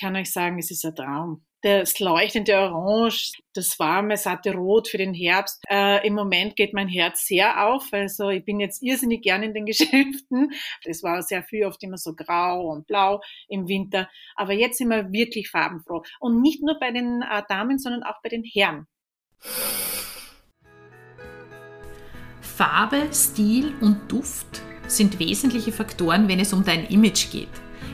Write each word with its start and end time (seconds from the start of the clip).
kann 0.00 0.16
euch 0.16 0.32
sagen, 0.32 0.58
es 0.58 0.70
ist 0.70 0.84
ein 0.84 0.94
Traum 0.94 1.44
das 1.62 1.98
leuchtende 1.98 2.56
Orange, 2.56 3.32
das 3.54 3.78
warme, 3.78 4.16
satte 4.16 4.54
Rot 4.54 4.88
für 4.88 4.98
den 4.98 5.12
Herbst. 5.12 5.62
Äh, 5.68 6.06
Im 6.06 6.14
Moment 6.14 6.56
geht 6.56 6.72
mein 6.72 6.88
Herz 6.88 7.26
sehr 7.26 7.66
auf. 7.66 7.88
Also 7.92 8.30
ich 8.30 8.44
bin 8.44 8.60
jetzt 8.60 8.82
irrsinnig 8.82 9.22
gern 9.22 9.42
in 9.42 9.52
den 9.52 9.66
Geschäften. 9.66 10.52
Das 10.84 11.02
war 11.02 11.22
sehr 11.22 11.42
viel 11.42 11.66
oft 11.66 11.82
immer 11.82 11.98
so 11.98 12.14
grau 12.14 12.70
und 12.70 12.86
blau 12.86 13.20
im 13.48 13.68
Winter. 13.68 14.08
Aber 14.36 14.52
jetzt 14.52 14.78
sind 14.78 14.88
wir 14.88 15.12
wirklich 15.12 15.50
farbenfroh. 15.50 16.02
Und 16.18 16.40
nicht 16.40 16.62
nur 16.62 16.78
bei 16.78 16.92
den 16.92 17.22
äh, 17.22 17.42
Damen, 17.48 17.78
sondern 17.78 18.02
auch 18.02 18.22
bei 18.22 18.30
den 18.30 18.44
Herren. 18.44 18.86
Farbe, 22.40 23.08
Stil 23.12 23.74
und 23.80 24.10
Duft 24.10 24.62
sind 24.86 25.18
wesentliche 25.18 25.72
Faktoren, 25.72 26.28
wenn 26.28 26.40
es 26.40 26.52
um 26.52 26.64
dein 26.64 26.86
Image 26.86 27.30
geht. 27.30 27.48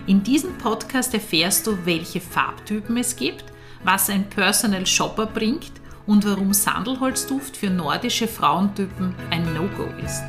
In 0.07 0.23
diesem 0.23 0.57
Podcast 0.59 1.13
erfährst 1.15 1.67
du, 1.67 1.85
welche 1.85 2.21
Farbtypen 2.21 2.97
es 2.97 3.17
gibt 3.17 3.45
was 3.87 4.11
ein 4.11 4.29
Personal 4.29 4.85
Shopper 4.87 5.27
bringt 5.27 5.73
und 6.07 6.25
warum 6.27 6.53
Sandelholzduft 6.53 7.57
für 7.57 7.71
nordische 7.71 8.29
Frauentypen 8.29 9.15
ein 9.31 9.55
No-Go 9.55 9.89
ist. 10.05 10.25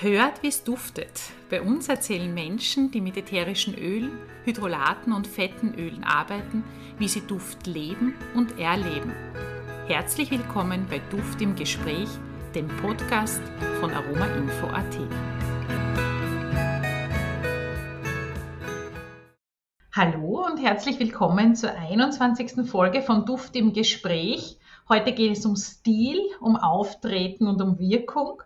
Hört, 0.00 0.42
wie 0.42 0.48
es 0.48 0.64
duftet. 0.64 1.10
Bei 1.50 1.60
uns 1.60 1.88
erzählen 1.88 2.32
Menschen, 2.32 2.90
die 2.90 3.02
mit 3.02 3.16
ätherischen 3.18 3.74
Ölen, 3.74 4.12
Hydrolaten 4.44 5.12
und 5.12 5.26
fetten 5.26 5.74
Ölen 5.74 6.04
arbeiten, 6.04 6.64
wie 6.98 7.08
sie 7.08 7.20
Duft 7.26 7.66
leben 7.66 8.14
und 8.34 8.58
erleben. 8.58 9.12
Herzlich 9.88 10.30
willkommen 10.30 10.86
bei 10.88 11.00
Duft 11.10 11.42
im 11.42 11.54
Gespräch, 11.54 12.08
dem 12.54 12.68
Podcast 12.78 13.42
von 13.80 13.92
aromainfo.at. 13.92 15.49
Hallo 19.92 20.46
und 20.46 20.56
herzlich 20.58 20.98
willkommen 20.98 21.54
zur 21.56 21.72
21. 21.72 22.66
Folge 22.70 23.02
von 23.02 23.26
Duft 23.26 23.54
im 23.54 23.72
Gespräch. 23.72 24.58
Heute 24.88 25.12
geht 25.12 25.36
es 25.36 25.44
um 25.44 25.56
Stil, 25.56 26.20
um 26.40 26.56
Auftreten 26.56 27.46
und 27.46 27.60
um 27.60 27.78
Wirkung. 27.78 28.42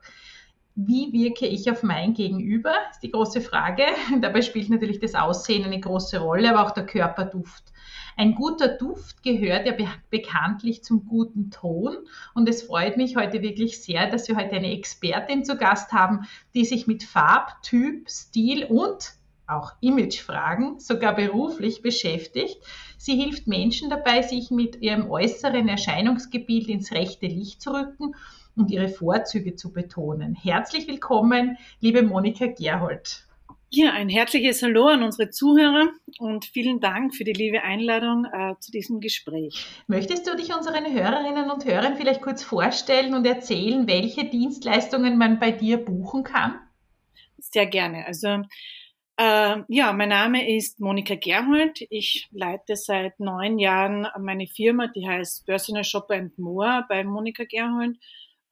Wie 0.77 1.13
wirke 1.13 1.47
ich 1.47 1.71
auf 1.71 1.85
mein 1.85 2.15
Gegenüber? 2.15 2.75
Ist 2.91 3.05
die 3.05 3.13
große 3.13 3.41
Frage. 3.41 3.85
Dabei 4.21 4.43
spielt 4.43 4.71
natürlich 4.71 4.99
das 4.99 5.15
Aussehen 5.15 5.65
eine 5.65 5.79
große 5.79 6.19
Rolle, 6.19 6.51
aber 6.51 6.67
auch 6.67 6.73
der 6.73 6.85
Körperduft. 6.85 7.73
Ein 8.17 8.35
guter 8.35 8.69
Duft 8.69 9.23
gehört 9.23 9.67
ja 9.67 9.75
bekanntlich 10.11 10.83
zum 10.83 11.07
guten 11.07 11.51
Ton 11.51 11.97
und 12.35 12.49
es 12.49 12.63
freut 12.63 12.97
mich 12.97 13.15
heute 13.15 13.41
wirklich 13.43 13.83
sehr, 13.83 14.11
dass 14.11 14.27
wir 14.29 14.37
heute 14.37 14.57
eine 14.57 14.73
Expertin 14.73 15.45
zu 15.45 15.57
Gast 15.57 15.93
haben, 15.93 16.27
die 16.55 16.65
sich 16.65 16.89
mit 16.89 17.05
Farbtyp, 17.05 18.11
Stil 18.11 18.65
und 18.65 19.15
auch 19.47 19.73
Imagefragen, 19.81 20.81
sogar 20.81 21.15
beruflich 21.15 21.83
beschäftigt. 21.83 22.57
Sie 22.97 23.15
hilft 23.15 23.47
Menschen 23.47 23.91
dabei, 23.91 24.23
sich 24.23 24.51
mit 24.51 24.81
ihrem 24.81 25.09
äußeren 25.11 25.69
Erscheinungsgebiet 25.69 26.69
ins 26.69 26.93
rechte 26.93 27.27
Licht 27.27 27.61
zu 27.63 27.73
rücken 27.73 28.15
und 28.57 28.71
ihre 28.71 28.89
Vorzüge 28.89 29.55
zu 29.55 29.73
betonen. 29.73 30.35
Herzlich 30.35 30.87
willkommen, 30.87 31.59
liebe 31.81 32.03
Monika 32.03 32.47
Gerhold. 32.47 33.27
Ja, 33.71 33.93
ein 33.93 34.09
herzliches 34.09 34.63
Hallo 34.63 34.87
an 34.87 35.03
unsere 35.03 35.31
Zuhörer 35.31 35.89
und 36.21 36.45
vielen 36.45 36.79
Dank 36.79 37.13
für 37.13 37.25
die 37.25 37.33
liebe 37.33 37.63
Einladung 37.63 38.25
äh, 38.25 38.55
zu 38.61 38.71
diesem 38.71 39.01
Gespräch. 39.01 39.67
Möchtest 39.89 40.29
du 40.29 40.37
dich 40.37 40.55
unseren 40.55 40.93
Hörerinnen 40.93 41.51
und 41.51 41.65
Hörern 41.65 41.97
vielleicht 41.97 42.23
kurz 42.23 42.45
vorstellen 42.45 43.15
und 43.15 43.27
erzählen, 43.27 43.89
welche 43.89 44.27
Dienstleistungen 44.27 45.19
man 45.19 45.41
bei 45.41 45.51
dir 45.51 45.79
buchen 45.79 46.23
kann? 46.23 46.61
Sehr 47.39 47.67
gerne. 47.67 48.07
Also 48.07 48.43
äh, 49.17 49.57
ja, 49.69 49.93
mein 49.93 50.09
Name 50.09 50.57
ist 50.57 50.79
Monika 50.79 51.17
Gerhold. 51.17 51.85
Ich 51.91 52.29
leite 52.31 52.77
seit 52.77 53.19
neun 53.19 53.59
Jahren 53.59 54.07
meine 54.21 54.47
Firma, 54.47 54.87
die 54.87 55.09
heißt 55.09 55.47
Personal 55.47 55.85
Shopper 55.85 56.15
and 56.15 56.39
More 56.39 56.85
bei 56.89 57.03
Monika 57.03 57.43
Gerhold. 57.43 57.97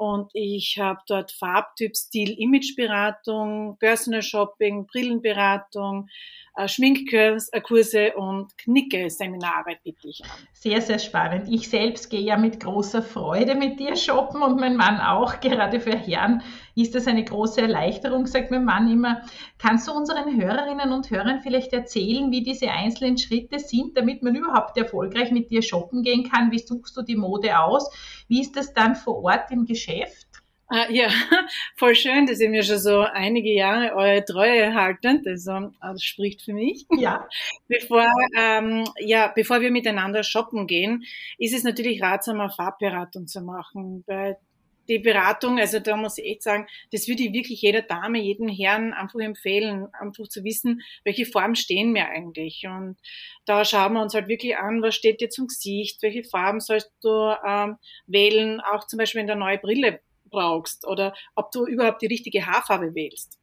Und 0.03 0.33
ich 0.35 0.81
habe 0.81 0.99
dort 1.07 1.31
Farbtyp, 1.31 1.97
Stil, 1.97 2.35
Imageberatung, 2.37 3.77
Personal 3.79 4.21
Shopping, 4.21 4.85
Brillenberatung, 4.85 6.09
äh, 6.57 6.67
Schminkkurse 6.67 8.13
und 8.17 8.59
Knicke-Seminare 8.59 9.79
biete 9.85 10.09
ich 10.09 10.25
an. 10.25 10.31
Sehr, 10.55 10.83
sehr 10.83 10.99
spannend. 10.99 11.49
Ich 11.49 11.71
selbst 11.71 12.11
gehe 12.11 12.21
ja 12.21 12.37
mit 12.37 12.59
großer 12.59 13.01
Freude 13.01 13.55
mit 13.55 13.79
dir 13.79 13.95
shoppen 13.95 14.43
und 14.43 14.59
mein 14.59 14.75
Mann 14.75 14.99
auch. 14.99 15.39
Gerade 15.41 15.79
für 15.79 15.97
Herren 15.97 16.43
ist 16.75 16.95
das 16.95 17.07
eine 17.07 17.25
große 17.25 17.61
Erleichterung, 17.61 18.27
sagt 18.27 18.51
mein 18.51 18.65
Mann 18.65 18.91
immer. 18.91 19.23
Kannst 19.59 19.89
du 19.89 19.93
unseren 19.93 20.41
Hörerinnen 20.41 20.93
und 20.93 21.11
Hörern 21.11 21.41
vielleicht 21.41 21.73
erzählen, 21.73 22.31
wie 22.31 22.43
diese 22.43 22.71
einzelnen 22.71 23.19
Schritte 23.19 23.59
sind, 23.59 23.97
damit 23.97 24.23
man 24.23 24.35
überhaupt 24.35 24.77
erfolgreich 24.77 25.31
mit 25.31 25.51
dir 25.51 25.63
shoppen 25.63 26.03
gehen 26.03 26.29
kann? 26.31 26.51
Wie 26.51 26.59
suchst 26.59 26.97
du 26.97 27.03
die 27.03 27.17
Mode 27.17 27.59
aus? 27.59 27.91
Wie 28.29 28.41
ist 28.41 28.57
das 28.57 28.73
dann 28.73 28.95
vor 28.95 29.23
Ort 29.23 29.51
im 29.51 29.67
Geschäft? 29.67 30.27
Ah, 30.75 30.87
ja, 30.89 31.09
voll 31.77 31.95
schön, 31.95 32.25
dass 32.25 32.41
ihr 32.41 32.49
mir 32.49 32.63
schon 32.63 32.79
so 32.79 33.01
einige 33.01 33.53
Jahre 33.53 33.95
eure 33.95 34.25
Treue 34.25 34.73
haltet. 34.73 35.27
Also, 35.27 35.71
das 35.83 36.03
spricht 36.03 36.41
für 36.41 36.55
mich. 36.55 36.87
Ja. 36.97 37.29
Bevor, 37.69 38.07
ähm, 38.39 38.85
ja, 38.99 39.31
bevor 39.35 39.61
wir 39.61 39.71
miteinander 39.71 40.23
shoppen 40.23 40.67
gehen, 40.67 41.05
ist 41.37 41.55
es 41.55 41.63
natürlich 41.63 42.03
ratsam, 42.03 42.41
eine 42.41 42.49
Farbberatung 42.49 43.27
zu 43.27 43.43
machen. 43.43 44.03
Weil 44.07 44.39
die 44.89 44.99
Beratung, 44.99 45.59
also 45.59 45.79
da 45.79 45.97
muss 45.97 46.19
ich 46.19 46.27
echt 46.27 46.43
sagen, 46.43 46.67
das 46.91 47.09
würde 47.09 47.23
ich 47.23 47.33
wirklich 47.33 47.63
jeder 47.63 47.83
Dame, 47.83 48.21
jedem 48.21 48.49
Herrn 48.49 48.93
einfach 48.93 49.21
empfehlen, 49.21 49.87
einfach 49.93 50.27
zu 50.29 50.45
wissen, 50.45 50.83
welche 51.05 51.27
Farben 51.27 51.55
stehen 51.55 51.93
mir 51.93 52.09
eigentlich. 52.09 52.65
Und 52.67 52.97
da 53.45 53.65
schauen 53.65 53.95
wir 53.95 54.03
uns 54.03 54.15
halt 54.15 54.29
wirklich 54.29 54.57
an, 54.57 54.83
was 54.83 54.95
steht 54.95 55.21
dir 55.21 55.31
zum 55.31 55.47
Gesicht, 55.47 56.03
welche 56.03 56.25
Farben 56.25 56.61
sollst 56.61 56.93
du 57.03 57.35
ähm, 57.47 57.77
wählen, 58.07 58.61
auch 58.61 58.87
zum 58.87 58.99
Beispiel 58.99 59.21
in 59.21 59.27
der 59.27 59.37
neue 59.37 59.59
Brille 59.59 60.01
brauchst 60.31 60.87
oder 60.87 61.15
ob 61.35 61.51
du 61.53 61.67
überhaupt 61.67 62.03
die 62.03 62.07
richtige 62.07 62.47
Haarfarbe 62.47 62.95
wählst. 62.95 63.39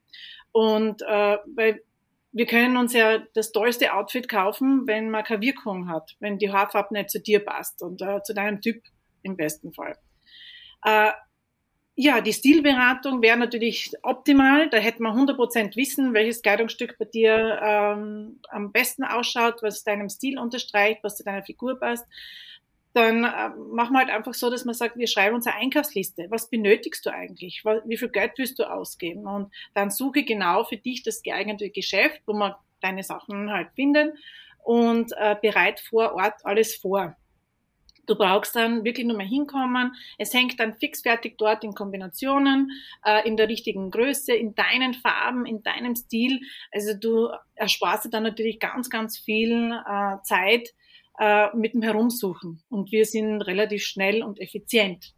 Und 0.52 1.02
äh, 1.04 1.38
weil 1.56 1.82
wir 2.32 2.46
können 2.46 2.78
uns 2.78 2.94
ja 2.94 3.20
das 3.34 3.52
tollste 3.52 3.94
Outfit 3.94 4.30
kaufen, 4.30 4.84
wenn 4.86 5.10
man 5.10 5.24
keine 5.24 5.42
Wirkung 5.42 5.90
hat, 5.90 6.16
wenn 6.20 6.38
die 6.38 6.52
Haarfarbe 6.52 6.94
nicht 6.94 7.10
zu 7.10 7.20
dir 7.20 7.44
passt 7.44 7.82
und 7.82 8.02
äh, 8.02 8.22
zu 8.22 8.34
deinem 8.34 8.62
Typ 8.62 8.84
im 9.24 9.36
besten 9.36 9.74
Fall. 9.74 9.98
Äh, 10.84 11.12
ja, 12.02 12.22
die 12.22 12.32
Stilberatung 12.32 13.22
wäre 13.22 13.36
natürlich 13.36 13.92
optimal. 14.04 14.70
Da 14.70 14.78
hätte 14.78 15.04
man 15.04 15.18
100% 15.18 15.76
wissen, 15.76 16.14
welches 16.14 16.42
Kleidungsstück 16.42 16.98
bei 16.98 17.04
dir 17.04 17.60
ähm, 17.62 18.40
am 18.48 18.72
besten 18.72 19.04
ausschaut, 19.04 19.62
was 19.62 19.84
deinem 19.84 20.08
Stil 20.08 20.40
unterstreicht, 20.40 21.04
was 21.04 21.18
zu 21.18 21.26
deiner 21.26 21.44
Figur 21.44 21.78
passt 21.78 22.06
dann 22.94 23.24
äh, 23.24 23.50
machen 23.72 23.94
wir 23.94 24.00
halt 24.00 24.10
einfach 24.10 24.34
so, 24.34 24.50
dass 24.50 24.66
man 24.66 24.74
sagt, 24.74 24.98
wir 24.98 25.08
schreiben 25.08 25.36
unsere 25.36 25.56
Einkaufsliste. 25.56 26.26
Was 26.30 26.50
benötigst 26.50 27.06
du 27.06 27.12
eigentlich? 27.12 27.64
Wie 27.86 27.98
viel 27.98 28.10
Geld 28.10 28.32
willst 28.38 28.58
du 28.58 28.64
ausgeben? 28.64 29.28
Und 29.28 29.54
dann 29.76 29.92
suche 29.92 30.24
genau 30.24 30.64
für 30.64 30.78
dich 30.78 31.04
das 31.04 31.22
geeignete 31.22 31.70
Geschäft, 31.70 32.22
wo 32.26 32.34
man 32.34 32.56
deine 32.82 33.04
Sachen 33.04 33.52
halt 33.52 33.70
finden 33.76 34.18
und 34.64 35.12
äh, 35.18 35.36
bereit 35.40 35.80
vor 35.80 36.14
Ort 36.16 36.44
alles 36.46 36.76
vor. 36.76 37.16
Du 38.10 38.16
brauchst 38.16 38.56
dann 38.56 38.84
wirklich 38.84 39.06
nur 39.06 39.16
mal 39.16 39.28
hinkommen. 39.28 39.94
Es 40.18 40.34
hängt 40.34 40.60
dann 40.60 40.74
fixfertig 40.74 41.36
dort 41.38 41.64
in 41.64 41.76
Kombinationen, 41.76 42.72
äh, 43.06 43.28
in 43.28 43.38
der 43.38 43.48
richtigen 43.48 43.92
Größe, 43.92 44.34
in 44.34 44.56
deinen 44.56 44.96
Farben, 44.96 45.46
in 45.46 45.62
deinem 45.62 45.96
Stil. 45.96 46.42
Also 46.72 46.96
du 46.96 47.30
ersparst 47.54 48.06
dir 48.06 48.10
dann 48.10 48.24
natürlich 48.24 48.60
ganz, 48.60 48.90
ganz 48.90 49.20
viel 49.20 49.72
äh, 49.72 50.16
Zeit, 50.24 50.70
äh, 51.20 51.56
mit 51.56 51.76
dem 51.76 51.84
Herumsuchen. 51.84 52.64
Und 52.70 52.92
wir 52.92 53.06
sind 53.06 53.44
relativ 53.44 53.84
schnell 53.84 54.24
und 54.24 54.40
effizient. 54.40 55.14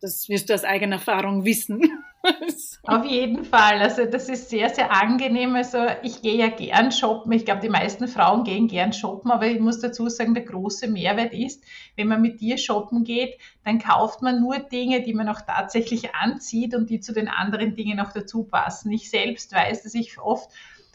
Das 0.00 0.28
wirst 0.28 0.48
du 0.48 0.54
aus 0.54 0.64
eigener 0.64 0.96
Erfahrung 0.96 1.44
wissen. 1.44 1.80
Auf 2.82 3.04
jeden 3.04 3.44
Fall. 3.44 3.80
Also 3.80 4.04
das 4.04 4.28
ist 4.28 4.50
sehr, 4.50 4.68
sehr 4.70 4.90
angenehm. 4.90 5.54
Also 5.54 5.78
ich 6.02 6.22
gehe 6.22 6.36
ja 6.36 6.48
gern 6.48 6.90
shoppen. 6.90 7.32
Ich 7.32 7.44
glaube, 7.44 7.60
die 7.60 7.68
meisten 7.68 8.08
Frauen 8.08 8.44
gehen 8.44 8.68
gern 8.68 8.92
shoppen, 8.92 9.30
aber 9.30 9.46
ich 9.46 9.60
muss 9.60 9.80
dazu 9.80 10.08
sagen, 10.08 10.34
der 10.34 10.44
große 10.44 10.88
Mehrwert 10.88 11.32
ist, 11.32 11.62
wenn 11.96 12.08
man 12.08 12.22
mit 12.22 12.40
dir 12.40 12.58
shoppen 12.58 13.04
geht, 13.04 13.38
dann 13.64 13.78
kauft 13.78 14.22
man 14.22 14.40
nur 14.40 14.58
Dinge, 14.58 15.02
die 15.02 15.14
man 15.14 15.28
auch 15.28 15.40
tatsächlich 15.42 16.14
anzieht 16.14 16.74
und 16.74 16.90
die 16.90 17.00
zu 17.00 17.12
den 17.12 17.28
anderen 17.28 17.74
Dingen 17.74 18.00
auch 18.00 18.12
dazu 18.12 18.44
passen. 18.44 18.92
Ich 18.92 19.10
selbst 19.10 19.54
weiß, 19.54 19.82
dass 19.82 19.94
ich 19.94 20.18
oft 20.18 20.50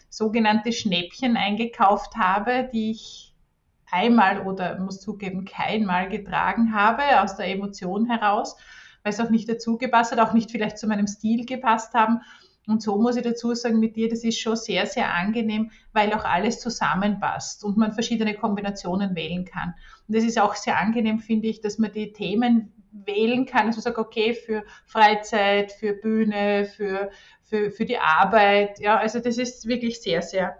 sogenannte 0.09 0.71
Schnäppchen 0.71 1.37
eingekauft 1.37 2.15
habe, 2.15 2.69
die 2.71 2.91
ich 2.91 3.33
einmal 3.91 4.41
oder 4.41 4.79
muss 4.79 4.99
zugeben, 4.99 5.45
keinmal 5.45 6.09
getragen 6.09 6.73
habe, 6.73 7.21
aus 7.21 7.35
der 7.35 7.47
Emotion 7.47 8.05
heraus, 8.07 8.57
weil 9.05 9.13
es 9.13 9.19
auch 9.19 9.29
nicht 9.29 9.47
dazu 9.47 9.77
gepasst 9.77 10.11
hat, 10.11 10.19
auch 10.19 10.33
nicht 10.33 10.49
vielleicht 10.49 10.79
zu 10.79 10.87
meinem 10.87 11.05
Stil 11.05 11.45
gepasst 11.45 11.93
haben. 11.93 12.21
Und 12.65 12.81
so 12.81 12.97
muss 12.97 13.15
ich 13.15 13.21
dazu 13.21 13.53
sagen, 13.53 13.79
mit 13.79 13.95
dir, 13.95 14.09
das 14.09 14.23
ist 14.23 14.39
schon 14.39 14.55
sehr, 14.55 14.87
sehr 14.87 15.13
angenehm, 15.13 15.69
weil 15.93 16.11
auch 16.11 16.25
alles 16.25 16.59
zusammenpasst 16.59 17.63
und 17.63 17.77
man 17.77 17.93
verschiedene 17.93 18.33
Kombinationen 18.33 19.15
wählen 19.15 19.45
kann. 19.45 19.75
Und 20.07 20.15
es 20.15 20.23
ist 20.23 20.41
auch 20.41 20.55
sehr 20.55 20.79
angenehm, 20.79 21.19
finde 21.19 21.47
ich, 21.47 21.61
dass 21.61 21.77
man 21.77 21.91
die 21.91 22.13
Themen 22.13 22.73
wählen 22.91 23.45
kann, 23.45 23.65
man 23.65 23.73
sagt, 23.73 23.99
okay, 23.99 24.33
für 24.33 24.63
Freizeit, 24.87 25.71
für 25.71 25.93
Bühne, 25.93 26.65
für, 26.65 27.11
für, 27.43 27.69
für 27.69 27.85
die 27.85 27.99
Arbeit. 27.99 28.79
Ja, 28.79 28.97
also 28.97 29.19
das 29.19 29.37
ist 29.37 29.67
wirklich 29.67 30.01
sehr, 30.01 30.23
sehr 30.23 30.57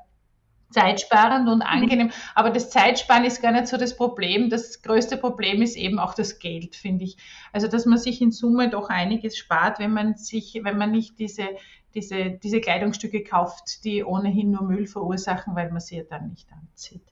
zeitsparend 0.75 1.47
und 1.47 1.61
angenehm. 1.61 2.11
Aber 2.35 2.49
das 2.49 2.69
Zeitsparen 2.69 3.23
ist 3.23 3.41
gar 3.41 3.51
nicht 3.51 3.67
so 3.67 3.77
das 3.77 3.95
Problem. 3.95 4.49
Das 4.49 4.81
größte 4.81 5.17
Problem 5.17 5.61
ist 5.61 5.77
eben 5.77 5.99
auch 5.99 6.13
das 6.13 6.39
Geld, 6.39 6.75
finde 6.75 7.05
ich. 7.05 7.17
Also, 7.53 7.67
dass 7.67 7.85
man 7.85 7.97
sich 7.97 8.21
in 8.21 8.31
Summe 8.31 8.69
doch 8.69 8.89
einiges 8.89 9.37
spart, 9.37 9.79
wenn 9.79 9.93
man 9.93 10.15
sich, 10.15 10.59
wenn 10.63 10.77
man 10.77 10.91
nicht 10.91 11.17
diese, 11.17 11.47
diese, 11.95 12.31
diese 12.31 12.59
Kleidungsstücke 12.59 13.23
kauft, 13.23 13.85
die 13.85 14.03
ohnehin 14.03 14.51
nur 14.51 14.63
Müll 14.63 14.85
verursachen, 14.85 15.55
weil 15.55 15.71
man 15.71 15.79
sie 15.79 15.97
ja 15.97 16.03
dann 16.03 16.29
nicht 16.29 16.47
anzieht. 16.51 17.03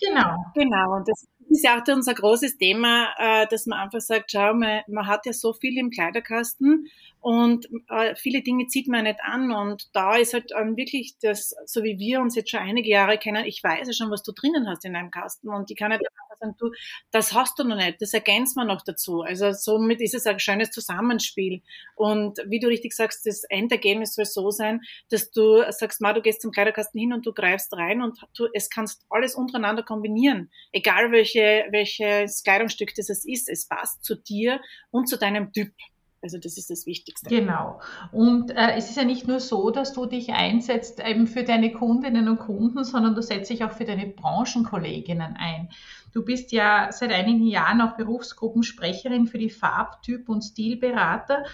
Genau. 0.00 0.36
Genau. 0.54 0.96
Und 0.96 1.08
das 1.08 1.26
ist 1.48 1.64
ja 1.64 1.76
auch 1.76 1.94
unser 1.94 2.14
großes 2.14 2.56
Thema, 2.56 3.08
äh, 3.18 3.46
dass 3.48 3.66
man 3.66 3.80
einfach 3.80 4.00
sagt, 4.00 4.30
schau, 4.30 4.54
man, 4.54 4.82
man 4.86 5.06
hat 5.06 5.26
ja 5.26 5.32
so 5.32 5.52
viel 5.52 5.76
im 5.76 5.90
Kleiderkasten 5.90 6.86
und 7.22 7.68
äh, 7.88 8.16
viele 8.16 8.42
Dinge 8.42 8.66
zieht 8.66 8.88
man 8.88 9.04
nicht 9.04 9.20
an. 9.22 9.52
Und 9.52 9.94
da 9.94 10.16
ist 10.16 10.34
halt 10.34 10.50
ähm, 10.58 10.76
wirklich 10.76 11.14
das, 11.22 11.54
so 11.66 11.84
wie 11.84 11.96
wir 11.96 12.20
uns 12.20 12.34
jetzt 12.34 12.50
schon 12.50 12.58
einige 12.58 12.90
Jahre 12.90 13.16
kennen, 13.16 13.44
ich 13.44 13.62
weiß 13.62 13.86
ja 13.86 13.92
schon, 13.92 14.10
was 14.10 14.24
du 14.24 14.32
drinnen 14.32 14.68
hast 14.68 14.84
in 14.84 14.92
deinem 14.92 15.12
Kasten. 15.12 15.48
Und 15.48 15.70
ich 15.70 15.76
kann 15.76 15.90
nicht 15.90 16.00
einfach 16.00 16.36
sagen, 16.40 16.56
du, 16.58 16.72
das 17.12 17.32
hast 17.32 17.60
du 17.60 17.64
noch 17.64 17.76
nicht, 17.76 18.02
das 18.02 18.12
ergänzt 18.12 18.56
man 18.56 18.66
noch 18.66 18.82
dazu. 18.82 19.22
Also 19.22 19.52
somit 19.52 20.00
ist 20.00 20.16
es 20.16 20.26
ein 20.26 20.40
schönes 20.40 20.72
Zusammenspiel. 20.72 21.62
Und 21.94 22.40
wie 22.48 22.58
du 22.58 22.66
richtig 22.66 22.92
sagst, 22.92 23.24
das 23.24 23.44
Endergebnis 23.44 24.14
soll 24.16 24.24
so 24.24 24.50
sein, 24.50 24.80
dass 25.08 25.30
du 25.30 25.62
sagst, 25.70 26.00
ma, 26.00 26.12
du 26.12 26.22
gehst 26.22 26.42
zum 26.42 26.50
Kleiderkasten 26.50 26.98
hin 26.98 27.12
und 27.12 27.24
du 27.24 27.32
greifst 27.32 27.72
rein 27.74 28.02
und 28.02 28.18
du, 28.36 28.48
es 28.52 28.68
kannst 28.68 29.06
alles 29.10 29.36
untereinander 29.36 29.84
kombinieren. 29.84 30.50
Egal 30.72 31.12
welche, 31.12 31.66
welches 31.70 32.42
Kleidungsstück 32.42 32.92
das 32.96 33.08
ist, 33.10 33.48
es 33.48 33.68
passt 33.68 34.04
zu 34.04 34.16
dir 34.16 34.60
und 34.90 35.08
zu 35.08 35.16
deinem 35.16 35.52
Typ. 35.52 35.72
Also 36.22 36.38
das 36.38 36.56
ist 36.56 36.70
das 36.70 36.86
Wichtigste. 36.86 37.28
Genau. 37.28 37.80
Und 38.12 38.52
äh, 38.52 38.76
es 38.76 38.88
ist 38.88 38.96
ja 38.96 39.04
nicht 39.04 39.26
nur 39.26 39.40
so, 39.40 39.70
dass 39.70 39.92
du 39.92 40.06
dich 40.06 40.32
einsetzt 40.32 41.00
eben 41.04 41.26
für 41.26 41.42
deine 41.42 41.72
Kundinnen 41.72 42.28
und 42.28 42.38
Kunden, 42.38 42.84
sondern 42.84 43.16
du 43.16 43.22
setzt 43.22 43.50
dich 43.50 43.64
auch 43.64 43.72
für 43.72 43.84
deine 43.84 44.06
Branchenkolleginnen 44.06 45.36
ein. 45.36 45.68
Du 46.12 46.24
bist 46.24 46.52
ja 46.52 46.92
seit 46.92 47.10
einigen 47.10 47.46
Jahren 47.46 47.80
auch 47.80 47.96
Berufsgruppensprecherin 47.96 49.26
für 49.26 49.38
die 49.38 49.50
Farbtyp- 49.50 50.28
und 50.28 50.42
Stilberater 50.42 51.44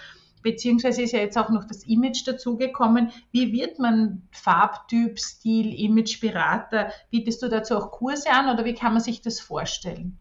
beziehungsweise 0.41 1.01
ist 1.01 1.11
ja 1.11 1.19
jetzt 1.19 1.37
auch 1.37 1.49
noch 1.49 1.65
das 1.65 1.83
Image 1.83 2.25
dazugekommen. 2.25 3.11
Wie 3.31 3.51
wird 3.51 3.79
man 3.79 4.21
Farbtyp, 4.31 5.19
Stil, 5.19 5.73
Image, 5.77 6.21
Berater? 6.21 6.91
Bietest 7.09 7.41
du 7.41 7.49
dazu 7.49 7.75
auch 7.75 7.91
Kurse 7.91 8.31
an 8.31 8.49
oder 8.53 8.63
wie 8.65 8.73
kann 8.73 8.93
man 8.93 9.01
sich 9.01 9.21
das 9.21 9.39
vorstellen? 9.41 10.17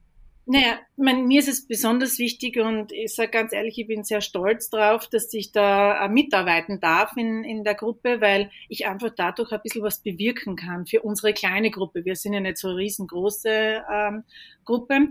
Naja, 0.51 0.79
mein, 0.97 1.27
mir 1.27 1.41
ist 1.41 1.49
es 1.49 1.67
besonders 1.67 2.19
wichtig 2.19 2.57
und 2.59 2.91
ich 2.91 3.15
sage 3.15 3.31
ganz 3.31 3.53
ehrlich, 3.53 3.77
ich 3.77 3.87
bin 3.87 4.03
sehr 4.03 4.23
stolz 4.23 4.71
drauf, 4.71 5.07
dass 5.07 5.31
ich 5.35 5.53
da 5.53 6.03
äh, 6.03 6.09
mitarbeiten 6.09 6.81
darf 6.81 7.13
in, 7.19 7.45
in 7.45 7.65
der 7.65 7.75
Gruppe, 7.75 8.23
weil 8.23 8.51
ich 8.71 8.87
einfach 8.87 9.11
dadurch 9.15 9.53
ein 9.53 9.61
bisschen 9.63 9.83
was 9.83 10.01
bewirken 10.01 10.57
kann 10.57 10.87
für 10.87 11.03
unsere 11.03 11.35
kleine 11.35 11.71
Gruppe. 11.71 12.07
Wir 12.07 12.17
sind 12.17 12.33
ja 12.33 12.41
nicht 12.41 12.57
so 12.57 12.69
eine 12.69 12.79
riesengroße 12.79 13.83
ähm, 13.93 14.25
Gruppe, 14.65 15.09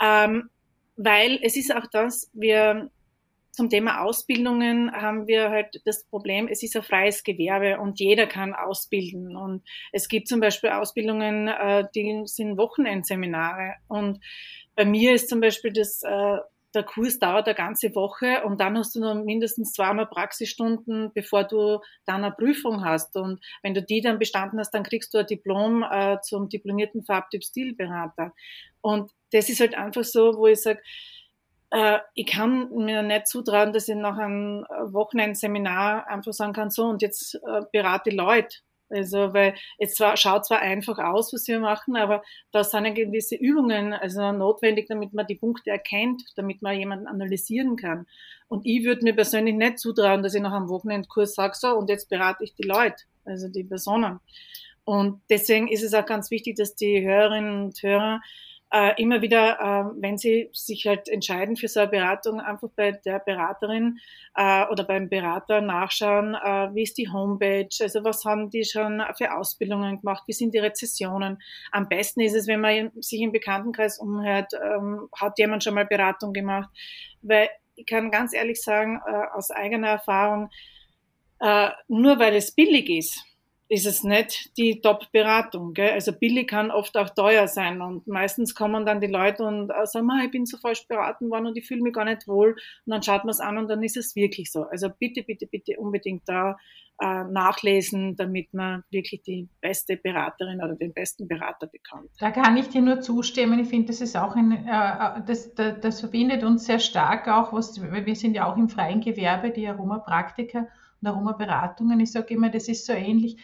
ähm, 0.00 0.48
weil 0.94 1.40
es 1.42 1.56
ist 1.56 1.74
auch 1.74 1.88
das, 1.90 2.30
wir 2.32 2.88
zum 3.58 3.70
Thema 3.70 4.02
Ausbildungen 4.02 4.92
haben 4.92 5.26
wir 5.26 5.50
halt 5.50 5.82
das 5.84 6.04
Problem, 6.04 6.46
es 6.46 6.62
ist 6.62 6.76
ein 6.76 6.82
freies 6.84 7.24
Gewerbe 7.24 7.80
und 7.80 7.98
jeder 7.98 8.28
kann 8.28 8.54
ausbilden. 8.54 9.36
Und 9.36 9.64
es 9.90 10.06
gibt 10.06 10.28
zum 10.28 10.38
Beispiel 10.38 10.70
Ausbildungen, 10.70 11.48
äh, 11.48 11.84
die 11.92 12.22
sind 12.26 12.56
Wochenendseminare 12.56 13.74
und 13.88 14.20
bei 14.78 14.84
mir 14.84 15.12
ist 15.12 15.28
zum 15.28 15.40
Beispiel 15.40 15.72
das, 15.72 16.04
äh, 16.04 16.38
der 16.72 16.84
Kurs 16.84 17.18
dauert 17.18 17.48
eine 17.48 17.56
ganze 17.56 17.92
Woche 17.96 18.44
und 18.44 18.60
dann 18.60 18.78
hast 18.78 18.94
du 18.94 19.00
noch 19.00 19.16
mindestens 19.24 19.72
zweimal 19.72 20.06
Praxisstunden, 20.06 21.10
bevor 21.14 21.42
du 21.42 21.80
dann 22.06 22.22
eine 22.22 22.32
Prüfung 22.32 22.84
hast. 22.84 23.16
Und 23.16 23.44
wenn 23.64 23.74
du 23.74 23.82
die 23.82 24.02
dann 24.02 24.20
bestanden 24.20 24.60
hast, 24.60 24.70
dann 24.70 24.84
kriegst 24.84 25.12
du 25.12 25.18
ein 25.18 25.26
Diplom 25.26 25.82
äh, 25.82 26.20
zum 26.22 26.48
diplomierten 26.48 27.02
Farbtyp-Stilberater. 27.02 28.32
Und 28.80 29.10
das 29.32 29.48
ist 29.48 29.58
halt 29.58 29.76
einfach 29.76 30.04
so, 30.04 30.36
wo 30.36 30.46
ich 30.46 30.62
sage, 30.62 30.80
äh, 31.70 31.98
ich 32.14 32.26
kann 32.26 32.70
mir 32.70 33.02
nicht 33.02 33.26
zutrauen, 33.26 33.72
dass 33.72 33.88
ich 33.88 33.96
nach 33.96 34.16
einem 34.16 34.64
Wochenendseminar 34.92 36.06
einfach 36.06 36.32
sagen 36.32 36.52
kann, 36.52 36.70
so 36.70 36.84
und 36.84 37.02
jetzt 37.02 37.34
äh, 37.34 37.62
berate 37.72 38.10
Leute. 38.10 38.58
Also, 38.90 39.34
weil 39.34 39.54
es 39.78 39.94
zwar, 39.94 40.16
schaut 40.16 40.46
zwar 40.46 40.60
einfach 40.60 40.98
aus, 40.98 41.32
was 41.32 41.46
wir 41.46 41.60
machen, 41.60 41.96
aber 41.96 42.22
da 42.52 42.64
sind 42.64 42.86
ja 42.86 42.92
gewisse 42.92 43.36
Übungen 43.36 43.92
also 43.92 44.32
notwendig, 44.32 44.86
damit 44.88 45.12
man 45.12 45.26
die 45.26 45.34
Punkte 45.34 45.70
erkennt, 45.70 46.22
damit 46.36 46.62
man 46.62 46.78
jemanden 46.78 47.06
analysieren 47.06 47.76
kann. 47.76 48.06
Und 48.48 48.64
ich 48.64 48.84
würde 48.84 49.04
mir 49.04 49.14
persönlich 49.14 49.54
nicht 49.54 49.78
zutrauen, 49.78 50.22
dass 50.22 50.34
ich 50.34 50.40
nach 50.40 50.54
einem 50.54 50.68
Wochenendkurs 50.68 51.34
sage, 51.34 51.54
so, 51.54 51.76
und 51.76 51.90
jetzt 51.90 52.08
berate 52.08 52.44
ich 52.44 52.54
die 52.54 52.66
Leute, 52.66 53.04
also 53.24 53.48
die 53.48 53.64
Personen. 53.64 54.20
Und 54.84 55.20
deswegen 55.28 55.68
ist 55.68 55.82
es 55.82 55.92
auch 55.92 56.06
ganz 56.06 56.30
wichtig, 56.30 56.56
dass 56.56 56.74
die 56.74 57.06
Hörerinnen 57.06 57.64
und 57.66 57.82
Hörer 57.82 58.22
äh, 58.70 59.00
immer 59.00 59.22
wieder, 59.22 59.58
äh, 59.60 60.00
wenn 60.00 60.18
sie 60.18 60.50
sich 60.52 60.86
halt 60.86 61.08
entscheiden 61.08 61.56
für 61.56 61.68
so 61.68 61.80
eine 61.80 61.88
Beratung, 61.88 62.40
einfach 62.40 62.68
bei 62.76 62.92
der 62.92 63.18
Beraterin 63.18 63.98
äh, 64.34 64.66
oder 64.66 64.84
beim 64.84 65.08
Berater 65.08 65.60
nachschauen, 65.60 66.34
äh, 66.34 66.74
wie 66.74 66.82
ist 66.82 66.98
die 66.98 67.10
Homepage, 67.10 67.68
also 67.80 68.04
was 68.04 68.24
haben 68.24 68.50
die 68.50 68.64
schon 68.64 69.02
für 69.16 69.34
Ausbildungen 69.34 70.00
gemacht, 70.00 70.24
wie 70.26 70.32
sind 70.32 70.52
die 70.52 70.58
Rezessionen. 70.58 71.38
Am 71.72 71.88
besten 71.88 72.20
ist 72.20 72.34
es, 72.34 72.46
wenn 72.46 72.60
man 72.60 72.90
sich 73.00 73.20
im 73.20 73.32
Bekanntenkreis 73.32 73.98
umhört, 73.98 74.52
ähm, 74.54 75.08
hat 75.18 75.38
jemand 75.38 75.64
schon 75.64 75.74
mal 75.74 75.86
Beratung 75.86 76.32
gemacht, 76.32 76.68
weil 77.22 77.48
ich 77.76 77.86
kann 77.86 78.10
ganz 78.10 78.34
ehrlich 78.34 78.60
sagen, 78.60 79.00
äh, 79.06 79.36
aus 79.36 79.50
eigener 79.50 79.88
Erfahrung, 79.88 80.50
äh, 81.40 81.70
nur 81.86 82.18
weil 82.18 82.34
es 82.34 82.54
billig 82.54 82.90
ist, 82.90 83.24
ist 83.68 83.86
es 83.86 84.02
nicht 84.02 84.56
die 84.56 84.80
Top-Beratung. 84.80 85.74
Also 85.76 86.12
billig 86.12 86.48
kann 86.48 86.70
oft 86.70 86.96
auch 86.96 87.10
teuer 87.10 87.48
sein 87.48 87.82
und 87.82 88.06
meistens 88.06 88.54
kommen 88.54 88.86
dann 88.86 89.00
die 89.00 89.06
Leute 89.06 89.44
und 89.44 89.70
äh, 89.70 89.86
sagen, 89.86 90.08
ich 90.24 90.30
bin 90.30 90.46
so 90.46 90.56
falsch 90.56 90.86
beraten 90.88 91.30
worden 91.30 91.46
und 91.46 91.56
ich 91.56 91.66
fühle 91.66 91.82
mich 91.82 91.92
gar 91.92 92.06
nicht 92.06 92.26
wohl 92.26 92.52
und 92.52 92.90
dann 92.90 93.02
schaut 93.02 93.24
man 93.24 93.30
es 93.30 93.40
an 93.40 93.58
und 93.58 93.68
dann 93.68 93.82
ist 93.82 93.96
es 93.96 94.16
wirklich 94.16 94.50
so. 94.50 94.62
Also 94.64 94.88
bitte, 94.98 95.22
bitte, 95.22 95.46
bitte 95.46 95.78
unbedingt 95.78 96.22
da 96.26 96.56
äh, 97.00 97.24
nachlesen, 97.24 98.16
damit 98.16 98.54
man 98.54 98.82
wirklich 98.90 99.22
die 99.22 99.48
beste 99.60 99.96
Beraterin 99.96 100.62
oder 100.62 100.74
den 100.74 100.92
besten 100.94 101.28
Berater 101.28 101.66
bekommt. 101.66 102.10
Da 102.18 102.30
kann 102.30 102.56
ich 102.56 102.70
dir 102.70 102.80
nur 102.80 103.00
zustimmen. 103.00 103.60
Ich 103.60 103.68
finde, 103.68 103.88
das 103.88 104.00
ist 104.00 104.16
auch 104.16 104.34
ein, 104.34 104.66
äh, 104.66 105.22
das, 105.26 105.54
das, 105.54 105.80
das 105.80 106.00
verbindet 106.00 106.42
uns 106.42 106.64
sehr 106.64 106.80
stark 106.80 107.28
auch, 107.28 107.52
was, 107.52 107.80
weil 107.80 108.06
wir 108.06 108.16
sind 108.16 108.34
ja 108.34 108.50
auch 108.50 108.56
im 108.56 108.68
freien 108.68 109.00
Gewerbe, 109.00 109.50
die 109.50 109.68
Aroma-Praktiker 109.68 110.66
und 111.00 111.08
Aromaberatungen. 111.08 112.00
Ich 112.00 112.12
sage 112.12 112.34
immer, 112.34 112.50
das 112.50 112.68
ist 112.68 112.86
so 112.86 112.92
ähnlich. 112.92 113.36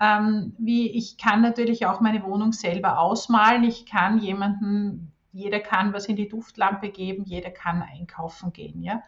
Ähm, 0.00 0.54
wie 0.58 0.90
ich 0.90 1.18
kann 1.18 1.42
natürlich 1.42 1.86
auch 1.86 2.00
meine 2.00 2.22
Wohnung 2.24 2.52
selber 2.52 2.98
ausmalen. 2.98 3.64
Ich 3.64 3.84
kann 3.84 4.18
jemanden, 4.18 5.12
jeder 5.32 5.60
kann 5.60 5.92
was 5.92 6.06
in 6.06 6.16
die 6.16 6.28
Duftlampe 6.28 6.88
geben, 6.88 7.24
jeder 7.24 7.50
kann 7.50 7.82
einkaufen 7.82 8.52
gehen, 8.52 8.82
ja. 8.82 9.02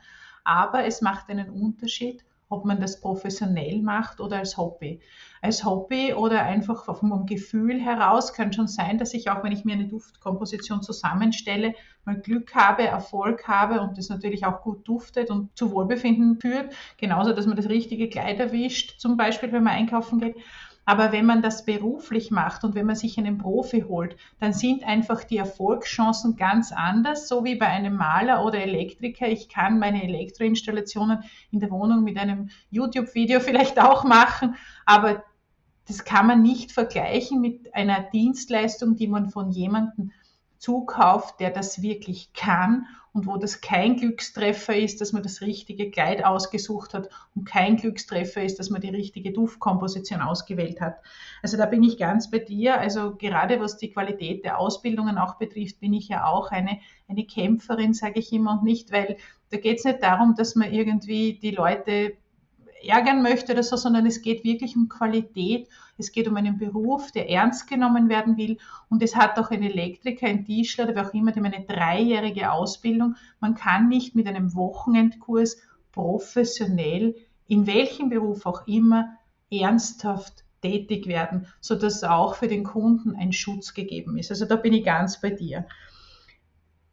Aber 0.45 0.85
es 0.85 1.01
macht 1.01 1.31
einen 1.31 1.51
Unterschied, 1.51 2.25
ob 2.53 2.65
man 2.65 2.81
das 2.81 3.01
professionell 3.01 3.81
macht 3.83 4.21
oder 4.21 4.39
als 4.39 4.57
Hobby. 4.57 5.01
Als 5.41 5.65
Hobby 5.65 6.15
oder 6.15 6.43
einfach 6.43 6.85
vom 6.85 7.27
Gefühl 7.27 7.81
heraus 7.81 8.33
kann 8.33 8.53
schon 8.53 8.69
sein, 8.69 8.99
dass 8.99 9.15
ich 9.15 9.31
auch, 9.31 9.43
wenn 9.43 9.53
ich 9.53 9.65
mir 9.65 9.75
eine 9.75 9.89
Duftkomposition 9.89 10.83
zusammenstelle, 10.83 11.75
mal 12.05 12.21
Glück 12.21 12.55
habe, 12.55 12.83
Erfolg 12.85 13.49
habe 13.49 13.81
und 13.81 13.99
das 13.99 14.09
natürlich 14.09 14.45
auch 14.45 14.63
gut 14.63 14.87
duftet 14.87 15.31
und 15.31 15.57
zu 15.57 15.73
Wohlbefinden 15.73 16.39
führt. 16.41 16.73
Genauso, 16.97 17.33
dass 17.33 17.47
man 17.47 17.57
das 17.57 17.69
richtige 17.69 18.09
Kleid 18.09 18.39
erwischt, 18.39 19.01
zum 19.01 19.17
Beispiel, 19.17 19.51
wenn 19.53 19.65
man 19.65 19.75
einkaufen 19.75 20.21
geht. 20.21 20.37
Aber 20.85 21.13
wenn 21.13 21.27
man 21.27 21.43
das 21.43 21.65
beruflich 21.65 22.31
macht 22.31 22.65
und 22.65 22.75
wenn 22.75 22.87
man 22.87 22.97
sich 22.97 23.17
einen 23.17 23.39
Profi 23.39 23.83
holt, 23.83 24.17
dann 24.41 24.53
sind 24.53 24.85
einfach 24.85 25.23
die 25.23 25.37
Erfolgschancen 25.37 26.37
ganz 26.37 26.73
anders, 26.73 27.29
so 27.29 27.45
wie 27.45 27.55
bei 27.55 27.67
einem 27.67 27.95
Maler 27.95 28.45
oder 28.45 28.59
Elektriker. 28.59 29.29
Ich 29.29 29.49
kann 29.49 29.79
meine 29.79 30.03
Elektroinstallationen 30.03 31.23
in 31.53 31.61
der 31.61 31.71
Wohnung 31.71 32.03
mit 32.03 32.19
einem 32.19 32.51
YouTube-Video 32.71 33.39
vielleicht 33.41 33.81
auch 33.81 34.05
machen, 34.05 34.57
aber 34.85 35.23
das 35.87 36.05
kann 36.05 36.27
man 36.27 36.43
nicht 36.43 36.73
vergleichen 36.73 37.41
mit 37.41 37.75
einer 37.75 38.01
Dienstleistung, 38.01 38.97
die 38.97 39.09
man 39.09 39.31
von 39.31 39.51
jemandem 39.51 40.13
zukauft, 40.63 41.41
der 41.41 41.51
das 41.51 41.83
wirklich 41.83 42.33
kann 42.35 42.87
und 43.13 43.27
wo 43.27 43.37
das 43.37 43.61
kein 43.61 43.97
Glückstreffer 43.97 44.77
ist, 44.77 45.01
dass 45.01 45.13
man 45.13 45.25
das 45.25 45.41
richtige 45.41 45.91
Kleid 45.91 46.25
ausgesucht 46.25 46.95
hat 46.95 47.09
und 47.35 47.45
kein 47.45 47.77
Glückstreffer 47.77 48.45
ist, 48.45 48.61
dass 48.61 48.71
man 48.71 48.81
die 48.81 48.89
richtige 48.89 49.33
Duftkomposition 49.33 50.21
ausgewählt 50.21 50.81
hat. 50.81 50.99
Also 51.43 51.57
da 51.57 51.67
bin 51.67 51.83
ich 51.83 51.99
ganz 51.99 52.31
bei 52.31 52.39
dir. 52.39 52.79
Also 52.79 53.17
gerade 53.17 53.59
was 53.59 53.77
die 53.77 53.91
Qualität 53.91 54.45
der 54.45 54.59
Ausbildungen 54.61 55.19
auch 55.19 55.35
betrifft, 55.35 55.81
bin 55.81 55.95
ich 55.95 56.09
ja 56.09 56.27
auch 56.27 56.53
eine, 56.53 56.79
eine 57.09 57.25
Kämpferin, 57.25 57.93
sage 57.93 58.21
ich 58.21 58.33
immer, 58.33 58.53
und 58.53 58.63
nicht, 58.63 58.93
weil 58.93 59.17
da 59.51 59.59
geht 59.59 59.79
es 59.79 59.85
nicht 59.85 60.01
darum, 60.01 60.37
dass 60.37 60.55
man 60.55 60.73
irgendwie 60.73 61.41
die 61.43 61.51
Leute 61.51 62.17
ärgern 62.85 63.23
möchte 63.23 63.53
oder 63.53 63.65
so, 63.65 63.77
sondern 63.77 64.07
es 64.07 64.23
geht 64.23 64.45
wirklich 64.45 64.77
um 64.77 64.89
Qualität 64.89 65.69
Es 66.03 66.13
geht 66.13 66.27
um 66.27 66.37
einen 66.37 66.59
Beruf, 66.59 67.13
der 67.13 67.31
ernst 67.31 67.69
genommen 67.69 68.09
werden 68.09 68.37
will. 68.37 68.59
Und 68.91 69.03
es 69.03 69.15
hat 69.15 69.39
auch 69.39 69.51
ein 69.51 69.63
Elektriker, 69.63 70.27
ein 70.27 70.45
Tischler 70.45 70.85
oder 70.85 70.97
wer 70.97 71.09
auch 71.09 71.15
immer, 71.15 71.33
dem 71.33 71.45
eine 71.45 71.65
dreijährige 71.65 72.51
Ausbildung. 72.51 73.15
Man 73.41 73.55
kann 73.55 73.89
nicht 73.89 74.17
mit 74.17 74.27
einem 74.27 74.55
Wochenendkurs 74.55 75.59
professionell, 75.93 77.15
in 77.47 77.67
welchem 77.67 78.09
Beruf 78.09 78.47
auch 78.47 78.67
immer, 78.67 79.17
ernsthaft 79.51 80.45
tätig 80.63 81.07
werden, 81.07 81.47
sodass 81.61 82.03
auch 82.03 82.35
für 82.35 82.49
den 82.49 82.65
Kunden 82.65 83.15
ein 83.15 83.33
Schutz 83.33 83.75
gegeben 83.75 84.17
ist. 84.17 84.31
Also 84.31 84.47
da 84.47 84.57
bin 84.57 84.73
ich 84.73 84.85
ganz 84.85 85.21
bei 85.21 85.31
dir. 85.31 85.67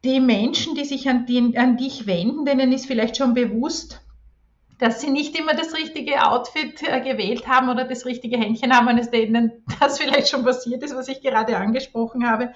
Die 0.04 0.20
Menschen, 0.20 0.76
die 0.76 0.86
sich 0.86 1.10
an, 1.10 1.26
die, 1.26 1.58
an 1.58 1.78
dich 1.78 2.08
wenden, 2.08 2.46
denen 2.46 2.72
ist 2.72 2.86
vielleicht 2.86 3.18
schon 3.18 3.34
bewusst, 3.34 4.02
dass 4.80 5.02
sie 5.02 5.10
nicht 5.10 5.38
immer 5.38 5.54
das 5.54 5.76
richtige 5.76 6.26
Outfit 6.26 6.82
äh, 6.82 7.02
gewählt 7.02 7.48
haben 7.48 7.70
oder 7.70 7.84
das 7.84 8.06
richtige 8.06 8.38
Händchen 8.38 8.76
haben, 8.76 8.88
wenn 8.88 8.98
es 8.98 9.12
denen 9.12 9.64
das 9.80 10.00
vielleicht 10.00 10.30
schon 10.30 10.44
passiert 10.44 10.82
ist, 10.84 10.96
was 10.96 11.08
ich 11.08 11.22
gerade 11.22 11.58
angesprochen 11.58 12.28
habe. 12.28 12.54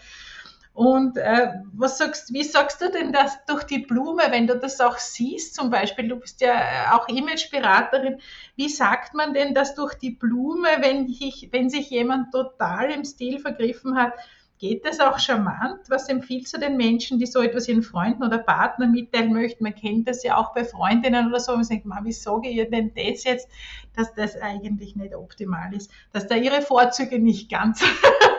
Und 0.73 1.17
äh, 1.17 1.49
was 1.73 1.99
sagst, 1.99 2.33
wie 2.33 2.43
sagst 2.43 2.81
du 2.81 2.89
denn 2.89 3.11
das 3.11 3.45
durch 3.45 3.63
die 3.63 3.79
Blume, 3.79 4.23
wenn 4.29 4.47
du 4.47 4.57
das 4.57 4.81
auch 4.81 4.97
siehst 4.97 5.53
zum 5.53 5.69
Beispiel? 5.69 6.07
Du 6.07 6.15
bist 6.15 6.41
ja 6.41 6.53
äh, 6.53 6.95
auch 6.95 7.07
Imageberaterin. 7.07 8.19
Wie 8.55 8.69
sagt 8.69 9.13
man 9.13 9.35
denn 9.35 9.53
das 9.53 9.75
durch 9.75 9.93
die 9.93 10.09
Blume, 10.09 10.69
wenn, 10.79 11.07
ich, 11.07 11.49
wenn 11.51 11.69
sich 11.69 11.91
jemand 11.91 12.31
total 12.31 12.89
im 12.89 13.05
Stil 13.05 13.37
vergriffen 13.37 13.97
hat? 13.97 14.13
Geht 14.59 14.85
das 14.85 14.99
auch 14.99 15.19
charmant? 15.19 15.81
Was 15.89 16.07
empfiehlst 16.07 16.55
du 16.55 16.59
den 16.59 16.77
Menschen, 16.77 17.19
die 17.19 17.25
so 17.25 17.41
etwas 17.41 17.67
ihren 17.67 17.83
Freunden 17.83 18.23
oder 18.23 18.37
Partnern 18.37 18.91
mitteilen 18.91 19.33
möchten? 19.33 19.63
Man 19.63 19.75
kennt 19.75 20.07
das 20.07 20.23
ja 20.23 20.37
auch 20.37 20.53
bei 20.53 20.63
Freundinnen 20.63 21.27
oder 21.27 21.39
so. 21.39 21.55
Man 21.55 21.67
denkt, 21.67 21.85
wie 21.85 22.11
sage 22.11 22.49
ich 22.49 22.55
ihr 22.55 22.69
denn 22.69 22.93
das 22.95 23.23
jetzt, 23.23 23.49
dass 23.95 24.13
das 24.13 24.37
eigentlich 24.37 24.95
nicht 24.95 25.15
optimal 25.15 25.73
ist, 25.73 25.91
dass 26.11 26.27
da 26.27 26.35
ihre 26.35 26.61
Vorzüge 26.61 27.19
nicht 27.19 27.51
ganz 27.51 27.83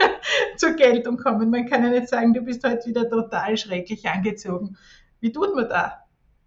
zur 0.57 0.73
Geltung 0.73 1.19
kommen. 1.19 1.51
Man 1.51 1.67
kann 1.67 1.85
ja 1.85 1.91
nicht 1.91 2.09
sagen, 2.09 2.33
du 2.33 2.41
bist 2.41 2.65
heute 2.65 2.87
wieder 2.87 3.09
total 3.09 3.57
schrecklich 3.57 4.09
angezogen. 4.09 4.77
Wie 5.21 5.33
tut 5.33 5.55
man 5.55 5.69
da? 5.69 6.05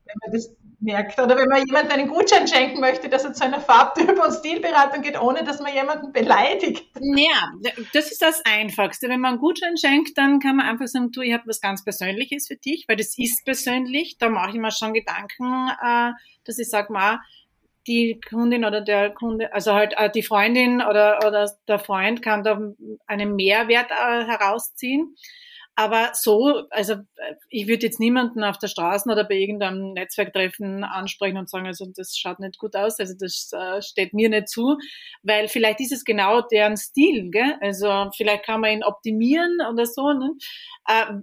wenn 0.07 0.15
man 0.21 0.31
das 0.31 0.55
merkt. 0.79 1.19
Oder 1.19 1.38
wenn 1.38 1.50
man 1.50 1.65
jemandem 1.65 1.91
einen 1.91 2.07
Gutschein 2.07 2.48
schenken 2.48 2.79
möchte, 2.79 3.10
dass 3.10 3.25
er 3.25 3.34
zu 3.34 3.43
einer 3.43 3.60
Farbtyp- 3.60 4.19
und 4.24 4.34
Stilberatung 4.34 5.01
geht, 5.01 5.19
ohne 5.19 5.43
dass 5.43 5.60
man 5.60 5.74
jemanden 5.74 6.12
beleidigt. 6.12 6.86
Ja, 7.00 7.51
das 7.93 8.12
ist 8.12 8.22
das 8.22 8.41
Einfachste. 8.46 9.10
Wenn 9.10 9.19
man 9.19 9.34
einen 9.34 9.39
Gutschein 9.39 9.77
schenkt, 9.77 10.17
dann 10.17 10.39
kann 10.39 10.57
man 10.57 10.67
einfach 10.67 10.88
sagen, 10.88 11.12
du, 11.12 11.22
ich 11.22 11.34
habe 11.34 11.43
was 11.48 11.62
ganz 11.62 11.84
Persönliches 11.84 12.48
für 12.48 12.55
dich, 12.55 12.86
weil 12.88 12.98
das 12.98 13.17
ist 13.17 13.43
persönlich. 13.46 14.17
Da 14.17 14.29
mache 14.29 14.51
ich 14.51 14.55
mir 14.55 14.72
schon 14.72 14.93
Gedanken, 14.93 15.69
äh, 15.81 16.12
dass 16.46 16.60
ich 16.60 16.69
sage, 16.69 16.93
mal, 16.93 17.19
die 17.88 18.19
Kundin 18.29 18.65
oder 18.65 18.81
der 18.81 19.12
Kunde, 19.12 19.53
also 19.53 19.74
halt 19.74 19.93
äh, 19.98 20.12
die 20.12 20.22
Freundin 20.24 20.81
oder, 20.81 21.19
oder 21.25 21.50
der 21.67 21.79
Freund 21.79 22.22
kann 22.22 22.43
da 22.43 22.60
einen 23.07 23.36
Mehrwert 23.36 23.91
äh, 23.91 24.25
herausziehen. 24.25 25.15
Aber 25.79 26.10
so, 26.15 26.63
also 26.72 26.96
ich 27.50 27.67
würde 27.67 27.86
jetzt 27.86 28.00
niemanden 28.00 28.43
auf 28.43 28.57
der 28.57 28.67
Straße 28.67 29.07
oder 29.07 29.24
bei 29.24 29.36
irgendeinem 29.36 29.93
Netzwerktreffen 29.93 30.84
ansprechen 30.84 31.38
und 31.38 31.51
sagen, 31.51 31.67
also 31.67 31.86
das 31.96 32.17
schaut 32.17 32.39
nicht 32.39 32.57
gut 32.57 32.75
aus, 32.75 33.00
also 33.00 33.13
das 33.19 33.51
äh, 33.53 33.79
steht 33.84 34.12
mir 34.12 34.27
nicht 34.27 34.50
zu, 34.50 34.79
weil 35.22 35.48
vielleicht 35.48 35.79
ist 35.79 35.91
es 35.91 36.03
genau 36.03 36.41
deren 36.41 36.77
Stil, 36.77 37.29
gell? 37.29 37.57
Also 37.62 38.10
vielleicht 38.17 38.43
kann 38.43 38.62
man 38.62 38.72
ihn 38.72 38.84
optimieren 38.84 39.60
oder 39.72 39.86
so. 39.86 40.13
Ne? 40.13 40.31
Äh, 40.88 41.13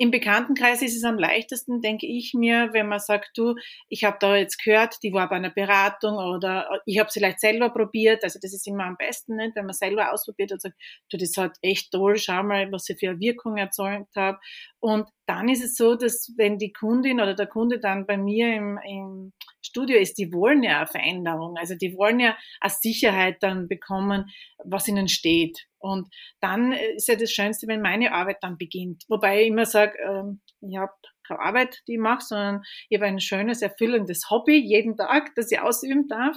im 0.00 0.10
Bekanntenkreis 0.10 0.80
ist 0.80 0.96
es 0.96 1.04
am 1.04 1.18
leichtesten, 1.18 1.82
denke 1.82 2.06
ich 2.06 2.32
mir, 2.32 2.70
wenn 2.72 2.88
man 2.88 3.00
sagt, 3.00 3.36
du, 3.36 3.54
ich 3.90 4.02
habe 4.02 4.16
da 4.18 4.34
jetzt 4.34 4.56
gehört, 4.64 4.96
die 5.02 5.12
war 5.12 5.28
bei 5.28 5.36
einer 5.36 5.50
Beratung 5.50 6.14
oder 6.14 6.80
ich 6.86 6.98
habe 6.98 7.08
es 7.08 7.12
vielleicht 7.12 7.38
selber 7.38 7.68
probiert. 7.68 8.24
Also 8.24 8.38
das 8.40 8.54
ist 8.54 8.66
immer 8.66 8.84
am 8.84 8.96
besten, 8.96 9.36
nicht? 9.36 9.54
wenn 9.56 9.66
man 9.66 9.74
selber 9.74 10.10
ausprobiert 10.10 10.52
und 10.52 10.62
sagt, 10.62 10.74
du, 11.10 11.18
das 11.18 11.36
hat 11.36 11.58
echt 11.60 11.92
toll, 11.92 12.16
schau 12.16 12.42
mal, 12.42 12.72
was 12.72 12.88
ich 12.88 12.98
für 12.98 13.10
eine 13.10 13.20
Wirkung 13.20 13.58
erzeugt 13.58 14.16
habe. 14.16 14.38
Und 14.78 15.06
dann 15.26 15.50
ist 15.50 15.62
es 15.62 15.76
so, 15.76 15.96
dass 15.96 16.32
wenn 16.38 16.56
die 16.56 16.72
Kundin 16.72 17.20
oder 17.20 17.34
der 17.34 17.46
Kunde 17.46 17.78
dann 17.78 18.06
bei 18.06 18.16
mir 18.16 18.56
im, 18.56 18.78
im 18.88 19.32
Studio 19.60 19.98
ist, 19.98 20.16
die 20.16 20.32
wollen 20.32 20.62
ja 20.62 20.78
eine 20.78 20.86
Veränderung. 20.86 21.58
Also 21.58 21.74
die 21.74 21.94
wollen 21.94 22.20
ja 22.20 22.38
eine 22.62 22.72
Sicherheit 22.72 23.42
dann 23.42 23.68
bekommen, 23.68 24.30
was 24.64 24.88
ihnen 24.88 25.08
steht. 25.08 25.66
Und 25.80 26.08
dann 26.40 26.72
ist 26.72 27.08
ja 27.08 27.16
das 27.16 27.32
Schönste, 27.32 27.66
wenn 27.66 27.80
meine 27.80 28.12
Arbeit 28.12 28.38
dann 28.42 28.58
beginnt. 28.58 29.04
Wobei 29.08 29.42
ich 29.42 29.48
immer 29.48 29.66
sage, 29.66 29.98
ähm, 29.98 30.40
ich 30.60 30.76
habe 30.76 30.92
keine 31.26 31.40
Arbeit, 31.40 31.82
die 31.88 31.94
ich 31.94 31.98
mache, 31.98 32.24
sondern 32.24 32.62
ich 32.88 32.98
habe 32.98 33.06
ein 33.06 33.20
schönes, 33.20 33.62
erfüllendes 33.62 34.30
Hobby 34.30 34.58
jeden 34.58 34.96
Tag, 34.96 35.34
das 35.34 35.50
ich 35.50 35.60
ausüben 35.60 36.06
darf. 36.08 36.36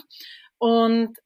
Und 0.57 1.17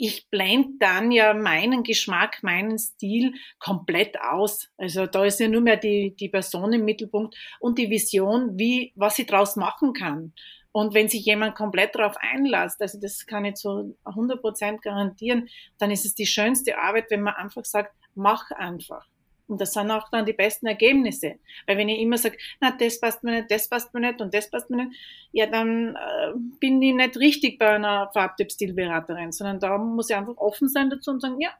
ich 0.00 0.30
blende 0.30 0.70
dann 0.78 1.10
ja 1.10 1.34
meinen 1.34 1.82
Geschmack, 1.82 2.42
meinen 2.42 2.78
Stil 2.78 3.34
komplett 3.58 4.20
aus. 4.20 4.68
Also 4.76 5.06
da 5.06 5.24
ist 5.24 5.40
ja 5.40 5.48
nur 5.48 5.60
mehr 5.60 5.76
die, 5.76 6.14
die 6.14 6.28
Person 6.28 6.72
im 6.72 6.84
Mittelpunkt 6.84 7.36
und 7.58 7.78
die 7.78 7.90
Vision, 7.90 8.56
wie, 8.56 8.92
was 8.94 9.18
ich 9.18 9.26
daraus 9.26 9.56
machen 9.56 9.92
kann. 9.92 10.34
Und 10.72 10.94
wenn 10.94 11.08
sich 11.08 11.24
jemand 11.24 11.54
komplett 11.54 11.94
darauf 11.94 12.16
einlässt, 12.20 12.80
also 12.80 13.00
das 13.00 13.26
kann 13.26 13.44
ich 13.44 13.54
zu 13.54 13.96
100 14.04 14.40
Prozent 14.40 14.82
garantieren, 14.82 15.48
dann 15.78 15.90
ist 15.90 16.04
es 16.04 16.14
die 16.14 16.26
schönste 16.26 16.78
Arbeit, 16.78 17.06
wenn 17.10 17.22
man 17.22 17.34
einfach 17.34 17.64
sagt, 17.64 17.94
mach 18.14 18.50
einfach. 18.50 19.06
Und 19.48 19.62
das 19.62 19.72
sind 19.72 19.90
auch 19.90 20.10
dann 20.10 20.26
die 20.26 20.34
besten 20.34 20.66
Ergebnisse. 20.66 21.36
Weil 21.66 21.78
wenn 21.78 21.88
ich 21.88 22.00
immer 22.00 22.18
sage, 22.18 22.36
na, 22.60 22.70
das 22.70 23.00
passt 23.00 23.24
mir 23.24 23.32
nicht, 23.32 23.50
das 23.50 23.68
passt 23.68 23.92
mir 23.94 24.00
nicht 24.00 24.20
und 24.20 24.32
das 24.34 24.50
passt 24.50 24.68
mir 24.68 24.84
nicht, 24.84 24.98
ja, 25.32 25.46
dann 25.46 25.96
äh, 25.96 26.32
bin 26.60 26.82
ich 26.82 26.94
nicht 26.94 27.16
richtig 27.16 27.58
bei 27.58 27.70
einer 27.70 28.10
Farbtyp-Stilberaterin, 28.12 29.32
sondern 29.32 29.58
da 29.58 29.78
muss 29.78 30.10
ich 30.10 30.16
einfach 30.16 30.36
offen 30.36 30.68
sein 30.68 30.90
dazu 30.90 31.10
und 31.10 31.20
sagen, 31.20 31.40
ja, 31.40 31.50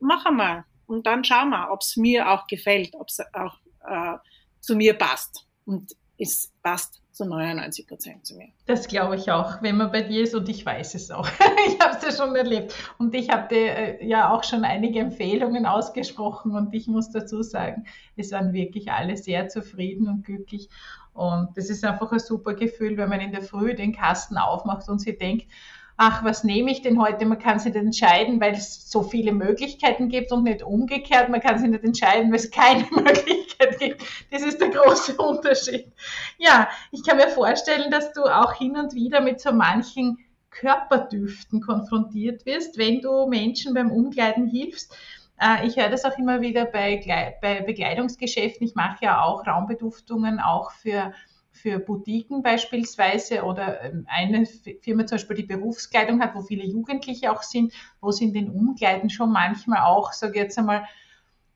mach 0.00 0.24
einmal. 0.24 0.64
Und 0.86 1.06
dann 1.06 1.22
schau 1.22 1.44
mal, 1.44 1.70
ob 1.70 1.82
es 1.82 1.96
mir 1.96 2.30
auch 2.30 2.46
gefällt, 2.46 2.94
ob 2.94 3.08
es 3.08 3.20
auch 3.34 3.58
äh, 3.86 4.16
zu 4.60 4.74
mir 4.74 4.94
passt. 4.94 5.46
Und 5.66 5.94
es 6.18 6.52
passt 6.62 7.02
zu 7.12 7.24
99 7.24 7.86
Prozent 7.86 8.26
zu 8.26 8.36
mir. 8.36 8.48
Das 8.66 8.88
glaube 8.88 9.16
ich 9.16 9.30
auch, 9.30 9.62
wenn 9.62 9.76
man 9.76 9.92
bei 9.92 10.02
dir 10.02 10.22
ist 10.22 10.34
und 10.34 10.48
ich 10.48 10.66
weiß 10.66 10.94
es 10.94 11.10
auch. 11.10 11.28
ich 11.68 11.78
habe 11.80 11.96
es 11.96 12.02
ja 12.02 12.24
schon 12.24 12.34
erlebt 12.34 12.74
und 12.98 13.14
ich 13.14 13.30
habe 13.30 13.48
dir 13.48 13.72
äh, 13.72 14.06
ja 14.06 14.32
auch 14.32 14.42
schon 14.42 14.64
einige 14.64 14.98
Empfehlungen 14.98 15.66
ausgesprochen 15.66 16.52
und 16.52 16.74
ich 16.74 16.88
muss 16.88 17.10
dazu 17.10 17.42
sagen, 17.42 17.86
es 18.16 18.32
waren 18.32 18.52
wirklich 18.52 18.90
alle 18.90 19.16
sehr 19.16 19.48
zufrieden 19.48 20.08
und 20.08 20.24
glücklich 20.24 20.68
und 21.12 21.56
das 21.56 21.70
ist 21.70 21.84
einfach 21.84 22.10
ein 22.10 22.18
super 22.18 22.54
Gefühl, 22.54 22.96
wenn 22.96 23.08
man 23.08 23.20
in 23.20 23.30
der 23.30 23.42
Früh 23.42 23.74
den 23.74 23.94
Kasten 23.94 24.36
aufmacht 24.36 24.88
und 24.88 24.98
sie 24.98 25.16
denkt, 25.16 25.46
ach, 25.96 26.24
was 26.24 26.44
nehme 26.44 26.70
ich 26.70 26.82
denn 26.82 27.00
heute? 27.00 27.24
Man 27.26 27.38
kann 27.38 27.58
sich 27.58 27.72
nicht 27.72 27.82
entscheiden, 27.82 28.40
weil 28.40 28.54
es 28.54 28.90
so 28.90 29.02
viele 29.02 29.32
Möglichkeiten 29.32 30.08
gibt 30.08 30.32
und 30.32 30.44
nicht 30.44 30.62
umgekehrt. 30.62 31.28
Man 31.28 31.40
kann 31.40 31.58
sich 31.58 31.68
nicht 31.68 31.84
entscheiden, 31.84 32.30
weil 32.30 32.38
es 32.38 32.50
keine 32.50 32.84
Möglichkeit 32.90 33.78
gibt. 33.78 34.02
Das 34.30 34.42
ist 34.42 34.60
der 34.60 34.70
große 34.70 35.16
Unterschied. 35.18 35.92
Ja, 36.38 36.68
ich 36.90 37.04
kann 37.04 37.16
mir 37.16 37.28
vorstellen, 37.28 37.90
dass 37.90 38.12
du 38.12 38.22
auch 38.24 38.54
hin 38.54 38.76
und 38.76 38.94
wieder 38.94 39.20
mit 39.20 39.40
so 39.40 39.52
manchen 39.52 40.18
Körperdüften 40.50 41.60
konfrontiert 41.60 42.46
wirst, 42.46 42.78
wenn 42.78 43.00
du 43.00 43.26
Menschen 43.26 43.74
beim 43.74 43.90
Umkleiden 43.90 44.46
hilfst. 44.46 44.96
Äh, 45.40 45.66
ich 45.66 45.76
höre 45.76 45.90
das 45.90 46.04
auch 46.04 46.16
immer 46.18 46.40
wieder 46.40 46.64
bei, 46.64 47.36
bei 47.40 47.60
Bekleidungsgeschäften. 47.60 48.66
Ich 48.66 48.74
mache 48.74 49.04
ja 49.04 49.22
auch 49.22 49.46
Raumbeduftungen, 49.46 50.40
auch 50.40 50.70
für 50.72 51.12
für 51.54 51.78
Boutiquen 51.78 52.42
beispielsweise 52.42 53.44
oder 53.44 53.82
ähm, 53.82 54.06
eine 54.08 54.44
Firma 54.44 55.06
zum 55.06 55.16
Beispiel 55.16 55.36
die 55.36 55.42
Berufskleidung 55.44 56.20
hat, 56.20 56.34
wo 56.34 56.42
viele 56.42 56.64
Jugendliche 56.64 57.30
auch 57.30 57.42
sind, 57.42 57.72
wo 58.00 58.10
es 58.10 58.20
in 58.20 58.34
den 58.34 58.50
Umkleiden 58.50 59.08
schon 59.08 59.32
manchmal 59.32 59.82
auch, 59.82 60.12
sage 60.12 60.34
ich 60.34 60.42
jetzt 60.42 60.58
einmal, 60.58 60.84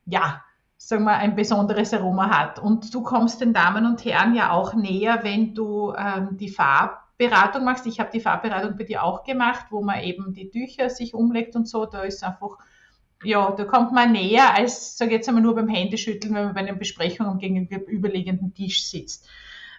ja, 0.06 0.42
sagen 0.76 1.04
wir, 1.04 1.16
ein 1.16 1.34
besonderes 1.34 1.92
Aroma 1.92 2.30
hat. 2.30 2.60
Und 2.60 2.94
du 2.94 3.02
kommst 3.02 3.40
den 3.40 3.52
Damen 3.52 3.84
und 3.86 4.04
Herren 4.04 4.34
ja 4.34 4.52
auch 4.52 4.72
näher, 4.74 5.18
wenn 5.22 5.54
du 5.54 5.92
ähm, 5.98 6.36
die 6.38 6.48
Farbberatung 6.48 7.64
machst. 7.64 7.86
Ich 7.86 7.98
habe 7.98 8.10
die 8.12 8.20
Farbberatung 8.20 8.78
bei 8.78 8.84
dir 8.84 9.02
auch 9.02 9.24
gemacht, 9.24 9.66
wo 9.70 9.82
man 9.82 10.00
eben 10.00 10.32
die 10.32 10.48
Tücher 10.48 10.90
sich 10.90 11.12
umlegt 11.12 11.56
und 11.56 11.68
so. 11.68 11.86
Da 11.86 12.02
ist 12.02 12.22
einfach, 12.22 12.56
ja, 13.24 13.50
da 13.50 13.64
kommt 13.64 13.90
man 13.92 14.12
näher 14.12 14.54
als, 14.54 14.96
sage 14.96 15.10
jetzt 15.10 15.28
einmal, 15.28 15.42
nur 15.42 15.56
beim 15.56 15.68
Händeschütteln, 15.68 16.34
wenn 16.34 16.44
man 16.44 16.54
bei 16.54 16.60
einer 16.60 16.74
Besprechung 16.74 17.26
am 17.26 17.38
gegenüberliegenden 17.38 18.54
Tisch 18.54 18.86
sitzt. 18.86 19.28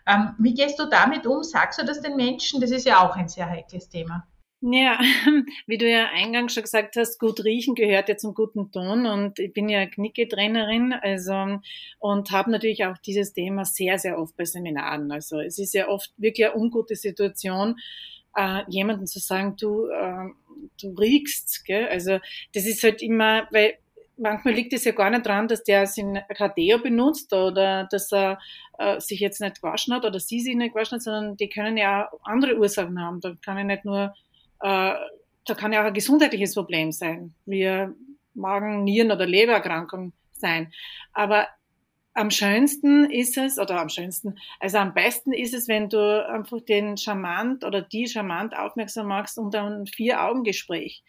Ähm, 0.09 0.33
wie 0.39 0.53
gehst 0.53 0.79
du 0.79 0.85
damit 0.85 1.27
um? 1.27 1.43
Sagst 1.43 1.79
du 1.79 1.85
das 1.85 2.01
den 2.01 2.15
Menschen? 2.15 2.59
Das 2.59 2.71
ist 2.71 2.85
ja 2.85 3.07
auch 3.07 3.15
ein 3.15 3.29
sehr 3.29 3.49
heikles 3.49 3.89
Thema. 3.89 4.27
Ja, 4.61 4.99
wie 5.67 5.77
du 5.77 5.89
ja 5.89 6.09
eingangs 6.13 6.53
schon 6.53 6.63
gesagt 6.63 6.97
hast, 6.97 7.17
gut 7.17 7.45
riechen 7.45 7.75
gehört 7.75 8.09
ja 8.09 8.17
zum 8.17 8.33
guten 8.33 8.71
Ton 8.71 9.05
und 9.05 9.39
ich 9.39 9.53
bin 9.53 9.69
ja 9.69 9.85
Knicke-Trainerin, 9.85 10.91
also 10.91 11.59
und 11.99 12.31
habe 12.31 12.51
natürlich 12.51 12.83
auch 12.83 12.97
dieses 12.97 13.31
Thema 13.31 13.63
sehr, 13.63 13.97
sehr 13.97 14.19
oft 14.19 14.35
bei 14.35 14.43
Seminaren. 14.43 15.13
Also 15.13 15.39
es 15.39 15.59
ist 15.59 15.73
ja 15.73 15.87
oft 15.87 16.11
wirklich 16.17 16.47
eine 16.47 16.57
ungute 16.57 16.95
Situation, 16.95 17.77
äh, 18.35 18.63
jemanden 18.67 19.07
zu 19.07 19.19
sagen, 19.19 19.55
du, 19.55 19.85
äh, 19.85 20.27
du 20.81 20.89
riechst, 20.89 21.63
gell? 21.63 21.87
Also 21.87 22.19
das 22.53 22.65
ist 22.65 22.83
halt 22.83 23.01
immer, 23.01 23.47
weil 23.51 23.77
manchmal 24.19 24.53
liegt 24.53 24.73
es 24.73 24.85
ja 24.85 24.91
gar 24.91 25.09
nicht 25.09 25.25
dran, 25.25 25.47
dass 25.47 25.63
der 25.63 25.87
sein 25.87 26.21
Deo 26.57 26.79
benutzt 26.79 27.33
oder 27.33 27.87
dass 27.91 28.11
er 28.11 28.39
äh, 28.77 28.99
sich 28.99 29.19
jetzt 29.19 29.41
nicht 29.41 29.61
gewaschen 29.61 29.93
hat 29.93 30.05
oder 30.05 30.19
sie 30.19 30.41
sich 30.41 30.55
nicht 30.55 30.73
gewaschen 30.73 30.95
hat, 30.95 31.03
sondern 31.03 31.37
die 31.37 31.49
können 31.49 31.77
ja 31.77 32.09
auch 32.11 32.19
andere 32.23 32.57
Ursachen 32.57 33.01
haben. 33.01 33.21
Da 33.21 33.33
kann 33.43 33.57
ja 33.57 33.63
nicht 33.63 33.85
nur, 33.85 34.13
äh, 34.61 34.93
da 35.45 35.55
kann 35.55 35.73
ja 35.73 35.81
auch 35.81 35.87
ein 35.87 35.93
gesundheitliches 35.93 36.53
Problem 36.53 36.91
sein. 36.91 37.33
Wir 37.45 37.95
Magen-, 38.33 38.83
Nieren- 38.83 39.11
oder 39.11 39.25
Lebererkrankung 39.25 40.13
sein. 40.33 40.71
Aber 41.13 41.47
am 42.19 42.31
schönsten 42.31 43.09
ist 43.09 43.37
es, 43.37 43.57
oder 43.57 43.79
am 43.79 43.87
schönsten, 43.87 44.35
also 44.59 44.77
am 44.77 44.93
besten 44.93 45.31
ist 45.31 45.53
es, 45.53 45.69
wenn 45.69 45.87
du 45.87 46.27
einfach 46.27 46.59
den 46.59 46.97
charmant 46.97 47.63
oder 47.63 47.81
die 47.81 48.07
charmant 48.07 48.57
aufmerksam 48.57 49.07
machst 49.07 49.37
und 49.37 49.55
ein 49.55 49.87
Vier-Augen-Gespräch 49.87 51.03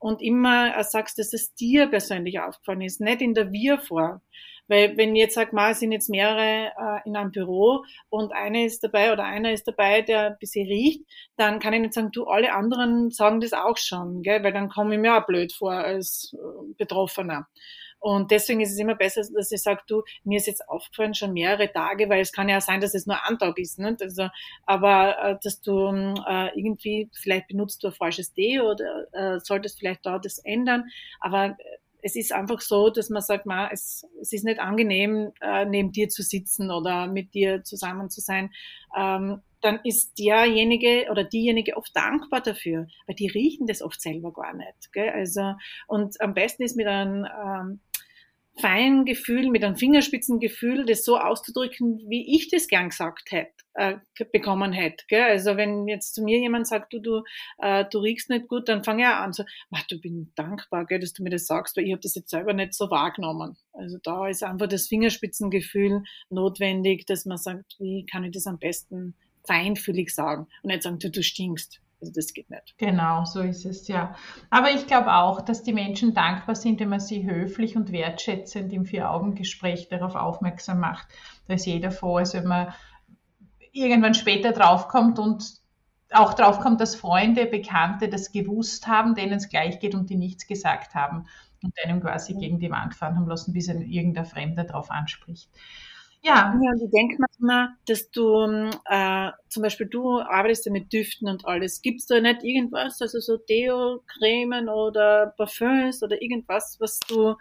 und 0.00 0.20
immer 0.20 0.82
sagst, 0.82 1.18
dass 1.18 1.32
es 1.32 1.54
dir 1.54 1.86
persönlich 1.86 2.40
aufgefallen 2.40 2.80
ist, 2.80 3.00
nicht 3.00 3.22
in 3.22 3.34
der 3.34 3.52
Wir-Form. 3.52 4.20
Weil 4.66 4.96
wenn 4.96 5.14
ich 5.14 5.22
jetzt 5.22 5.36
sage, 5.36 5.54
mal 5.54 5.76
sind 5.76 5.92
jetzt 5.92 6.10
mehrere 6.10 6.72
äh, 6.76 7.00
in 7.08 7.16
einem 7.16 7.30
Büro 7.30 7.84
und 8.08 8.32
eine 8.32 8.64
ist 8.64 8.82
dabei 8.82 9.12
oder 9.12 9.22
einer 9.22 9.52
ist 9.52 9.68
dabei, 9.68 10.02
der 10.02 10.32
ein 10.32 10.38
bisschen 10.40 10.66
riecht, 10.66 11.02
dann 11.36 11.60
kann 11.60 11.74
ich 11.74 11.80
nicht 11.80 11.94
sagen, 11.94 12.10
du, 12.10 12.24
alle 12.24 12.52
anderen 12.52 13.12
sagen 13.12 13.40
das 13.40 13.52
auch 13.52 13.76
schon, 13.76 14.22
gell? 14.22 14.42
weil 14.42 14.52
dann 14.52 14.68
komme 14.68 14.96
ich 14.96 15.00
mir 15.00 15.16
auch 15.16 15.26
blöd 15.26 15.52
vor 15.52 15.70
als 15.70 16.34
äh, 16.34 16.74
Betroffener. 16.76 17.46
Und 17.98 18.30
deswegen 18.30 18.60
ist 18.60 18.72
es 18.72 18.78
immer 18.78 18.94
besser, 18.94 19.22
dass 19.34 19.50
ich 19.50 19.62
sage, 19.62 19.82
du, 19.88 20.02
mir 20.24 20.36
ist 20.36 20.46
jetzt 20.46 20.68
aufgefallen 20.68 21.14
schon 21.14 21.32
mehrere 21.32 21.72
Tage, 21.72 22.08
weil 22.08 22.20
es 22.20 22.32
kann 22.32 22.48
ja 22.48 22.60
sein, 22.60 22.80
dass 22.80 22.94
es 22.94 23.06
nur 23.06 23.16
ein 23.24 23.38
Tag 23.38 23.58
ist. 23.58 23.78
Nicht? 23.78 24.02
Also, 24.02 24.28
aber 24.64 25.18
äh, 25.22 25.36
dass 25.42 25.60
du 25.60 25.88
äh, 26.28 26.58
irgendwie, 26.58 27.10
vielleicht 27.12 27.48
benutzt 27.48 27.82
du 27.82 27.88
ein 27.88 27.92
falsches 27.92 28.32
D 28.32 28.60
oder 28.60 29.06
äh, 29.12 29.40
solltest 29.40 29.78
vielleicht 29.78 30.06
da 30.06 30.18
das 30.18 30.38
ändern. 30.38 30.84
Aber 31.20 31.56
es 32.06 32.14
ist 32.14 32.32
einfach 32.32 32.60
so, 32.60 32.90
dass 32.90 33.10
man 33.10 33.22
sagt, 33.22 33.46
ma, 33.46 33.68
es, 33.72 34.06
es 34.20 34.32
ist 34.32 34.44
nicht 34.44 34.60
angenehm, 34.60 35.32
äh, 35.40 35.64
neben 35.64 35.90
dir 35.90 36.08
zu 36.08 36.22
sitzen 36.22 36.70
oder 36.70 37.08
mit 37.08 37.34
dir 37.34 37.64
zusammen 37.64 38.10
zu 38.10 38.20
sein. 38.20 38.52
Ähm, 38.96 39.42
dann 39.60 39.80
ist 39.82 40.16
derjenige 40.18 41.08
oder 41.10 41.24
diejenige 41.24 41.76
oft 41.76 41.90
dankbar 41.96 42.40
dafür, 42.40 42.86
weil 43.06 43.16
die 43.16 43.26
riechen 43.26 43.66
das 43.66 43.82
oft 43.82 44.00
selber 44.00 44.32
gar 44.32 44.54
nicht. 44.54 44.92
Gell? 44.92 45.08
Also, 45.08 45.54
und 45.88 46.20
am 46.20 46.34
besten 46.34 46.62
ist 46.62 46.76
mit 46.76 46.86
einem 46.86 47.24
ähm, 47.24 47.80
feinen 48.58 49.04
Gefühl, 49.04 49.50
mit 49.50 49.62
einem 49.62 49.76
Fingerspitzengefühl, 49.76 50.86
das 50.86 51.04
so 51.04 51.18
auszudrücken, 51.18 52.00
wie 52.08 52.36
ich 52.36 52.48
das 52.48 52.68
gern 52.68 52.88
gesagt 52.88 53.30
hätte, 53.30 53.52
äh, 53.74 53.96
bekommen 54.32 54.72
hätte. 54.72 55.04
Gell? 55.08 55.24
Also 55.24 55.56
wenn 55.56 55.86
jetzt 55.88 56.14
zu 56.14 56.22
mir 56.22 56.38
jemand 56.38 56.66
sagt, 56.66 56.92
du, 56.92 57.00
du, 57.00 57.22
äh, 57.58 57.84
du 57.90 57.98
riechst 57.98 58.30
nicht 58.30 58.48
gut, 58.48 58.68
dann 58.68 58.82
fange 58.82 59.02
ich 59.02 59.08
an 59.08 59.32
so, 59.32 59.44
ach, 59.72 59.86
du 59.88 60.00
bin 60.00 60.32
dankbar, 60.36 60.86
gell, 60.86 61.00
dass 61.00 61.12
du 61.12 61.22
mir 61.22 61.30
das 61.30 61.46
sagst, 61.46 61.76
weil 61.76 61.84
ich 61.84 61.92
habe 61.92 62.00
das 62.02 62.14
jetzt 62.14 62.30
selber 62.30 62.54
nicht 62.54 62.72
so 62.72 62.90
wahrgenommen. 62.90 63.56
Also 63.72 63.98
da 64.02 64.28
ist 64.28 64.42
einfach 64.42 64.68
das 64.68 64.86
Fingerspitzengefühl 64.86 66.02
notwendig, 66.30 67.04
dass 67.06 67.26
man 67.26 67.38
sagt, 67.38 67.76
wie 67.78 68.06
kann 68.06 68.24
ich 68.24 68.32
das 68.32 68.46
am 68.46 68.58
besten 68.58 69.14
feinfühlig 69.46 70.14
sagen 70.14 70.46
und 70.62 70.70
nicht 70.70 70.82
sagen, 70.82 70.98
du, 70.98 71.10
du 71.10 71.22
stinkst. 71.22 71.80
Also 72.00 72.12
das 72.14 72.34
geht 72.34 72.50
nicht. 72.50 72.74
Genau, 72.78 73.24
so 73.24 73.40
ist 73.40 73.64
es, 73.64 73.88
ja. 73.88 74.14
Aber 74.50 74.70
ich 74.70 74.86
glaube 74.86 75.14
auch, 75.14 75.40
dass 75.40 75.62
die 75.62 75.72
Menschen 75.72 76.12
dankbar 76.12 76.54
sind, 76.54 76.78
wenn 76.80 76.90
man 76.90 77.00
sie 77.00 77.24
höflich 77.24 77.76
und 77.76 77.90
wertschätzend 77.90 78.72
im 78.72 78.84
Vier-Augen-Gespräch 78.84 79.88
darauf 79.88 80.14
aufmerksam 80.14 80.80
macht. 80.80 81.08
Da 81.48 81.54
ist 81.54 81.66
jeder 81.66 81.90
froh, 81.90 82.16
als 82.16 82.34
wenn 82.34 82.46
man 82.46 82.74
irgendwann 83.72 84.14
später 84.14 84.52
draufkommt 84.52 85.18
und 85.18 85.60
auch 86.12 86.34
draufkommt, 86.34 86.80
dass 86.80 86.94
Freunde, 86.94 87.46
Bekannte 87.46 88.08
das 88.08 88.30
gewusst 88.30 88.86
haben, 88.86 89.14
denen 89.14 89.34
es 89.34 89.48
gleich 89.48 89.80
geht 89.80 89.94
und 89.94 90.10
die 90.10 90.16
nichts 90.16 90.46
gesagt 90.46 90.94
haben 90.94 91.26
und 91.62 91.74
einem 91.84 92.00
quasi 92.00 92.34
gegen 92.34 92.58
die 92.60 92.70
Wand 92.70 92.94
fahren 92.94 93.16
haben 93.16 93.26
lassen, 93.26 93.52
bis 93.52 93.68
ein 93.68 93.82
irgendein 93.82 94.26
Fremder 94.26 94.64
drauf 94.64 94.90
anspricht. 94.90 95.50
Ja. 96.22 96.58
ja, 96.60 96.70
und 96.72 96.82
ich 96.82 96.90
denke 96.90 97.16
manchmal, 97.18 97.68
dass 97.86 98.10
du, 98.10 98.70
äh, 98.86 99.30
zum 99.48 99.62
Beispiel 99.62 99.86
du 99.86 100.18
arbeitest 100.18 100.66
ja 100.66 100.72
mit 100.72 100.92
Düften 100.92 101.28
und 101.28 101.46
alles. 101.46 101.82
Gibt 101.82 102.00
es 102.00 102.06
da 102.06 102.20
nicht 102.20 102.42
irgendwas, 102.42 103.00
also 103.00 103.20
so 103.20 103.36
Deo-Cremen 103.36 104.68
oder 104.68 105.34
Parfums 105.36 106.02
oder 106.02 106.20
irgendwas, 106.20 106.76
was 106.80 106.98
du 107.08 107.36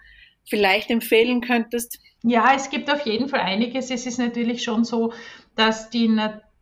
vielleicht 0.48 0.90
empfehlen 0.92 1.42
könntest? 1.42 2.00
Ja, 2.24 2.54
es 2.56 2.70
gibt 2.70 2.92
auf 2.92 3.06
jeden 3.06 3.30
Fall 3.30 3.42
einiges. 3.42 3.92
Es 3.92 4.06
ist 4.06 4.20
natürlich 4.20 4.64
schon 4.64 4.84
so, 4.84 5.14
dass 5.56 5.90
die 5.90 6.08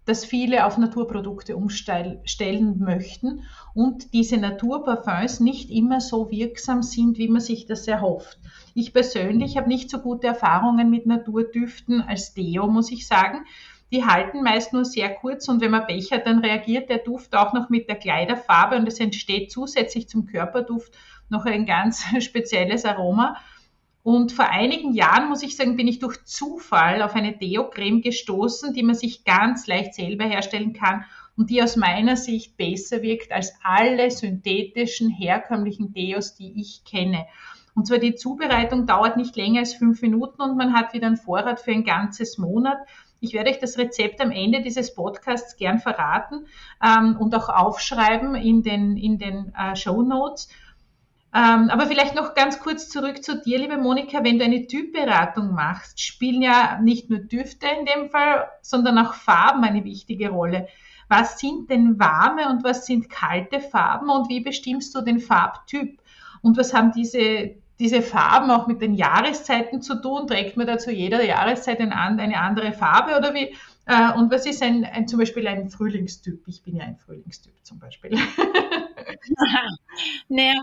dass 0.05 0.25
viele 0.25 0.65
auf 0.65 0.77
Naturprodukte 0.77 1.55
umstellen 1.55 2.79
möchten 2.79 3.43
und 3.73 4.13
diese 4.13 4.37
Naturparfums 4.37 5.39
nicht 5.39 5.69
immer 5.69 6.01
so 6.01 6.29
wirksam 6.29 6.83
sind, 6.83 7.17
wie 7.17 7.27
man 7.27 7.41
sich 7.41 7.65
das 7.65 7.87
erhofft. 7.87 8.37
Ich 8.73 8.93
persönlich 8.93 9.57
habe 9.57 9.69
nicht 9.69 9.89
so 9.89 9.99
gute 9.99 10.27
Erfahrungen 10.27 10.89
mit 10.89 11.05
Naturdüften 11.05 12.01
als 12.01 12.33
Deo, 12.33 12.67
muss 12.67 12.91
ich 12.91 13.07
sagen. 13.07 13.45
Die 13.91 14.05
halten 14.05 14.41
meist 14.41 14.73
nur 14.73 14.85
sehr 14.85 15.13
kurz 15.13 15.47
und 15.47 15.61
wenn 15.61 15.69
man 15.69 15.85
Pech 15.85 16.11
hat, 16.11 16.25
dann 16.25 16.39
reagiert 16.39 16.89
der 16.89 16.97
Duft 16.97 17.35
auch 17.35 17.53
noch 17.53 17.69
mit 17.69 17.87
der 17.87 17.95
Kleiderfarbe 17.95 18.75
und 18.75 18.87
es 18.87 18.99
entsteht 18.99 19.51
zusätzlich 19.51 20.09
zum 20.09 20.25
Körperduft 20.25 20.93
noch 21.29 21.45
ein 21.45 21.65
ganz 21.65 22.03
spezielles 22.19 22.85
Aroma. 22.85 23.37
Und 24.03 24.33
vor 24.33 24.49
einigen 24.49 24.93
Jahren, 24.93 25.29
muss 25.29 25.43
ich 25.43 25.55
sagen, 25.55 25.77
bin 25.77 25.87
ich 25.87 25.99
durch 25.99 26.23
Zufall 26.25 27.01
auf 27.01 27.15
eine 27.15 27.37
Deo-Creme 27.37 28.01
gestoßen, 28.01 28.73
die 28.73 28.83
man 28.83 28.95
sich 28.95 29.23
ganz 29.23 29.65
leicht 29.65 29.93
selber 29.93 30.25
herstellen 30.25 30.73
kann 30.73 31.05
und 31.37 31.49
die 31.49 31.63
aus 31.63 31.77
meiner 31.77 32.17
Sicht 32.17 32.57
besser 32.57 33.01
wirkt 33.01 33.31
als 33.31 33.53
alle 33.63 34.11
synthetischen, 34.11 35.09
herkömmlichen 35.09 35.93
Deos, 35.93 36.35
die 36.35 36.59
ich 36.59 36.83
kenne. 36.83 37.25
Und 37.75 37.87
zwar 37.87 37.97
die 37.97 38.15
Zubereitung 38.15 38.85
dauert 38.85 39.17
nicht 39.17 39.35
länger 39.35 39.61
als 39.61 39.73
fünf 39.73 40.01
Minuten 40.01 40.41
und 40.41 40.57
man 40.57 40.73
hat 40.73 40.93
wieder 40.93 41.07
einen 41.07 41.17
Vorrat 41.17 41.61
für 41.61 41.71
ein 41.71 41.85
ganzes 41.85 42.37
Monat. 42.37 42.77
Ich 43.19 43.33
werde 43.33 43.49
euch 43.49 43.59
das 43.59 43.77
Rezept 43.77 44.19
am 44.19 44.31
Ende 44.31 44.61
dieses 44.61 44.93
Podcasts 44.93 45.55
gern 45.55 45.79
verraten 45.79 46.45
ähm, 46.83 47.15
und 47.17 47.33
auch 47.33 47.47
aufschreiben 47.47 48.35
in 48.35 48.63
den, 48.63 48.97
in 48.97 49.17
den 49.17 49.53
äh, 49.57 49.77
Show 49.77 50.01
Notes. 50.01 50.49
Ähm, 51.35 51.69
aber 51.69 51.87
vielleicht 51.87 52.15
noch 52.15 52.35
ganz 52.35 52.59
kurz 52.59 52.89
zurück 52.89 53.23
zu 53.23 53.41
dir, 53.41 53.57
liebe 53.57 53.77
Monika. 53.77 54.23
Wenn 54.23 54.37
du 54.37 54.45
eine 54.45 54.67
Typberatung 54.67 55.53
machst, 55.53 55.99
spielen 55.99 56.41
ja 56.41 56.79
nicht 56.79 57.09
nur 57.09 57.19
Düfte 57.19 57.67
in 57.79 57.85
dem 57.85 58.09
Fall, 58.09 58.47
sondern 58.61 58.99
auch 58.99 59.15
Farben 59.15 59.63
eine 59.63 59.83
wichtige 59.83 60.29
Rolle. 60.29 60.67
Was 61.09 61.39
sind 61.39 61.69
denn 61.69 61.99
warme 61.99 62.49
und 62.49 62.63
was 62.63 62.85
sind 62.85 63.09
kalte 63.09 63.59
Farben 63.59 64.09
und 64.09 64.29
wie 64.29 64.41
bestimmst 64.41 64.95
du 64.95 65.01
den 65.01 65.19
Farbtyp? 65.19 65.99
Und 66.41 66.57
was 66.57 66.73
haben 66.73 66.91
diese 66.91 67.55
diese 67.79 68.01
Farben 68.01 68.51
auch 68.51 68.67
mit 68.67 68.81
den 68.81 68.93
Jahreszeiten 68.93 69.81
zu 69.81 70.01
tun? 70.01 70.27
Trägt 70.27 70.55
man 70.55 70.67
da 70.67 70.77
zu 70.77 70.91
jeder 70.91 71.23
Jahreszeit 71.23 71.79
eine 71.79 72.39
andere 72.39 72.71
Farbe 72.71 73.17
oder 73.17 73.33
wie? 73.33 73.55
Äh, 73.85 74.13
und 74.13 74.31
was 74.31 74.45
ist 74.45 74.63
ein, 74.63 74.85
ein, 74.85 75.07
zum 75.07 75.19
Beispiel 75.19 75.47
ein 75.47 75.69
Frühlingstyp? 75.69 76.47
Ich 76.47 76.63
bin 76.63 76.77
ja 76.77 76.83
ein 76.83 76.97
Frühlingstyp 76.97 77.53
zum 77.63 77.79
Beispiel. 77.79 78.11
naja, 80.29 80.61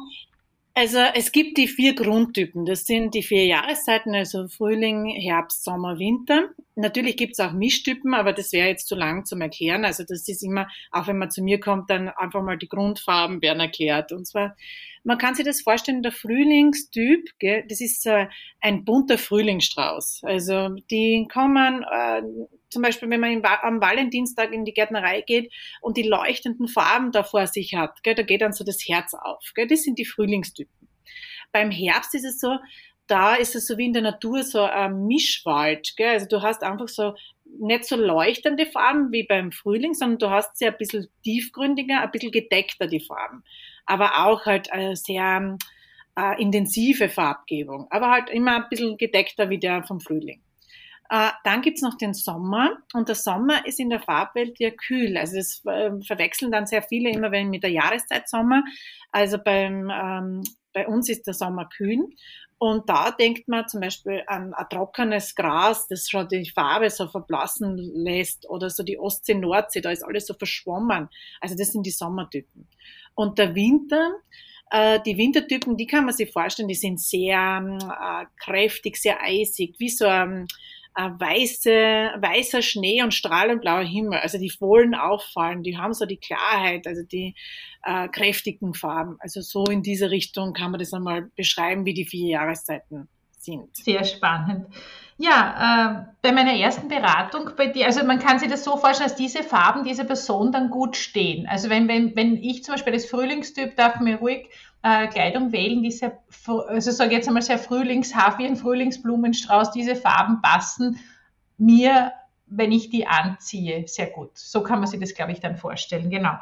also 0.74 0.98
es 1.14 1.32
gibt 1.32 1.58
die 1.58 1.68
vier 1.68 1.94
Grundtypen. 1.94 2.64
Das 2.64 2.84
sind 2.84 3.14
die 3.14 3.22
vier 3.22 3.46
Jahreszeiten, 3.46 4.14
also 4.14 4.48
Frühling, 4.48 5.06
Herbst, 5.06 5.64
Sommer, 5.64 5.98
Winter. 5.98 6.50
Natürlich 6.76 7.16
gibt 7.16 7.32
es 7.32 7.40
auch 7.40 7.52
Mischtypen, 7.52 8.14
aber 8.14 8.32
das 8.32 8.52
wäre 8.52 8.68
jetzt 8.68 8.88
zu 8.88 8.94
lang 8.94 9.24
zum 9.24 9.40
Erklären. 9.40 9.84
Also 9.84 10.04
das 10.06 10.26
ist 10.28 10.42
immer, 10.42 10.68
auch 10.90 11.06
wenn 11.06 11.18
man 11.18 11.30
zu 11.30 11.42
mir 11.42 11.60
kommt, 11.60 11.90
dann 11.90 12.08
einfach 12.08 12.42
mal 12.42 12.58
die 12.58 12.68
Grundfarben 12.68 13.42
werden 13.42 13.60
erklärt. 13.60 14.12
Und 14.12 14.26
zwar 14.26 14.56
man 15.02 15.18
kann 15.18 15.34
sich 15.34 15.44
das 15.44 15.62
vorstellen, 15.62 16.02
der 16.02 16.12
Frühlingstyp, 16.12 17.30
gell, 17.38 17.64
das 17.66 17.80
ist 17.80 18.06
äh, 18.06 18.26
ein 18.60 18.84
bunter 18.84 19.18
Frühlingsstrauß. 19.18 20.22
Also 20.24 20.68
die 20.90 21.26
kommen, 21.32 21.84
äh, 21.90 22.22
zum 22.70 22.82
Beispiel, 22.82 23.10
wenn 23.10 23.20
man 23.20 23.42
am 23.44 23.80
Valentinstag 23.80 24.52
in 24.52 24.64
die 24.64 24.72
Gärtnerei 24.72 25.22
geht 25.22 25.52
und 25.80 25.96
die 25.96 26.02
leuchtenden 26.02 26.68
Farben 26.68 27.12
da 27.12 27.22
vor 27.22 27.46
sich 27.46 27.74
hat, 27.74 28.02
gell, 28.02 28.14
da 28.14 28.22
geht 28.22 28.42
dann 28.42 28.52
so 28.52 28.64
das 28.64 28.80
Herz 28.86 29.14
auf. 29.14 29.52
Gell, 29.54 29.66
das 29.66 29.82
sind 29.82 29.98
die 29.98 30.04
Frühlingstypen. 30.04 30.88
Beim 31.52 31.70
Herbst 31.70 32.14
ist 32.14 32.24
es 32.24 32.40
so, 32.40 32.58
da 33.06 33.34
ist 33.34 33.56
es 33.56 33.66
so 33.66 33.76
wie 33.76 33.86
in 33.86 33.92
der 33.92 34.02
Natur 34.02 34.44
so 34.44 34.62
ein 34.62 35.06
Mischwald. 35.06 35.94
Gell? 35.96 36.10
Also 36.10 36.26
du 36.26 36.42
hast 36.42 36.62
einfach 36.62 36.88
so 36.88 37.14
nicht 37.58 37.84
so 37.84 37.96
leuchtende 37.96 38.66
Farben 38.66 39.10
wie 39.10 39.24
beim 39.24 39.50
Frühling, 39.50 39.94
sondern 39.94 40.18
du 40.18 40.30
hast 40.30 40.56
sie 40.56 40.66
ein 40.66 40.76
bisschen 40.78 41.08
tiefgründiger, 41.24 42.00
ein 42.00 42.10
bisschen 42.12 42.30
gedeckter 42.30 42.86
die 42.86 43.00
Farben 43.00 43.42
aber 43.90 44.24
auch 44.24 44.46
halt 44.46 44.72
eine 44.72 44.94
sehr 44.94 45.58
äh, 46.16 46.40
intensive 46.40 47.08
Farbgebung, 47.08 47.88
aber 47.90 48.10
halt 48.10 48.30
immer 48.30 48.56
ein 48.56 48.68
bisschen 48.70 48.96
gedeckter 48.96 49.50
wie 49.50 49.58
der 49.58 49.82
vom 49.82 50.00
Frühling. 50.00 50.40
Äh, 51.10 51.30
dann 51.42 51.60
gibt's 51.60 51.82
noch 51.82 51.96
den 51.96 52.14
Sommer 52.14 52.78
und 52.94 53.08
der 53.08 53.16
Sommer 53.16 53.66
ist 53.66 53.80
in 53.80 53.90
der 53.90 54.00
Farbwelt 54.00 54.60
ja 54.60 54.70
kühl. 54.70 55.16
Also 55.16 55.36
das 55.36 55.60
äh, 55.66 55.90
verwechseln 56.06 56.52
dann 56.52 56.66
sehr 56.66 56.82
viele 56.82 57.10
immer 57.10 57.32
wenn 57.32 57.50
mit 57.50 57.64
der 57.64 57.70
Jahreszeit 57.70 58.28
Sommer. 58.28 58.62
Also 59.10 59.38
beim, 59.38 59.90
ähm, 59.90 60.42
bei 60.72 60.86
uns 60.86 61.08
ist 61.08 61.26
der 61.26 61.34
Sommer 61.34 61.68
kühl 61.68 62.06
und 62.62 62.90
da 62.90 63.10
denkt 63.10 63.48
man 63.48 63.66
zum 63.68 63.80
Beispiel 63.80 64.22
an 64.26 64.52
ein 64.52 64.66
trockenes 64.68 65.34
Gras, 65.34 65.88
das 65.88 66.10
schon 66.10 66.28
die 66.28 66.50
Farbe 66.50 66.90
so 66.90 67.08
verblassen 67.08 67.78
lässt 67.94 68.46
oder 68.50 68.68
so 68.68 68.82
die 68.82 68.98
Ostsee, 68.98 69.32
Nordsee, 69.32 69.80
da 69.80 69.90
ist 69.90 70.04
alles 70.04 70.26
so 70.26 70.34
verschwommen. 70.34 71.08
Also 71.40 71.56
das 71.56 71.72
sind 71.72 71.86
die 71.86 71.90
Sommertypen. 71.90 72.68
Und 73.14 73.38
der 73.38 73.54
Winter, 73.54 74.12
äh, 74.70 75.00
die 75.06 75.16
Wintertypen, 75.16 75.78
die 75.78 75.86
kann 75.86 76.04
man 76.04 76.12
sich 76.12 76.30
vorstellen, 76.30 76.68
die 76.68 76.74
sind 76.74 77.00
sehr 77.00 77.78
äh, 77.80 78.26
kräftig, 78.36 78.98
sehr 78.98 79.22
eisig, 79.22 79.76
wie 79.78 79.88
so 79.88 80.06
ein, 80.06 80.46
weiße, 80.94 81.70
weißer 81.70 82.62
Schnee 82.62 83.02
und 83.02 83.14
strahlend 83.14 83.60
blauer 83.60 83.84
Himmel. 83.84 84.18
Also 84.18 84.38
die 84.38 84.50
vollen 84.50 84.94
auffallen, 84.94 85.62
die 85.62 85.78
haben 85.78 85.94
so 85.94 86.06
die 86.06 86.16
Klarheit, 86.16 86.86
also 86.86 87.02
die 87.02 87.34
äh, 87.84 88.08
kräftigen 88.08 88.74
Farben. 88.74 89.16
Also 89.20 89.40
so 89.40 89.64
in 89.64 89.82
diese 89.82 90.10
Richtung 90.10 90.52
kann 90.52 90.70
man 90.70 90.80
das 90.80 90.92
einmal 90.92 91.30
beschreiben, 91.36 91.84
wie 91.84 91.94
die 91.94 92.04
vier 92.04 92.28
Jahreszeiten 92.28 93.08
sind. 93.38 93.74
Sehr 93.76 94.04
spannend. 94.04 94.66
Ja, 95.16 96.06
äh, 96.06 96.12
bei 96.22 96.32
meiner 96.32 96.54
ersten 96.54 96.88
Beratung 96.88 97.50
bei 97.54 97.66
dir, 97.66 97.86
also 97.86 98.04
man 98.04 98.18
kann 98.18 98.38
sich 98.38 98.48
das 98.48 98.64
so 98.64 98.78
vorstellen, 98.78 99.10
dass 99.10 99.18
diese 99.18 99.42
Farben 99.42 99.84
dieser 99.84 100.04
Person 100.04 100.50
dann 100.50 100.70
gut 100.70 100.96
stehen. 100.96 101.46
Also 101.46 101.68
wenn, 101.68 101.88
wenn, 101.88 102.16
wenn 102.16 102.36
ich 102.36 102.64
zum 102.64 102.74
Beispiel 102.74 102.94
als 102.94 103.04
Frühlingstyp 103.04 103.76
darf 103.76 104.00
mir 104.00 104.16
ruhig 104.16 104.48
äh, 104.82 105.08
Kleidung 105.08 105.52
wählen, 105.52 105.82
die 105.82 105.90
sehr, 105.90 106.18
also 106.46 106.90
sage 106.90 107.14
jetzt 107.14 107.28
einmal 107.28 107.42
sehr 107.42 107.58
frühlingshaft, 107.58 108.38
wie 108.38 108.46
ein 108.46 108.56
Frühlingsblumenstrauß, 108.56 109.72
diese 109.72 109.96
Farben 109.96 110.40
passen 110.42 110.98
mir, 111.58 112.12
wenn 112.46 112.72
ich 112.72 112.90
die 112.90 113.06
anziehe, 113.06 113.86
sehr 113.86 114.06
gut. 114.06 114.36
So 114.36 114.62
kann 114.62 114.80
man 114.80 114.88
sich 114.88 114.98
das, 114.98 115.14
glaube 115.14 115.32
ich, 115.32 115.40
dann 115.40 115.56
vorstellen, 115.56 116.10
genau. 116.10 116.34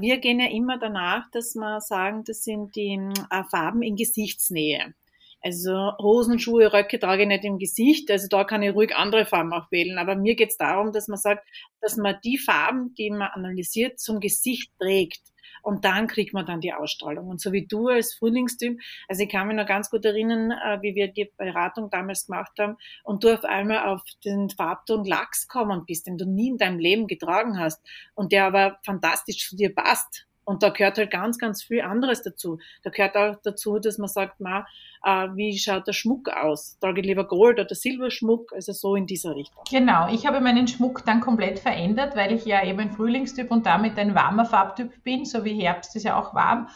Wir 0.00 0.18
gehen 0.18 0.40
ja 0.40 0.50
immer 0.50 0.78
danach, 0.78 1.30
dass 1.30 1.54
wir 1.54 1.80
sagen, 1.80 2.24
das 2.24 2.44
sind 2.44 2.76
die 2.76 2.98
äh, 3.30 3.44
Farben 3.44 3.82
in 3.82 3.96
Gesichtsnähe. 3.96 4.94
Also 5.42 5.92
Hosen, 5.98 6.38
Schuhe, 6.38 6.70
Röcke 6.70 6.98
trage 6.98 7.22
ich 7.22 7.28
nicht 7.28 7.44
im 7.44 7.58
Gesicht, 7.58 8.10
also 8.10 8.28
da 8.28 8.44
kann 8.44 8.62
ich 8.62 8.74
ruhig 8.74 8.94
andere 8.94 9.24
Farben 9.24 9.54
auch 9.54 9.70
wählen. 9.70 9.96
Aber 9.96 10.14
mir 10.14 10.34
geht 10.34 10.50
es 10.50 10.58
darum, 10.58 10.92
dass 10.92 11.08
man 11.08 11.16
sagt, 11.16 11.48
dass 11.80 11.96
man 11.96 12.16
die 12.22 12.36
Farben, 12.36 12.94
die 12.94 13.10
man 13.10 13.30
analysiert, 13.32 13.98
zum 13.98 14.20
Gesicht 14.20 14.70
trägt. 14.78 15.22
Und 15.62 15.84
dann 15.84 16.06
kriegt 16.06 16.32
man 16.32 16.46
dann 16.46 16.60
die 16.60 16.72
Ausstrahlung. 16.72 17.28
Und 17.28 17.40
so 17.40 17.52
wie 17.52 17.66
du 17.66 17.88
als 17.88 18.14
Frühlingstyp, 18.14 18.78
also 19.08 19.22
ich 19.22 19.28
kann 19.28 19.48
mich 19.48 19.56
noch 19.56 19.66
ganz 19.66 19.90
gut 19.90 20.04
erinnern, 20.04 20.50
äh, 20.50 20.82
wie 20.82 20.94
wir 20.94 21.08
die 21.08 21.30
Beratung 21.36 21.90
damals 21.90 22.26
gemacht 22.26 22.52
haben 22.58 22.76
und 23.04 23.24
du 23.24 23.32
auf 23.32 23.44
einmal 23.44 23.88
auf 23.88 24.02
den 24.24 24.50
Farbton 24.50 25.04
Lachs 25.04 25.48
kommen 25.48 25.84
bist, 25.86 26.06
den 26.06 26.18
du 26.18 26.26
nie 26.26 26.48
in 26.48 26.58
deinem 26.58 26.78
Leben 26.78 27.06
getragen 27.06 27.58
hast 27.58 27.80
und 28.14 28.32
der 28.32 28.46
aber 28.46 28.78
fantastisch 28.84 29.48
zu 29.48 29.56
dir 29.56 29.74
passt 29.74 30.26
und 30.50 30.64
da 30.64 30.70
gehört 30.70 30.98
halt 30.98 31.12
ganz, 31.12 31.38
ganz 31.38 31.62
viel 31.62 31.80
anderes 31.80 32.22
dazu. 32.22 32.58
Da 32.82 32.90
gehört 32.90 33.16
auch 33.16 33.36
dazu, 33.44 33.78
dass 33.78 33.98
man 33.98 34.08
sagt, 34.08 34.40
ma, 34.40 34.66
äh, 35.04 35.28
wie 35.34 35.56
schaut 35.56 35.86
der 35.86 35.92
Schmuck 35.92 36.28
aus? 36.28 36.76
Trage 36.80 37.00
ich 37.00 37.06
lieber 37.06 37.24
Gold 37.28 37.60
oder 37.60 37.72
Silberschmuck? 37.72 38.52
Also 38.52 38.72
so 38.72 38.96
in 38.96 39.06
dieser 39.06 39.36
Richtung. 39.36 39.62
Genau, 39.70 40.12
ich 40.12 40.26
habe 40.26 40.40
meinen 40.40 40.66
Schmuck 40.66 41.04
dann 41.06 41.20
komplett 41.20 41.60
verändert, 41.60 42.16
weil 42.16 42.32
ich 42.32 42.44
ja 42.46 42.64
eben 42.64 42.80
ein 42.80 42.90
Frühlingstyp 42.90 43.48
und 43.52 43.64
damit 43.64 43.96
ein 43.96 44.16
warmer 44.16 44.44
Farbtyp 44.44 45.04
bin, 45.04 45.24
so 45.24 45.44
wie 45.44 45.54
Herbst 45.62 45.94
ist 45.94 46.02
ja 46.02 46.18
auch 46.18 46.34
warm 46.34 46.68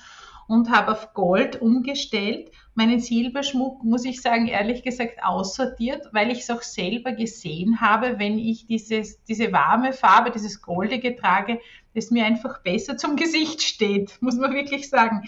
und 0.47 0.71
habe 0.71 0.93
auf 0.93 1.13
Gold 1.13 1.61
umgestellt. 1.61 2.53
Meinen 2.75 3.01
Silberschmuck, 3.01 3.85
muss 3.85 4.05
ich 4.05 4.21
sagen, 4.21 4.49
ehrlich 4.49 4.83
gesagt 4.83 5.23
aussortiert, 5.23 6.09
weil 6.13 6.31
ich 6.31 6.41
es 6.41 6.51
auch 6.51 6.63
selber 6.63 7.13
gesehen 7.13 7.81
habe, 7.81 8.19
wenn 8.19 8.39
ich 8.39 8.67
dieses, 8.67 9.23
diese 9.25 9.53
warme 9.53 9.93
Farbe, 9.93 10.31
dieses 10.31 10.61
Goldige 10.61 11.15
trage, 11.15 11.61
das 11.95 12.11
mir 12.11 12.25
einfach 12.25 12.63
besser 12.63 12.97
zum 12.97 13.17
Gesicht 13.17 13.63
steht, 13.63 14.21
muss 14.21 14.37
man 14.37 14.53
wirklich 14.53 14.89
sagen. 14.89 15.23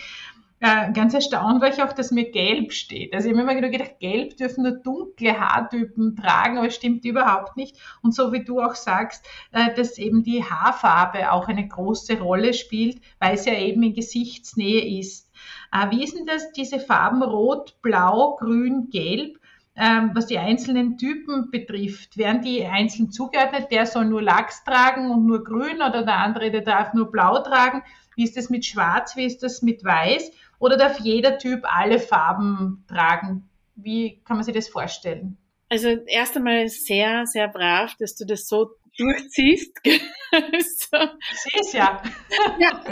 Äh, 0.59 0.93
ganz 0.93 1.13
erstaunt 1.13 1.61
war 1.61 1.69
ich 1.69 1.83
auch, 1.83 1.93
dass 1.93 2.11
mir 2.11 2.31
gelb 2.31 2.73
steht. 2.73 3.15
Also 3.15 3.29
ich 3.29 3.35
habe 3.35 3.45
mir 3.45 3.53
immer 3.53 3.71
gedacht, 3.71 3.99
gelb 4.01 4.39
dürfen 4.39 4.63
nur 4.63 4.73
dunkle 4.73 5.39
Haartypen 5.39 6.17
tragen, 6.17 6.57
aber 6.57 6.69
es 6.69 6.77
stimmt 6.77 7.05
überhaupt 7.05 7.59
nicht. 7.59 7.77
Und 8.03 8.15
so 8.15 8.33
wie 8.33 8.43
du 8.43 8.61
auch 8.63 8.75
sagst, 8.75 9.27
äh, 9.53 9.75
dass 9.75 9.99
eben 9.99 10.23
die 10.23 10.43
Haarfarbe 10.43 11.31
auch 11.31 11.49
eine 11.49 11.69
große 11.69 12.19
Rolle 12.19 12.55
spielt, 12.55 13.03
weil 13.19 13.35
es 13.35 13.45
ja 13.45 13.53
eben 13.55 13.83
in 13.83 13.95
Gesichtsnähe 13.95 14.99
ist. 14.99 15.31
Äh, 15.73 15.91
wie 15.91 16.03
ist 16.03 16.17
denn 16.17 16.27
das, 16.27 16.53
diese 16.53 16.81
Farben 16.81 17.23
Rot, 17.23 17.77
Blau, 17.83 18.37
Grün, 18.37 18.89
Gelb? 18.91 19.39
ähm, 19.77 20.13
was 20.15 20.27
die 20.27 20.39
einzelnen 20.39 20.97
Typen 20.97 21.51
betrifft. 21.51 22.17
Werden 22.17 22.41
die 22.41 22.65
einzeln 22.65 23.11
zugeordnet? 23.11 23.71
Der 23.71 23.85
soll 23.87 24.07
nur 24.07 24.23
Lachs 24.23 24.65
tragen 24.65 25.11
und 25.11 25.27
nur 25.27 25.45
grün 25.45 25.77
oder 25.77 26.03
der 26.03 26.17
andere, 26.17 26.51
der 26.51 26.63
darf 26.63 26.95
nur 26.95 27.11
blau 27.11 27.43
tragen? 27.43 27.83
Wie 28.17 28.25
ist 28.25 28.37
das 28.37 28.49
mit 28.49 28.65
schwarz? 28.65 29.15
Wie 29.17 29.27
ist 29.27 29.43
das 29.43 29.61
mit 29.61 29.85
weiß? 29.85 30.33
Oder 30.59 30.77
darf 30.77 31.01
jeder 31.01 31.39
Typ 31.39 31.65
alle 31.65 31.99
Farben 31.99 32.85
tragen? 32.89 33.49
Wie 33.75 34.21
kann 34.25 34.37
man 34.37 34.45
sich 34.45 34.55
das 34.55 34.69
vorstellen? 34.69 35.37
Also 35.69 35.89
erst 35.89 36.37
einmal 36.37 36.69
sehr, 36.69 37.27
sehr 37.27 37.49
brav, 37.49 37.95
dass 37.99 38.15
du 38.15 38.25
das 38.25 38.49
so 38.49 38.71
durchziehst. 38.97 39.73
so. 39.85 40.99
Siehst 41.33 41.75
ja. 41.75 42.03
ja. 42.59 42.83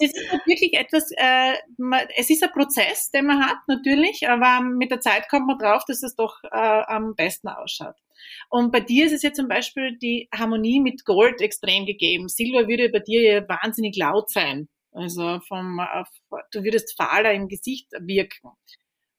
Das 0.00 0.12
ist 0.12 0.30
halt 0.30 0.46
wirklich 0.46 0.74
etwas, 0.74 1.10
äh, 1.16 1.54
es 2.16 2.30
ist 2.30 2.42
ein 2.42 2.50
Prozess, 2.50 3.10
den 3.10 3.26
man 3.26 3.44
hat, 3.44 3.58
natürlich, 3.68 4.28
aber 4.28 4.60
mit 4.60 4.90
der 4.90 5.00
Zeit 5.00 5.28
kommt 5.28 5.46
man 5.46 5.58
drauf, 5.58 5.82
dass 5.86 6.02
es 6.02 6.14
doch 6.16 6.42
äh, 6.44 6.48
am 6.86 7.14
besten 7.14 7.48
ausschaut. 7.48 7.96
Und 8.48 8.72
bei 8.72 8.80
dir 8.80 9.06
ist 9.06 9.12
es 9.12 9.22
ja 9.22 9.32
zum 9.32 9.48
Beispiel 9.48 9.96
die 9.98 10.28
Harmonie 10.34 10.80
mit 10.80 11.04
Gold 11.04 11.40
extrem 11.40 11.86
gegeben. 11.86 12.28
Silber 12.28 12.68
würde 12.68 12.88
bei 12.88 13.00
dir 13.00 13.22
ja 13.22 13.48
wahnsinnig 13.48 13.96
laut 13.96 14.30
sein. 14.30 14.68
Also 14.96 15.40
vom, 15.46 15.78
du 16.52 16.64
würdest 16.64 16.96
fahler 16.96 17.32
im 17.34 17.48
Gesicht 17.48 17.88
wirken. 18.00 18.52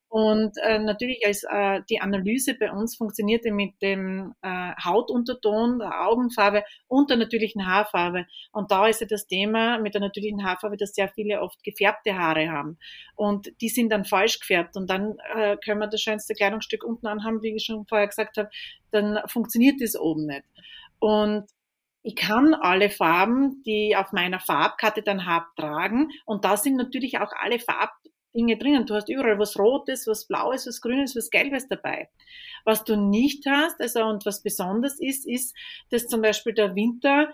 Und 0.10 0.54
äh, 0.64 0.80
natürlich 0.80 1.26
als 1.26 1.44
äh, 1.44 1.82
die 1.90 2.00
Analyse 2.00 2.54
bei 2.54 2.72
uns 2.72 2.96
funktionierte 2.96 3.52
mit 3.52 3.82
dem 3.82 4.34
äh, 4.42 4.72
Hautunterton, 4.84 5.80
der 5.80 6.08
Augenfarbe 6.08 6.64
und 6.88 7.10
der 7.10 7.18
natürlichen 7.18 7.68
Haarfarbe. 7.68 8.26
Und 8.54 8.72
da 8.72 8.88
ist 8.88 9.02
ja 9.02 9.08
das 9.08 9.28
Thema 9.28 9.80
mit 9.80 9.96
der 9.96 10.02
natürlichen 10.02 10.46
Haarfarbe, 10.46 10.78
dass 10.78 10.94
sehr 10.94 11.10
viele 11.10 11.42
oft 11.42 11.62
gefärbte 11.62 12.18
Haare 12.18 12.50
haben. 12.50 12.80
Und 13.16 13.52
die 13.60 13.70
sind 13.70 13.90
dann 13.90 14.06
falsch 14.06 14.40
gefärbt. 14.40 14.78
Und 14.78 14.90
dann 14.90 15.18
äh, 15.36 15.58
können 15.58 15.82
wir 15.82 15.88
das 15.88 16.02
schönste 16.02 16.34
Kleidungsstück 16.36 16.86
unten 16.86 17.08
anhaben, 17.08 17.42
wie 17.42 17.54
ich 17.54 17.66
schon 17.66 17.86
vorher 17.86 18.08
gesagt 18.08 18.38
habe, 18.38 18.50
dann 18.92 19.20
funktioniert 19.28 19.82
das 19.82 20.00
oben 20.00 20.26
nicht. 20.26 20.46
Und 21.00 21.46
ich 22.08 22.16
kann 22.16 22.54
alle 22.54 22.90
Farben, 22.90 23.62
die 23.64 23.98
auf 23.98 24.14
meiner 24.14 24.40
Farbkarte 24.40 25.02
dann 25.02 25.26
habe, 25.26 25.48
tragen. 25.58 26.10
Und 26.26 26.46
da 26.46 26.56
sind 26.56 26.78
natürlich 26.78 27.20
auch 27.20 27.34
alle 27.38 27.60
Farb 27.60 27.92
Dinge 28.34 28.58
drinnen. 28.58 28.86
Du 28.86 28.96
hast 28.96 29.10
überall 29.10 29.38
was 29.40 29.60
Rotes, 29.60 30.08
was 30.08 30.26
Blaues, 30.26 30.66
was 30.68 30.80
Grünes, 30.80 31.18
was 31.18 31.30
Gelbes 31.30 31.68
dabei. 31.68 32.10
Was 32.64 32.86
du 32.86 32.96
nicht 32.96 33.46
hast, 33.46 33.82
also 33.82 34.06
und 34.06 34.26
was 34.26 34.42
besonders 34.42 35.02
ist, 35.02 35.28
ist, 35.28 35.54
dass 35.90 36.08
zum 36.08 36.22
Beispiel 36.22 36.54
der 36.54 36.76
Wintertyp 36.76 37.34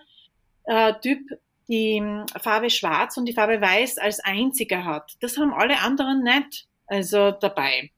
äh, 0.65 1.35
die 1.67 1.99
hm, 1.99 2.25
Farbe 2.41 2.71
Schwarz 2.71 3.15
und 3.15 3.25
die 3.25 3.33
Farbe 3.33 3.61
Weiß 3.61 3.99
als 3.99 4.21
einziger 4.21 4.85
hat. 4.85 5.11
Das 5.19 5.37
haben 5.37 5.53
alle 5.53 5.81
anderen 5.81 6.23
nicht, 6.23 6.65
also 6.87 7.29
dabei. 7.29 7.91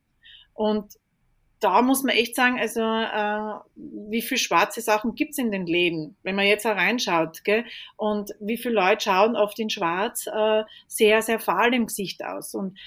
Und 0.54 0.92
da 1.60 1.82
muss 1.82 2.04
man 2.04 2.16
echt 2.16 2.36
sagen, 2.36 2.60
also 2.60 2.82
äh, 2.82 3.60
wie 3.76 4.22
viel 4.22 4.38
schwarze 4.38 4.82
Sachen 4.82 5.16
gibt's 5.16 5.38
in 5.38 5.52
den 5.52 5.66
Läden, 5.66 6.16
wenn 6.24 6.36
man 6.36 6.46
jetzt 6.46 6.66
reinschaut, 6.66 7.44
gell? 7.44 7.66
Und 7.98 8.32
wie 8.40 8.58
viele 8.58 8.76
Leute 8.76 9.06
schauen 9.06 9.36
oft 9.36 9.58
in 9.60 9.70
Schwarz 9.70 10.28
äh, 10.28 10.64
sehr, 10.88 11.22
sehr 11.22 11.40
fahl 11.40 11.74
im 11.74 11.88
Gesicht 11.88 12.24
aus. 12.24 12.54
Und 12.54 12.78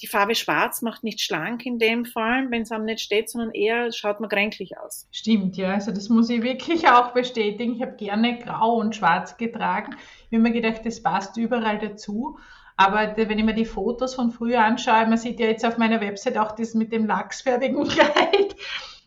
die 0.00 0.06
Farbe 0.06 0.34
Schwarz 0.34 0.82
macht 0.82 1.02
nicht 1.02 1.20
schlank 1.20 1.66
in 1.66 1.78
dem 1.78 2.04
Fall, 2.04 2.50
wenn 2.50 2.62
es 2.62 2.70
einem 2.70 2.84
nicht 2.84 3.00
steht, 3.00 3.28
sondern 3.30 3.52
eher 3.52 3.90
schaut 3.92 4.20
man 4.20 4.28
kränklich 4.28 4.78
aus. 4.78 5.08
Stimmt, 5.10 5.56
ja. 5.56 5.72
Also 5.72 5.90
das 5.90 6.08
muss 6.08 6.30
ich 6.30 6.42
wirklich 6.42 6.88
auch 6.88 7.12
bestätigen. 7.12 7.76
Ich 7.76 7.82
habe 7.82 7.96
gerne 7.96 8.38
Grau 8.38 8.76
und 8.76 8.94
Schwarz 8.94 9.36
getragen. 9.36 9.96
Ich 10.30 10.36
habe 10.36 10.42
mir 10.42 10.52
gedacht, 10.52 10.82
das 10.84 11.02
passt 11.02 11.36
überall 11.36 11.78
dazu. 11.78 12.38
Aber 12.78 13.16
wenn 13.16 13.38
ich 13.38 13.44
mir 13.44 13.54
die 13.54 13.64
Fotos 13.64 14.14
von 14.14 14.30
früher 14.30 14.62
anschaue, 14.62 15.04
man 15.06 15.18
sieht 15.18 15.40
ja 15.40 15.46
jetzt 15.46 15.66
auf 15.66 15.78
meiner 15.78 16.00
Website 16.00 16.38
auch 16.38 16.52
das 16.52 16.74
mit 16.74 16.92
dem 16.92 17.06
lachsfärbigen 17.06 17.88
Kleid. 17.88 18.54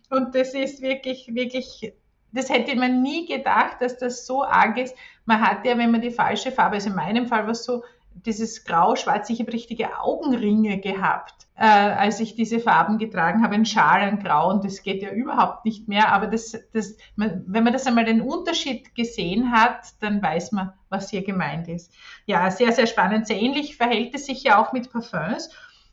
Und 0.10 0.36
das 0.36 0.54
ist 0.54 0.82
wirklich, 0.82 1.30
wirklich, 1.34 1.94
das 2.34 2.50
hätte 2.50 2.76
man 2.76 3.02
nie 3.02 3.26
gedacht, 3.26 3.78
dass 3.80 3.98
das 3.98 4.26
so 4.26 4.44
arg 4.44 4.78
ist. 4.78 4.94
Man 5.24 5.40
hat 5.40 5.66
ja, 5.66 5.78
wenn 5.78 5.90
man 5.90 6.02
die 6.02 6.12
falsche 6.12 6.52
Farbe, 6.52 6.76
also 6.76 6.90
in 6.90 6.98
meinem 6.98 7.28
Fall 7.28 7.44
war 7.44 7.52
es 7.52 7.64
so, 7.64 7.82
dieses 8.14 8.66
Grau-Schwarz, 8.66 9.30
ich 9.30 9.40
habe 9.40 9.54
richtige 9.54 10.00
Augenringe 10.00 10.80
gehabt, 10.80 11.48
äh, 11.56 11.66
als 11.66 12.20
ich 12.20 12.36
diese 12.36 12.60
Farben 12.60 12.98
getragen 12.98 13.44
habe, 13.44 13.56
ein 13.56 13.66
Schal, 13.66 14.02
ein 14.02 14.20
Grau 14.20 14.50
und 14.50 14.64
das 14.64 14.84
geht 14.84 15.02
ja 15.02 15.12
überhaupt 15.12 15.66
nicht 15.66 15.88
mehr. 15.88 16.12
Aber 16.12 16.28
das, 16.28 16.58
das, 16.74 16.98
man, 17.16 17.44
wenn 17.48 17.64
man 17.64 17.74
das 17.74 17.88
einmal 17.88 18.06
den 18.06 18.22
Unterschied 18.22 18.96
gesehen 18.96 19.52
hat, 19.52 19.94
dann 20.00 20.22
weiß 20.22 20.52
man, 20.52 20.74
was 20.90 21.10
hier 21.10 21.24
gemeint 21.24 21.68
ist. 21.68 21.94
Ja, 22.26 22.50
sehr, 22.52 22.72
sehr 22.72 22.88
spannend. 22.88 23.28
Sehr 23.28 23.40
ähnlich 23.40 23.78
verhält 23.78 24.14
es 24.14 24.26
sich 24.26 24.44
ja 24.44 24.62
auch 24.62 24.74
mit 24.74 24.92
Parfums. 24.92 25.50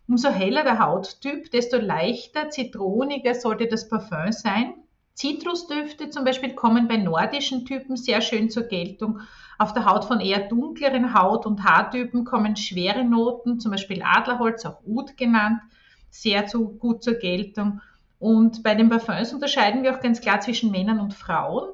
Umso 0.08 0.30
heller 0.30 0.64
der 0.64 0.78
Hauttyp, 0.78 1.50
desto 1.50 1.76
leichter, 1.76 2.48
zitroniger 2.48 3.34
sollte 3.34 3.66
das 3.66 3.88
Parfum 3.88 4.32
sein. 4.32 4.74
Zitrusdüfte 5.18 6.10
zum 6.10 6.24
Beispiel 6.24 6.54
kommen 6.54 6.86
bei 6.86 6.96
nordischen 6.96 7.66
Typen 7.66 7.96
sehr 7.96 8.20
schön 8.20 8.50
zur 8.50 8.62
Geltung. 8.62 9.18
Auf 9.58 9.72
der 9.72 9.84
Haut 9.84 10.04
von 10.04 10.20
eher 10.20 10.46
dunkleren 10.46 11.12
Haut- 11.12 11.44
und 11.44 11.64
Haartypen 11.64 12.24
kommen 12.24 12.54
schwere 12.54 13.02
Noten, 13.02 13.58
zum 13.58 13.72
Beispiel 13.72 14.00
Adlerholz, 14.04 14.64
auch 14.64 14.80
Oud 14.86 15.16
genannt, 15.16 15.60
sehr 16.08 16.46
zu, 16.46 16.68
gut 16.68 17.02
zur 17.02 17.14
Geltung. 17.14 17.80
Und 18.20 18.62
bei 18.62 18.76
den 18.76 18.90
Parfums 18.90 19.32
unterscheiden 19.32 19.82
wir 19.82 19.96
auch 19.96 20.00
ganz 20.00 20.20
klar 20.20 20.40
zwischen 20.40 20.70
Männern 20.70 21.00
und 21.00 21.14
Frauen. 21.14 21.64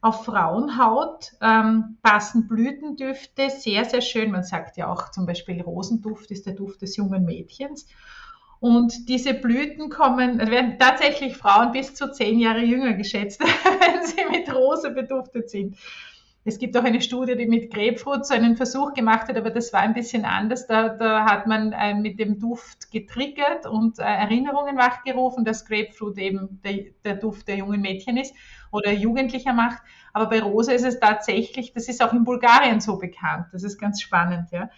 Auf 0.00 0.24
Frauenhaut 0.24 1.32
ähm, 1.40 1.98
passen 2.02 2.46
Blütendüfte 2.46 3.50
sehr, 3.50 3.84
sehr 3.84 4.00
schön. 4.00 4.30
Man 4.30 4.44
sagt 4.44 4.76
ja 4.76 4.88
auch 4.88 5.10
zum 5.10 5.26
Beispiel 5.26 5.60
Rosenduft 5.60 6.30
ist 6.30 6.46
der 6.46 6.54
Duft 6.54 6.82
des 6.82 6.96
jungen 6.96 7.24
Mädchens. 7.24 7.88
Und 8.62 9.08
diese 9.08 9.34
Blüten 9.34 9.90
kommen, 9.90 10.38
werden 10.38 10.78
tatsächlich 10.78 11.36
Frauen 11.36 11.72
bis 11.72 11.94
zu 11.94 12.12
zehn 12.12 12.38
Jahre 12.38 12.60
jünger 12.60 12.92
geschätzt, 12.92 13.40
wenn 13.42 14.06
sie 14.06 14.24
mit 14.30 14.54
Rose 14.54 14.90
beduftet 14.90 15.50
sind. 15.50 15.76
Es 16.44 16.60
gibt 16.60 16.76
auch 16.76 16.84
eine 16.84 17.00
Studie, 17.00 17.34
die 17.36 17.46
mit 17.46 17.74
Grapefruit 17.74 18.24
so 18.24 18.34
einen 18.34 18.56
Versuch 18.56 18.94
gemacht 18.94 19.26
hat, 19.26 19.36
aber 19.36 19.50
das 19.50 19.72
war 19.72 19.80
ein 19.80 19.94
bisschen 19.94 20.24
anders. 20.24 20.68
Da, 20.68 20.90
da 20.90 21.24
hat 21.24 21.48
man 21.48 21.72
äh, 21.72 21.94
mit 21.94 22.20
dem 22.20 22.38
Duft 22.38 22.92
getriggert 22.92 23.66
und 23.66 23.98
äh, 23.98 24.02
Erinnerungen 24.02 24.76
wachgerufen, 24.76 25.44
dass 25.44 25.64
Grapefruit 25.64 26.18
eben 26.18 26.60
der, 26.62 26.84
der, 27.04 27.16
Duft 27.16 27.48
der 27.48 27.56
jungen 27.56 27.80
Mädchen 27.80 28.16
ist 28.16 28.32
oder 28.70 28.92
Jugendlicher 28.92 29.54
macht. 29.54 29.82
Aber 30.12 30.26
bei 30.26 30.40
Rose 30.40 30.72
ist 30.72 30.84
es 30.84 31.00
tatsächlich, 31.00 31.72
das 31.72 31.88
ist 31.88 32.00
auch 32.00 32.12
in 32.12 32.22
Bulgarien 32.22 32.80
so 32.80 32.96
bekannt. 32.96 33.46
Das 33.50 33.64
ist 33.64 33.76
ganz 33.76 34.00
spannend, 34.00 34.52
ja. 34.52 34.70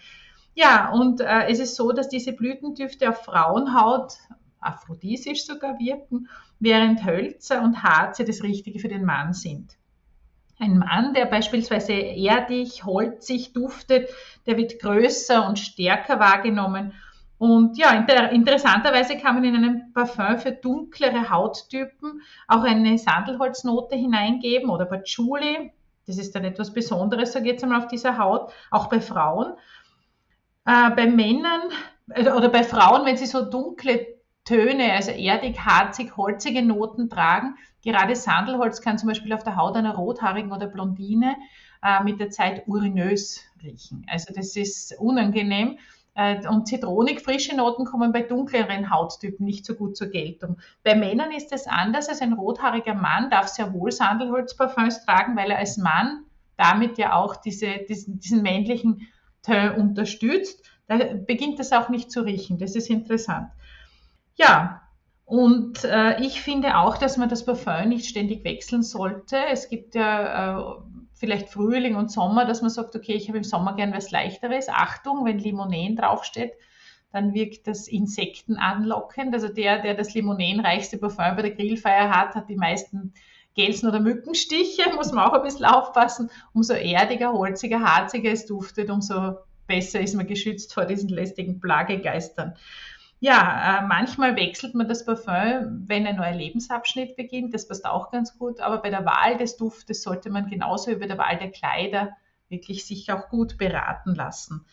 Ja, 0.55 0.91
und 0.91 1.21
äh, 1.21 1.49
es 1.49 1.59
ist 1.59 1.75
so, 1.75 1.93
dass 1.93 2.09
diese 2.09 2.33
Blütendüfte 2.33 3.09
auf 3.09 3.25
Frauenhaut 3.25 4.15
aphrodisisch 4.61 5.45
sogar 5.45 5.79
wirken, 5.79 6.29
während 6.59 7.05
Hölzer 7.05 7.63
und 7.63 7.83
Harze 7.83 8.25
das 8.25 8.43
Richtige 8.43 8.79
für 8.79 8.89
den 8.89 9.05
Mann 9.05 9.33
sind. 9.33 9.77
Ein 10.59 10.79
Mann, 10.79 11.13
der 11.15 11.27
beispielsweise 11.27 11.93
erdig, 11.93 12.85
holzig 12.85 13.53
duftet, 13.53 14.09
der 14.47 14.57
wird 14.57 14.79
größer 14.79 15.47
und 15.47 15.59
stärker 15.59 16.21
wahrgenommen. 16.21 16.93
Und 17.39 17.77
ja, 17.77 17.93
inter 17.93 18.31
interessanterweise 18.31 19.19
kann 19.19 19.35
man 19.35 19.45
in 19.45 19.57
einem 19.57 19.93
Parfum 19.93 20.39
für 20.39 20.53
dunklere 20.53 21.29
Hauttypen 21.29 22.23
auch 22.47 22.63
eine 22.63 22.97
Sandelholznote 22.97 23.97
hineingeben 23.97 24.71
oder 24.71 24.87
Patchouli. 24.87 25.73
Das 26.07 26.19
ist 26.19 26.35
dann 26.35 26.45
etwas 26.45 26.73
Besonderes, 26.73 27.33
so 27.33 27.41
geht 27.43 27.57
es 27.57 27.65
einmal 27.65 27.81
auf 27.81 27.89
dieser 27.89 28.19
Haut, 28.19 28.53
auch 28.71 28.89
bei 28.89 29.01
Frauen. 29.01 29.55
Äh, 30.67 30.91
bei 30.91 31.07
Männern 31.07 31.63
äh, 32.11 32.31
oder 32.31 32.49
bei 32.49 32.65
Frauen, 32.65 33.05
wenn 33.05 33.17
sie 33.17 33.27
so 33.27 33.49
dunkle 33.49 34.07
Töne, 34.45 34.93
also 34.93 35.11
erdig, 35.11 35.61
harzig, 35.61 36.17
holzige 36.17 36.63
Noten 36.63 37.09
tragen. 37.09 37.57
Gerade 37.83 38.15
Sandelholz 38.15 38.83
kann 38.83 38.99
zum 38.99 39.09
Beispiel 39.09 39.33
auf 39.33 39.45
der 39.45 39.57
Haut 39.57 39.77
einer 39.77 39.95
Rothaarigen 39.95 40.53
oder 40.53 40.67
Blondine 40.67 41.37
äh, 41.83 42.03
mit 42.03 42.21
der 42.21 42.31
Zeit 42.31 42.67
urinös 42.67 43.41
riechen. 43.63 44.07
Also 44.09 44.33
das 44.35 44.57
ist 44.57 44.99
unangenehm. 44.99 45.79
Äh, 46.15 46.47
und 46.47 46.69
zitronig 46.69 47.21
frische 47.23 47.57
Noten 47.57 47.85
kommen 47.85 48.13
bei 48.13 48.23
dunkleren 48.23 48.91
Hauttypen 48.91 49.45
nicht 49.45 49.67
so 49.67 49.75
gut 49.75 49.97
zur 49.97 50.09
Geltung. 50.09 50.59
Bei 50.83 50.95
Männern 50.95 51.33
ist 51.33 51.53
es 51.53 51.67
anders. 51.67 52.09
Also 52.09 52.25
ein 52.25 52.35
rothaariger 52.35 52.95
Mann 52.95 53.31
darf 53.31 53.49
sehr 53.49 53.73
wohl 53.73 53.93
Sandelholzparfums 53.93 55.05
tragen, 55.05 55.37
weil 55.37 55.51
er 55.51 55.59
als 55.59 55.77
Mann 55.77 56.25
damit 56.57 56.99
ja 56.99 57.15
auch 57.15 57.37
diese, 57.37 57.79
diesen, 57.89 58.21
diesen 58.21 58.43
männlichen 58.43 59.09
unterstützt. 59.77 60.65
Da 60.87 60.99
beginnt 61.27 61.61
es 61.61 61.73
auch 61.73 61.89
nicht 61.89 62.11
zu 62.11 62.21
riechen. 62.23 62.59
Das 62.59 62.77
ist 62.77 62.91
interessant. 62.91 63.49
Ja, 64.37 64.83
und 65.25 65.85
äh, 65.85 66.21
ich 66.23 66.43
finde 66.43 66.79
auch, 66.79 66.99
dass 66.99 67.17
man 67.17 67.29
das 67.29 67.45
Parfum 67.45 67.89
nicht 67.89 68.07
ständig 68.07 68.45
wechseln 68.45 68.83
sollte. 68.83 69.39
Es 69.51 69.69
gibt 69.69 69.95
ja 69.95 70.59
äh, 70.59 70.81
vielleicht 71.15 71.49
Frühling 71.49 71.97
und 71.97 72.11
Sommer, 72.11 72.45
dass 72.45 72.61
man 72.61 72.71
sagt, 72.71 72.95
okay, 72.95 73.15
ich 73.15 73.29
habe 73.29 73.39
im 73.39 73.45
Sommer 73.45 73.75
gern 73.75 73.95
was 73.95 74.11
Leichteres. 74.11 74.69
Achtung, 74.69 75.25
wenn 75.25 75.39
Limonen 75.39 75.97
draufsteht, 75.97 76.53
dann 77.11 77.33
wirkt 77.33 77.67
das 77.67 77.89
Insekten 77.89 78.57
anlockend. 78.57 79.33
Also 79.33 79.49
der, 79.49 79.81
der 79.81 79.95
das 79.95 80.13
limonenreichste 80.13 80.99
Parfum 80.99 81.37
bei 81.37 81.43
der 81.43 81.53
Grillfeier 81.53 82.11
hat, 82.11 82.35
hat 82.35 82.51
die 82.51 82.57
meisten 82.57 83.15
Gelsen- 83.55 83.89
oder 83.89 84.01
Mückenstiche, 84.01 84.91
muss 84.97 85.13
man 85.13 85.25
auch 85.25 85.33
ein 85.33 85.43
bisschen 85.43 85.65
aufpassen. 85.65 86.31
Umso 86.53 86.75
erdiger, 86.75 87.33
holziger, 87.33 87.81
harziger 87.81 88.33
es 88.33 88.47
duftet, 88.47 88.91
umso 88.91 89.37
besser 89.67 90.01
ist 90.01 90.15
man 90.15 90.27
geschützt 90.27 90.75
vor 90.75 90.85
diesen 90.85 91.09
lästigen 91.09 91.61
Plagegeistern. 91.61 92.55
Ja, 93.21 93.79
äh, 93.79 93.87
manchmal 93.87 94.37
wechselt 94.37 94.75
man 94.75 94.89
das 94.89 95.07
Parfum, 95.07 95.85
wenn 95.87 96.07
ein 96.07 96.17
neuer 96.17 96.35
Lebensabschnitt 96.35 97.17
beginnt. 97.17 97.55
Das 97.55 97.67
passt 97.67 97.87
auch 97.87 98.11
ganz 98.11 98.37
gut. 98.39 98.61
Aber 98.61 98.79
bei 98.83 98.91
der 98.91 99.07
Wahl 99.07 99.39
des 99.39 99.57
Duftes 99.57 100.03
sollte 100.03 100.29
man 100.31 100.51
genauso 100.51 100.91
wie 100.91 100.97
bei 100.97 101.07
der 101.07 101.17
Wahl 101.17 101.39
der 101.39 101.51
Kleider 101.51 102.17
wirklich 102.49 102.85
sich 102.85 103.11
auch 103.11 103.29
gut 103.29 103.57
beraten 103.57 104.15
lassen. 104.15 104.67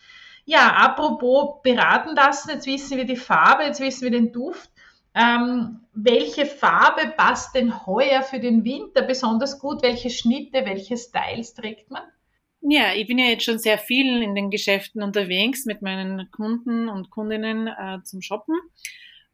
Ja, 0.44 0.72
apropos 0.72 1.62
beraten 1.62 2.16
lassen, 2.16 2.50
jetzt 2.50 2.66
wissen 2.66 2.96
wir 2.96 3.04
die 3.04 3.16
Farbe, 3.16 3.62
jetzt 3.62 3.80
wissen 3.80 4.02
wir 4.02 4.10
den 4.10 4.32
Duft. 4.32 4.71
Ähm, 5.14 5.80
welche 5.92 6.46
Farbe 6.46 7.12
passt 7.16 7.54
denn 7.54 7.86
heuer 7.86 8.22
für 8.22 8.40
den 8.40 8.64
Winter 8.64 9.02
besonders 9.02 9.58
gut? 9.58 9.82
Welche 9.82 10.10
Schnitte, 10.10 10.64
welche 10.64 10.96
Styles 10.96 11.54
trägt 11.54 11.90
man? 11.90 12.02
Ja, 12.62 12.94
ich 12.94 13.06
bin 13.08 13.18
ja 13.18 13.26
jetzt 13.26 13.44
schon 13.44 13.58
sehr 13.58 13.76
viel 13.76 14.22
in 14.22 14.34
den 14.34 14.50
Geschäften 14.50 15.02
unterwegs 15.02 15.66
mit 15.66 15.82
meinen 15.82 16.30
Kunden 16.30 16.88
und 16.88 17.10
Kundinnen 17.10 17.66
äh, 17.66 18.02
zum 18.04 18.22
Shoppen. 18.22 18.54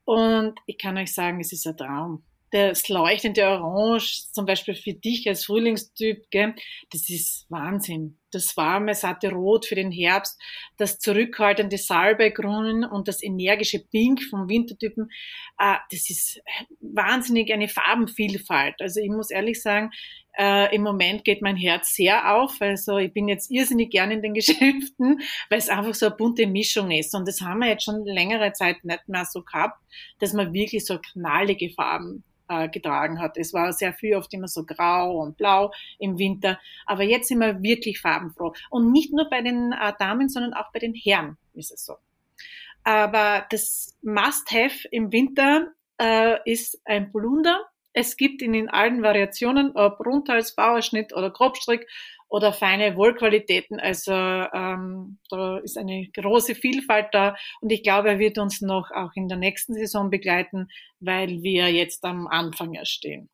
Und 0.05 0.59
ich 0.65 0.79
kann 0.79 0.97
euch 0.97 1.13
sagen, 1.13 1.39
es 1.41 1.53
ist 1.53 1.67
ein 1.67 1.77
Traum. 1.77 2.25
Das 2.51 2.89
leuchtende 2.89 3.47
Orange, 3.47 4.33
zum 4.33 4.47
Beispiel 4.47 4.75
für 4.75 4.95
dich 4.95 5.29
als 5.29 5.45
Frühlingstyp, 5.45 6.31
gell, 6.31 6.55
das 6.91 7.11
ist 7.11 7.45
Wahnsinn. 7.51 8.19
Das 8.31 8.57
warme, 8.57 8.95
satte 8.95 9.31
Rot 9.31 9.67
für 9.67 9.75
den 9.75 9.91
Herbst, 9.91 10.41
das 10.77 10.99
zurückhaltende 10.99 11.79
Salbeigrün 11.79 12.85
und 12.85 13.09
das 13.09 13.23
energische 13.23 13.81
Pink 13.91 14.23
vom 14.25 14.49
Wintertypen, 14.49 15.11
äh, 15.59 15.77
das 15.91 16.11
ist 16.11 16.41
wahnsinnig 16.81 17.53
eine 17.53 17.69
Farbenvielfalt. 17.69 18.81
Also 18.81 19.01
ich 19.01 19.11
muss 19.11 19.31
ehrlich 19.31 19.63
sagen, 19.63 19.91
äh, 20.39 20.73
Im 20.75 20.83
Moment 20.83 21.25
geht 21.25 21.43
mein 21.43 21.57
Herz 21.57 21.95
sehr 21.95 22.33
auf. 22.37 22.61
Also 22.61 22.99
ich 22.99 23.13
bin 23.13 23.27
jetzt 23.27 23.51
irrsinnig 23.51 23.91
gern 23.91 24.13
in 24.13 24.23
den 24.23 24.35
Geschäften, 24.35 25.21
weil 25.51 25.59
es 25.59 25.69
einfach 25.69 25.95
so 25.95 26.07
eine 26.07 26.15
bunte 26.15 26.47
Mischung 26.47 26.93
ist. 26.93 27.15
Und 27.15 27.27
das 27.27 27.41
haben 27.41 27.59
wir 27.59 27.69
jetzt 27.69 27.85
schon 27.85 28.05
längere 28.07 28.53
Zeit 28.53 28.85
nicht 28.85 29.09
mehr 29.09 29.25
so 29.25 29.43
gehabt, 29.43 29.83
dass 30.21 30.33
man 30.33 30.53
wirklich 30.53 30.87
so 30.87 30.99
knallige 30.99 31.71
Farben 31.71 32.23
äh, 32.49 32.69
getragen 32.69 33.21
hat. 33.21 33.37
Es 33.37 33.53
war 33.53 33.73
sehr 33.73 33.93
viel 33.93 34.15
oft 34.15 34.33
immer 34.33 34.47
so 34.47 34.65
grau 34.65 35.19
und 35.21 35.37
blau 35.37 35.73
im 35.99 36.19
Winter. 36.19 36.61
Aber 36.87 37.03
jetzt 37.03 37.29
sind 37.29 37.41
wir 37.41 37.61
wirklich 37.61 38.01
farbenfroh. 38.01 38.18
Und 38.71 38.93
nicht 38.93 39.13
nur 39.13 39.29
bei 39.29 39.43
den 39.43 39.73
äh, 39.73 39.93
Damen, 39.99 40.29
sondern 40.29 40.55
auch 40.55 40.73
bei 40.73 40.79
den 40.79 40.95
Herren 40.95 41.37
ist 41.55 41.73
es 41.73 41.85
so. 41.85 41.97
Aber 42.85 43.47
das 43.51 43.97
Must-Have 44.03 44.89
im 44.91 45.13
Winter 45.13 45.73
äh, 46.01 46.39
ist 46.51 46.81
ein 46.85 47.11
Polunder 47.11 47.69
es 47.99 48.17
gibt 48.17 48.43
ihn 48.43 48.55
in 48.55 48.69
allen 48.69 49.03
Variationen, 49.03 49.73
ob 49.75 49.99
Rundhals, 50.07 50.55
Bauerschnitt 50.55 51.13
oder 51.13 51.31
Grobstrick 51.31 51.85
oder 52.29 52.53
feine 52.53 52.97
Wollqualitäten. 52.97 53.81
Also 53.81 54.13
ähm, 54.13 55.19
da 55.31 55.59
ist 55.59 55.77
eine 55.77 56.09
große 56.15 56.55
Vielfalt 56.55 57.09
da 57.13 57.35
und 57.61 57.71
ich 57.71 57.83
glaube, 57.83 58.11
er 58.11 58.19
wird 58.21 58.39
uns 58.39 58.61
noch 58.61 58.93
auch 58.93 59.11
in 59.15 59.27
der 59.27 59.39
nächsten 59.39 59.75
Saison 59.75 60.11
begleiten, 60.11 60.69
weil 61.01 61.43
wir 61.43 61.73
jetzt 61.73 62.05
am 62.05 62.29
Anfang 62.29 62.79
stehen. 62.85 63.31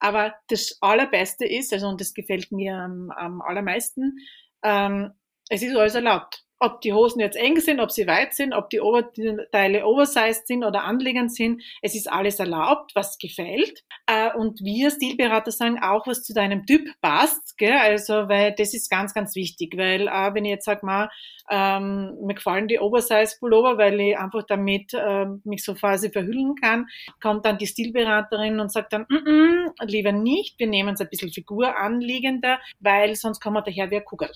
Aber 0.00 0.34
das 0.48 0.78
Allerbeste 0.80 1.44
ist, 1.44 1.72
also 1.72 1.88
und 1.88 2.00
das 2.00 2.14
gefällt 2.14 2.52
mir 2.52 2.74
am, 2.74 3.10
am 3.10 3.42
allermeisten, 3.42 4.18
ähm, 4.62 5.12
es 5.48 5.62
ist 5.62 5.74
alles 5.76 5.94
erlaubt 5.94 6.47
ob 6.60 6.80
die 6.80 6.92
Hosen 6.92 7.20
jetzt 7.20 7.36
eng 7.36 7.58
sind, 7.60 7.80
ob 7.80 7.90
sie 7.90 8.06
weit 8.06 8.34
sind, 8.34 8.52
ob 8.52 8.70
die 8.70 8.80
Oberteile 8.80 9.86
oversized 9.86 10.46
sind 10.46 10.64
oder 10.64 10.84
anliegend 10.84 11.34
sind. 11.34 11.62
Es 11.82 11.94
ist 11.94 12.10
alles 12.10 12.38
erlaubt, 12.38 12.92
was 12.94 13.18
gefällt. 13.18 13.84
Äh, 14.06 14.34
und 14.36 14.60
wir 14.60 14.90
Stilberater 14.90 15.52
sagen 15.52 15.78
auch, 15.80 16.06
was 16.06 16.22
zu 16.22 16.34
deinem 16.34 16.66
Typ 16.66 16.88
passt. 17.00 17.56
Gell? 17.58 17.76
Also, 17.76 18.28
weil 18.28 18.54
das 18.56 18.74
ist 18.74 18.90
ganz, 18.90 19.14
ganz 19.14 19.34
wichtig. 19.34 19.76
Weil 19.76 20.08
äh, 20.08 20.34
wenn 20.34 20.44
ich 20.44 20.50
jetzt 20.50 20.64
sage 20.64 20.84
mal, 20.84 21.10
ähm, 21.50 22.16
mir 22.22 22.34
gefallen 22.34 22.68
die 22.68 22.78
Oversize-Pullover, 22.78 23.78
weil 23.78 24.00
ich 24.00 24.18
einfach 24.18 24.42
damit 24.46 24.92
ähm, 24.94 25.40
mich 25.44 25.64
so 25.64 25.74
quasi 25.74 26.10
verhüllen 26.10 26.54
kann, 26.56 26.86
kommt 27.22 27.44
dann 27.46 27.58
die 27.58 27.66
Stilberaterin 27.66 28.60
und 28.60 28.70
sagt 28.72 28.92
dann, 28.92 29.06
mm 29.08 29.14
-mm, 29.14 29.86
lieber 29.86 30.12
nicht, 30.12 30.58
wir 30.58 30.66
nehmen 30.66 30.94
es 30.94 31.00
ein 31.00 31.08
bisschen 31.08 31.30
figuranliegender, 31.30 32.58
weil 32.80 33.16
sonst 33.16 33.40
kommen 33.40 33.56
wir 33.56 33.62
daher 33.62 33.90
wie 33.90 33.96
ein 33.96 34.04
Kugel 34.04 34.30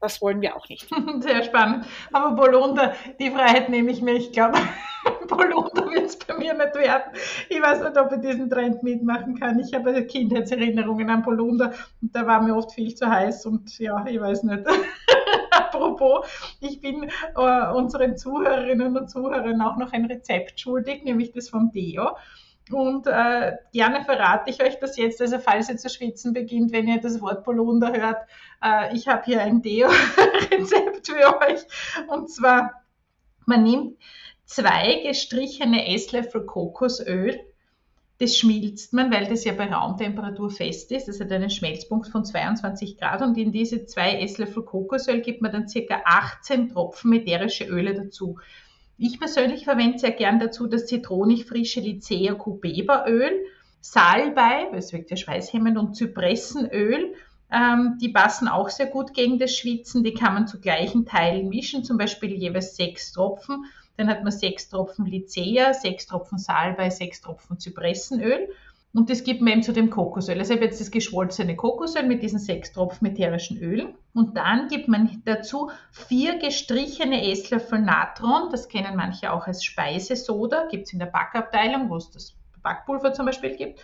das 0.00 0.20
wollen 0.22 0.40
wir 0.40 0.56
auch 0.56 0.68
nicht. 0.68 0.88
Sehr 1.20 1.42
spannend. 1.42 1.86
Aber 2.12 2.36
Polunder, 2.36 2.94
die 3.18 3.30
Freiheit 3.30 3.68
nehme 3.68 3.90
ich 3.90 4.02
mir. 4.02 4.14
Ich 4.14 4.32
glaube, 4.32 4.58
Polunder 5.28 5.90
wird 5.90 6.06
es 6.06 6.18
bei 6.18 6.34
mir 6.34 6.54
nicht 6.54 6.74
werden. 6.74 7.12
Ich 7.48 7.60
weiß 7.60 7.80
nicht, 7.80 7.98
ob 7.98 8.12
ich 8.12 8.20
diesen 8.20 8.50
Trend 8.50 8.82
mitmachen 8.82 9.38
kann. 9.38 9.58
Ich 9.58 9.74
habe 9.74 10.04
Kindheitserinnerungen 10.06 11.10
an 11.10 11.22
Polunder 11.22 11.72
und 12.00 12.14
da 12.14 12.26
war 12.26 12.42
mir 12.42 12.56
oft 12.56 12.72
viel 12.72 12.94
zu 12.94 13.08
heiß 13.08 13.46
und 13.46 13.78
ja, 13.78 14.04
ich 14.06 14.20
weiß 14.20 14.44
nicht. 14.44 14.64
Apropos, 15.50 16.26
ich 16.60 16.80
bin 16.80 17.10
äh, 17.36 17.72
unseren 17.72 18.16
Zuhörerinnen 18.16 18.96
und 18.96 19.10
Zuhörern 19.10 19.60
auch 19.60 19.76
noch 19.76 19.92
ein 19.92 20.06
Rezept 20.06 20.60
schuldig, 20.60 21.04
nämlich 21.04 21.32
das 21.32 21.48
vom 21.48 21.72
Deo. 21.72 22.10
Und 22.70 23.06
äh, 23.06 23.56
gerne 23.72 24.04
verrate 24.04 24.50
ich 24.50 24.62
euch 24.62 24.78
das 24.78 24.96
jetzt, 24.96 25.20
also 25.20 25.38
falls 25.38 25.68
ihr 25.68 25.76
zu 25.76 25.88
schwitzen 25.88 26.32
beginnt, 26.32 26.72
wenn 26.72 26.88
ihr 26.88 27.00
das 27.00 27.20
Wort 27.20 27.44
Polunder 27.44 27.92
hört. 27.92 28.18
Äh, 28.62 28.94
ich 28.96 29.08
habe 29.08 29.22
hier 29.24 29.42
ein 29.42 29.62
Deo-Rezept 29.62 31.08
für 31.08 31.40
euch. 31.40 31.60
Und 32.08 32.30
zwar, 32.30 32.82
man 33.46 33.62
nimmt 33.62 33.98
zwei 34.44 35.02
gestrichene 35.04 35.94
Esslöffel 35.94 36.44
Kokosöl. 36.44 37.40
Das 38.18 38.36
schmilzt 38.36 38.92
man, 38.92 39.12
weil 39.12 39.28
das 39.28 39.44
ja 39.44 39.52
bei 39.52 39.72
Raumtemperatur 39.72 40.50
fest 40.50 40.90
ist. 40.90 41.06
Das 41.06 41.20
hat 41.20 41.30
einen 41.30 41.50
Schmelzpunkt 41.50 42.08
von 42.08 42.24
22 42.24 42.98
Grad. 42.98 43.22
Und 43.22 43.38
in 43.38 43.52
diese 43.52 43.86
zwei 43.86 44.20
Esslöffel 44.20 44.64
Kokosöl 44.64 45.20
gibt 45.20 45.40
man 45.40 45.52
dann 45.52 45.68
circa 45.68 46.02
18 46.04 46.70
Tropfen 46.70 47.12
ätherische 47.12 47.64
Öle 47.64 47.94
dazu. 47.94 48.38
Ich 49.00 49.20
persönlich 49.20 49.64
verwende 49.64 49.98
sehr 49.98 50.10
gern 50.10 50.40
dazu 50.40 50.66
das 50.66 50.86
zitronig-frische 50.86 51.80
Lycea 51.80 52.34
Cubeba 52.34 53.06
Öl, 53.06 53.30
Salbei, 53.80 54.66
das 54.72 54.92
wirkt 54.92 55.10
ja 55.10 55.16
schweißhemmend, 55.16 55.78
und 55.78 55.94
Zypressenöl. 55.94 57.14
Ähm, 57.50 57.96
die 58.00 58.08
passen 58.08 58.48
auch 58.48 58.68
sehr 58.68 58.86
gut 58.86 59.14
gegen 59.14 59.38
das 59.38 59.56
Schwitzen. 59.56 60.02
Die 60.02 60.14
kann 60.14 60.34
man 60.34 60.48
zu 60.48 60.60
gleichen 60.60 61.06
Teilen 61.06 61.48
mischen, 61.48 61.84
zum 61.84 61.96
Beispiel 61.96 62.34
jeweils 62.34 62.74
sechs 62.74 63.12
Tropfen. 63.12 63.66
Dann 63.96 64.08
hat 64.08 64.24
man 64.24 64.32
sechs 64.32 64.68
Tropfen 64.68 65.06
Lycea, 65.06 65.74
sechs 65.74 66.06
Tropfen 66.06 66.38
Salbei, 66.38 66.90
sechs 66.90 67.20
Tropfen 67.20 67.58
Zypressenöl. 67.58 68.48
Und 68.94 69.10
das 69.10 69.22
gibt 69.22 69.42
man 69.42 69.52
eben 69.52 69.62
zu 69.62 69.72
dem 69.72 69.90
Kokosöl. 69.90 70.38
Also 70.38 70.54
ich 70.54 70.58
habe 70.58 70.66
jetzt 70.66 70.80
das 70.80 70.90
geschwolzene 70.90 71.56
Kokosöl 71.56 72.04
mit 72.04 72.22
diesen 72.22 72.38
sechs 72.38 72.72
Tropfen 72.72 73.06
ätherischen 73.08 73.58
Ölen. 73.58 73.94
Und 74.14 74.36
dann 74.36 74.68
gibt 74.68 74.88
man 74.88 75.22
dazu 75.24 75.70
vier 75.92 76.38
gestrichene 76.38 77.30
Esslöffel 77.30 77.80
Natron. 77.80 78.50
Das 78.50 78.68
kennen 78.68 78.96
manche 78.96 79.32
auch 79.32 79.46
als 79.46 79.62
Speisesoda. 79.62 80.66
Gibt 80.68 80.86
es 80.86 80.92
in 80.94 80.98
der 80.98 81.06
Backabteilung, 81.06 81.90
wo 81.90 81.96
es 81.96 82.10
das 82.10 82.34
Backpulver 82.62 83.12
zum 83.12 83.26
Beispiel 83.26 83.56
gibt. 83.56 83.80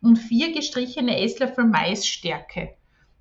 Und 0.00 0.16
vier 0.16 0.52
gestrichene 0.52 1.20
Esslöffel 1.20 1.64
Maisstärke. 1.64 2.76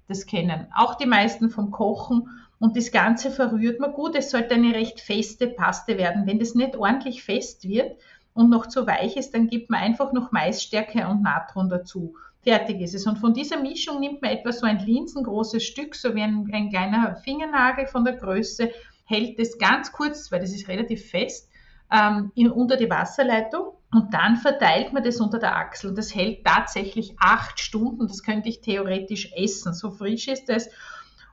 Das 0.08 0.26
kennen 0.26 0.68
auch 0.76 0.96
die 0.96 1.06
meisten 1.06 1.50
vom 1.50 1.72
Kochen. 1.72 2.30
Und 2.60 2.78
das 2.78 2.92
Ganze 2.92 3.32
verrührt 3.32 3.80
man 3.80 3.94
gut. 3.94 4.16
Es 4.16 4.30
sollte 4.30 4.54
eine 4.54 4.74
recht 4.74 5.02
feste 5.02 5.48
Paste 5.48 5.98
werden. 5.98 6.28
Wenn 6.28 6.40
das 6.40 6.56
nicht 6.56 6.76
ordentlich 6.76 7.24
fest 7.24 7.68
wird, 7.68 7.98
und 8.34 8.50
noch 8.50 8.68
zu 8.68 8.88
weich 8.88 9.16
ist, 9.18 9.34
dann 9.34 9.48
gibt 9.48 9.70
man 9.70 9.82
einfach 9.82 10.14
noch 10.14 10.32
Maisstärke 10.32 11.08
und 11.08 11.22
Natron 11.22 11.70
dazu. 11.70 12.16
Fertig 12.42 12.82
ist 12.82 12.96
es. 12.96 13.08
Und 13.08 13.18
von 13.18 13.34
dieser 13.34 13.62
Mischung 13.62 14.00
nimmt 14.00 14.22
man 14.22 14.32
etwa 14.32 14.52
so 14.52 14.66
ein 14.66 14.80
linsengroßes 14.80 15.64
Stück, 15.64 15.96
so 15.96 16.14
wie 16.16 16.22
ein, 16.22 16.50
ein 16.52 16.70
kleiner 16.70 17.16
Fingernagel 17.16 17.88
von 17.88 18.04
der 18.04 18.16
Größe, 18.16 18.70
hält 19.06 19.40
es 19.40 19.58
ganz 19.58 19.92
kurz, 19.92 20.32
weil 20.32 20.42
das 20.42 20.54
ist 20.54 20.68
relativ 20.68 21.10
fest, 21.10 21.50
ähm, 21.92 22.32
in, 22.36 22.52
unter 22.52 22.76
die 22.76 22.90
Wasserleitung 22.90 23.74
und 23.94 24.14
dann 24.14 24.38
verteilt 24.38 24.92
man 24.92 25.04
das 25.04 25.22
unter 25.22 25.38
der 25.38 25.56
Achsel. 25.56 25.92
Und 25.92 25.98
das 25.98 26.16
hält 26.16 26.44
tatsächlich 26.44 27.14
acht 27.20 27.60
Stunden. 27.60 28.08
Das 28.08 28.24
könnte 28.24 28.50
ich 28.50 28.62
theoretisch 28.62 29.32
essen. 29.36 29.74
So 29.74 29.92
frisch 29.92 30.28
ist 30.28 30.50
es. 30.50 30.70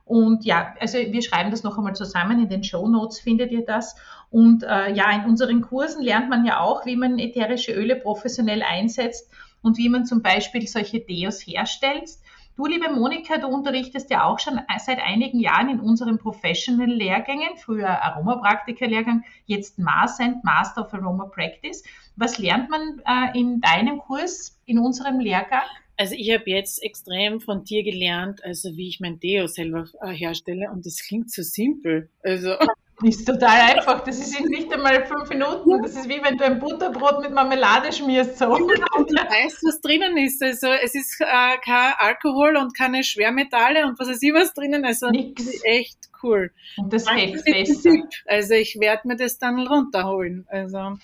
Und 0.05 0.45
ja, 0.45 0.73
also 0.79 0.97
wir 0.97 1.21
schreiben 1.21 1.51
das 1.51 1.63
noch 1.63 1.77
einmal 1.77 1.95
zusammen. 1.95 2.41
In 2.41 2.49
den 2.49 2.63
Show 2.63 2.87
Notes 2.87 3.19
findet 3.19 3.51
ihr 3.51 3.65
das. 3.65 3.95
Und 4.29 4.63
äh, 4.63 4.91
ja, 4.93 5.11
in 5.11 5.25
unseren 5.25 5.61
Kursen 5.61 6.03
lernt 6.03 6.29
man 6.29 6.45
ja 6.45 6.59
auch, 6.59 6.85
wie 6.85 6.95
man 6.95 7.19
ätherische 7.19 7.73
Öle 7.73 7.95
professionell 7.95 8.63
einsetzt 8.63 9.29
und 9.61 9.77
wie 9.77 9.89
man 9.89 10.05
zum 10.05 10.21
Beispiel 10.21 10.67
solche 10.67 10.99
Deos 10.99 11.41
herstellt. 11.41 12.09
Du, 12.57 12.65
liebe 12.65 12.91
Monika, 12.91 13.37
du 13.37 13.47
unterrichtest 13.47 14.11
ja 14.11 14.25
auch 14.25 14.37
schon 14.37 14.59
seit 14.77 14.99
einigen 14.99 15.39
Jahren 15.39 15.69
in 15.69 15.79
unseren 15.79 16.17
Professional-Lehrgängen, 16.17 17.55
früher 17.57 18.03
Aromapraktiker-Lehrgang, 18.03 19.23
jetzt 19.45 19.79
Marsend, 19.79 20.43
Master 20.43 20.85
of 20.85 20.93
Aroma 20.93 21.25
Practice. 21.25 21.83
Was 22.17 22.37
lernt 22.37 22.69
man 22.69 23.01
äh, 23.05 23.39
in 23.39 23.61
deinem 23.61 23.99
Kurs, 23.99 24.59
in 24.65 24.79
unserem 24.79 25.19
Lehrgang? 25.19 25.63
Also 26.01 26.15
ich 26.17 26.31
habe 26.31 26.49
jetzt 26.49 26.81
extrem 26.81 27.39
von 27.39 27.63
dir 27.63 27.83
gelernt, 27.83 28.43
also 28.43 28.75
wie 28.75 28.89
ich 28.89 28.99
mein 28.99 29.19
Deo 29.19 29.45
selber 29.45 29.85
äh, 30.01 30.11
herstelle 30.11 30.71
und 30.71 30.83
das 30.83 30.97
klingt 31.07 31.31
so 31.31 31.43
simpel. 31.43 32.09
Also 32.23 32.55
Das 32.55 32.69
ist 33.03 33.27
total 33.27 33.75
einfach. 33.75 34.03
Das 34.03 34.17
ist 34.17 34.43
nicht 34.49 34.73
einmal 34.73 35.05
fünf 35.05 35.29
Minuten. 35.29 35.79
Das 35.83 35.91
ist 35.91 36.09
wie 36.09 36.19
wenn 36.23 36.39
du 36.39 36.43
ein 36.43 36.57
Butterbrot 36.57 37.21
mit 37.21 37.31
Marmelade 37.33 37.93
schmierst. 37.93 38.39
So. 38.39 38.47
und 38.47 38.67
du 38.67 39.15
weißt, 39.15 39.59
was 39.63 39.79
drinnen 39.81 40.17
ist. 40.17 40.41
Also 40.41 40.69
es 40.69 40.95
ist 40.95 41.21
äh, 41.21 41.57
kein 41.63 41.93
Alkohol 41.99 42.57
und 42.57 42.75
keine 42.75 43.03
Schwermetalle 43.03 43.85
und 43.85 43.99
was 43.99 44.07
weiß 44.07 44.23
ich 44.23 44.33
was 44.33 44.55
drinnen. 44.55 44.83
Also 44.83 45.07
Nix. 45.11 45.61
echt 45.63 45.99
cool. 46.23 46.51
Und 46.77 46.91
das 46.91 47.07
hält 47.07 47.45
besser. 47.45 47.91
Also 48.25 48.55
ich 48.55 48.79
werde 48.79 49.07
mir 49.07 49.17
das 49.17 49.37
dann 49.37 49.67
runterholen. 49.67 50.47
Also 50.49 50.97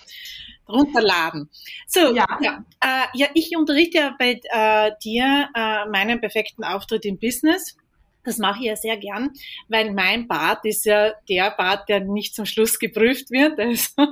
runterladen. 0.68 1.48
So, 1.86 2.14
ja, 2.14 2.26
ja, 2.40 2.64
äh, 2.80 3.06
ja 3.14 3.26
ich 3.34 3.56
unterrichte 3.56 3.98
ja 3.98 4.14
bei 4.18 4.40
äh, 4.50 4.92
dir 5.02 5.48
äh, 5.54 5.86
meinen 5.88 6.20
perfekten 6.20 6.64
Auftritt 6.64 7.04
im 7.04 7.18
Business. 7.18 7.76
Das 8.24 8.38
mache 8.38 8.60
ich 8.60 8.66
ja 8.66 8.76
sehr 8.76 8.96
gern, 8.96 9.30
weil 9.68 9.92
mein 9.92 10.28
Part 10.28 10.64
ist 10.64 10.84
ja 10.84 11.12
der 11.28 11.50
Part, 11.50 11.88
der 11.88 12.00
nicht 12.00 12.34
zum 12.34 12.44
Schluss 12.44 12.78
geprüft 12.78 13.30
wird. 13.30 13.58
Also, 13.68 14.08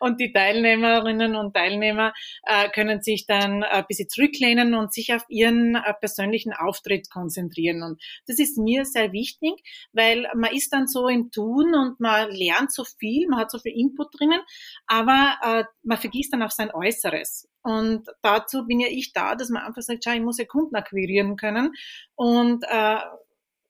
und 0.00 0.20
die 0.20 0.32
Teilnehmerinnen 0.32 1.36
und 1.36 1.54
Teilnehmer 1.54 2.12
äh, 2.44 2.68
können 2.70 3.02
sich 3.02 3.26
dann 3.26 3.62
ein 3.62 3.84
bisschen 3.86 4.08
zurücklehnen 4.08 4.74
und 4.74 4.92
sich 4.92 5.12
auf 5.14 5.24
ihren 5.28 5.74
äh, 5.74 5.92
persönlichen 5.94 6.52
Auftritt 6.52 7.10
konzentrieren. 7.10 7.82
Und 7.82 8.02
das 8.26 8.38
ist 8.38 8.56
mir 8.56 8.84
sehr 8.84 9.12
wichtig, 9.12 9.52
weil 9.92 10.28
man 10.34 10.52
ist 10.52 10.72
dann 10.72 10.86
so 10.86 11.08
im 11.08 11.30
Tun 11.30 11.74
und 11.74 12.00
man 12.00 12.30
lernt 12.30 12.72
so 12.72 12.84
viel, 12.84 13.28
man 13.28 13.40
hat 13.40 13.50
so 13.50 13.58
viel 13.58 13.72
Input 13.76 14.18
drinnen, 14.18 14.40
aber 14.86 15.36
äh, 15.42 15.64
man 15.82 15.98
vergisst 15.98 16.32
dann 16.32 16.42
auch 16.42 16.50
sein 16.50 16.70
Äußeres. 16.72 17.48
Und 17.62 18.08
dazu 18.22 18.64
bin 18.64 18.78
ja 18.78 18.86
ich 18.88 19.12
da, 19.12 19.34
dass 19.34 19.50
man 19.50 19.62
einfach 19.62 19.82
sagt, 19.82 20.04
schau, 20.04 20.12
ich 20.12 20.20
muss 20.20 20.38
ja 20.38 20.44
Kunden 20.44 20.76
akquirieren 20.76 21.36
können 21.36 21.72
und 22.14 22.64
äh, 22.68 22.98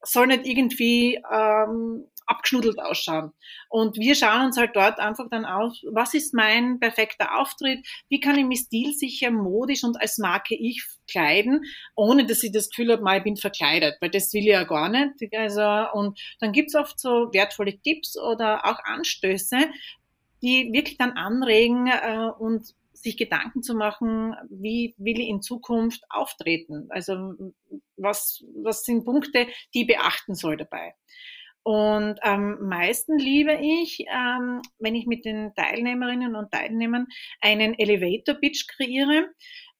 soll 0.02 0.28
nicht 0.28 0.46
irgendwie 0.46 1.20
ähm, 1.32 2.06
abgeschnudelt 2.26 2.78
ausschauen. 2.78 3.32
Und 3.68 3.96
wir 3.96 4.14
schauen 4.14 4.46
uns 4.46 4.56
halt 4.56 4.74
dort 4.74 4.98
einfach 4.98 5.26
dann 5.30 5.44
aus, 5.44 5.82
was 5.92 6.14
ist 6.14 6.35
mein 6.35 6.80
perfekter 6.80 7.38
Auftritt, 7.38 7.87
wie 8.09 8.20
kann 8.20 8.38
ich 8.38 8.44
mich 8.44 8.61
stilsicher, 8.61 9.30
modisch 9.30 9.85
und 9.85 10.00
als 10.00 10.18
Marke 10.18 10.54
ich 10.54 10.85
kleiden, 11.09 11.62
ohne 11.94 12.26
dass 12.26 12.42
ich 12.42 12.52
das 12.52 12.68
Gefühl 12.68 12.92
habe, 12.92 13.16
ich 13.16 13.22
bin 13.22 13.37
verkleidet, 13.37 13.96
weil 14.00 14.11
das 14.11 14.32
will 14.32 14.42
ich 14.42 14.48
ja 14.48 14.64
gar 14.64 14.88
nicht. 14.88 15.14
Also, 15.35 15.98
und 15.98 16.20
dann 16.40 16.52
gibt's 16.52 16.74
oft 16.74 16.98
so 16.98 17.30
wertvolle 17.32 17.80
Tipps 17.80 18.18
oder 18.18 18.64
auch 18.66 18.78
Anstöße, 18.85 19.59
die 20.42 20.70
wirklich 20.72 20.98
dann 20.98 21.12
anregen 21.12 21.87
äh, 21.87 22.30
und 22.38 22.74
sich 23.06 23.16
Gedanken 23.16 23.62
zu 23.62 23.74
machen, 23.74 24.34
wie 24.50 24.94
will 24.98 25.20
ich 25.20 25.28
in 25.28 25.42
Zukunft 25.42 26.02
auftreten? 26.08 26.88
Also 26.90 27.34
was, 27.96 28.44
was 28.62 28.82
sind 28.82 29.04
Punkte, 29.04 29.46
die 29.74 29.82
ich 29.82 29.86
beachten 29.86 30.34
soll 30.34 30.56
dabei? 30.56 30.94
Und 31.62 32.22
am 32.22 32.68
meisten 32.68 33.18
liebe 33.18 33.54
ich, 33.60 34.04
ähm, 34.08 34.62
wenn 34.78 34.94
ich 34.94 35.06
mit 35.06 35.24
den 35.24 35.52
Teilnehmerinnen 35.54 36.36
und 36.36 36.52
Teilnehmern 36.52 37.06
einen 37.40 37.78
Elevator 37.78 38.34
Pitch 38.36 38.68
kreiere, 38.68 39.28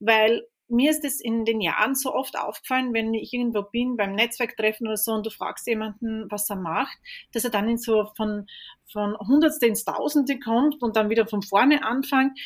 weil 0.01 0.43
mir 0.69 0.91
ist 0.91 1.05
es 1.05 1.21
in 1.21 1.45
den 1.45 1.61
Jahren 1.61 1.95
so 1.95 2.13
oft 2.13 2.37
aufgefallen, 2.39 2.93
wenn 2.93 3.15
ich 3.15 3.33
irgendwo 3.33 3.63
bin 3.63 3.97
beim 3.97 4.15
Netzwerktreffen 4.15 4.87
oder 4.87 4.97
so 4.97 5.13
und 5.13 5.27
du 5.27 5.31
fragst 5.31 5.67
jemanden, 5.67 6.27
was 6.31 6.51
er 6.51 6.57
macht, 6.57 6.97
dass 7.33 7.45
er 7.45 7.51
dann 7.51 7.69
in 7.69 7.79
so 7.79 8.07
von, 8.17 8.47
von 8.91 9.17
Hundertste 9.19 9.67
ins 9.67 9.85
Tausende 9.85 10.39
kommt 10.39 10.83
und 10.83 10.97
dann 10.97 11.11
wieder 11.11 11.27
von 11.27 11.43
vorne 11.43 11.85
anfängt 11.85 12.39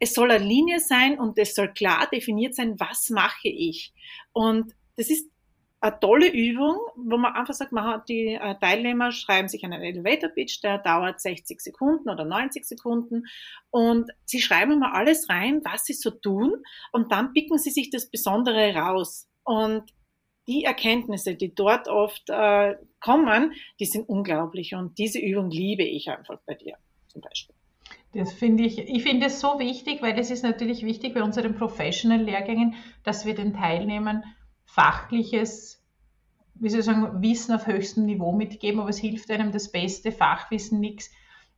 es 0.00 0.14
soll 0.14 0.30
eine 0.30 0.44
Linie 0.44 0.80
sein 0.80 1.18
und 1.18 1.38
es 1.38 1.54
soll 1.54 1.72
klar 1.72 2.08
definiert 2.12 2.54
sein, 2.54 2.78
was 2.78 3.10
mache 3.10 3.48
ich. 3.48 3.92
Und 4.32 4.74
das 4.96 5.10
ist 5.10 5.30
eine 5.82 5.98
tolle 5.98 6.28
Übung, 6.28 6.78
wo 6.94 7.16
man 7.16 7.34
einfach 7.34 7.54
sagt, 7.54 7.72
man 7.72 7.84
hat 7.84 8.08
die 8.08 8.34
äh, 8.34 8.54
Teilnehmer 8.60 9.10
schreiben 9.10 9.48
sich 9.48 9.64
einen 9.64 9.82
Elevator 9.82 10.30
Pitch, 10.30 10.62
der 10.62 10.78
dauert 10.78 11.20
60 11.20 11.60
Sekunden 11.60 12.08
oder 12.08 12.24
90 12.24 12.64
Sekunden 12.64 13.24
und 13.70 14.08
sie 14.24 14.40
schreiben 14.40 14.78
mal 14.78 14.92
alles 14.92 15.28
rein, 15.28 15.60
was 15.64 15.84
sie 15.84 15.94
so 15.94 16.10
tun 16.12 16.62
und 16.92 17.10
dann 17.10 17.32
picken 17.32 17.58
sie 17.58 17.70
sich 17.70 17.90
das 17.90 18.08
Besondere 18.08 18.74
raus. 18.76 19.28
Und 19.42 19.92
die 20.46 20.62
Erkenntnisse, 20.64 21.34
die 21.34 21.52
dort 21.52 21.88
oft 21.88 22.30
äh, 22.30 22.76
kommen, 23.00 23.52
die 23.80 23.86
sind 23.86 24.08
unglaublich 24.08 24.74
und 24.74 24.98
diese 24.98 25.18
Übung 25.18 25.50
liebe 25.50 25.82
ich 25.82 26.08
einfach 26.10 26.38
bei 26.46 26.54
dir 26.54 26.76
zum 27.08 27.22
Beispiel. 27.22 27.56
Das 28.12 28.32
finde 28.32 28.64
ich, 28.64 28.78
ich 28.78 29.02
finde 29.02 29.26
es 29.26 29.40
so 29.40 29.58
wichtig, 29.58 30.02
weil 30.02 30.18
es 30.18 30.30
ist 30.30 30.42
natürlich 30.42 30.84
wichtig 30.84 31.14
bei 31.14 31.22
unseren 31.22 31.54
Professional-Lehrgängen, 31.54 32.74
dass 33.04 33.24
wir 33.24 33.34
den 33.34 33.54
Teilnehmern 33.54 34.22
fachliches, 34.66 35.82
wie 36.54 36.68
soll 36.68 36.80
ich 36.80 36.86
sagen, 36.86 37.22
Wissen 37.22 37.54
auf 37.54 37.66
höchstem 37.66 38.04
Niveau 38.04 38.32
mitgeben, 38.32 38.80
aber 38.80 38.90
es 38.90 38.98
hilft 38.98 39.30
einem 39.30 39.50
das 39.50 39.72
beste 39.72 40.12
Fachwissen 40.12 40.78
nichts, 40.78 41.10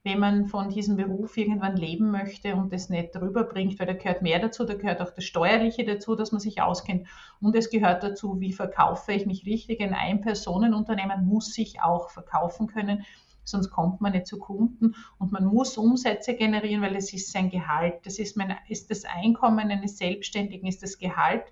wenn 0.05 0.21
man 0.21 0.47
von 0.47 0.69
diesem 0.69 0.97
Beruf 0.97 1.37
irgendwann 1.37 1.77
leben 1.77 2.11
möchte 2.11 2.55
und 2.55 2.73
das 2.73 2.89
nicht 2.89 3.17
rüberbringt, 3.17 3.81
weil 3.81 3.87
da 3.87 3.95
gehört 3.95 4.23
mehr 4.23 4.39
dazu, 4.39 4.65
da 4.65 4.75
gehört 4.75 5.01
auch 5.01 5.11
das 5.11 5.25
Steuerliche 5.25 5.85
dazu, 5.85 6.15
dass 6.15 6.31
man 6.31 6.41
sich 6.41 6.61
auskennt 6.61 7.09
und 7.41 7.57
es 7.57 7.71
gehört 7.71 8.03
dazu, 8.03 8.39
wie 8.39 8.53
verkaufe 8.53 9.13
ich 9.13 9.27
mich 9.27 9.47
richtig. 9.47 9.81
Ein 9.81 9.95
Ein-Personen-Unternehmen 9.95 11.27
muss 11.27 11.55
sich 11.55 11.81
auch 11.81 12.11
verkaufen 12.11 12.67
können 12.67 13.05
sonst 13.45 13.71
kommt 13.71 14.01
man 14.01 14.13
nicht 14.13 14.27
zu 14.27 14.39
Kunden 14.39 14.95
und 15.19 15.33
man 15.33 15.45
muss 15.45 15.77
Umsätze 15.79 16.35
generieren, 16.35 16.83
weil 16.83 16.97
es 16.97 17.13
ist 17.13 17.33
sein 17.33 17.51
Gehalt. 17.51 18.05
Das 18.05 18.19
ist, 18.19 18.37
mein, 18.37 18.57
ist 18.69 18.91
das 18.91 19.05
Einkommen 19.05 19.71
eines 19.71 19.99
Selbstständigen, 19.99 20.67
ist 20.67 20.83
das 20.83 20.99
Gehalt. 20.99 21.45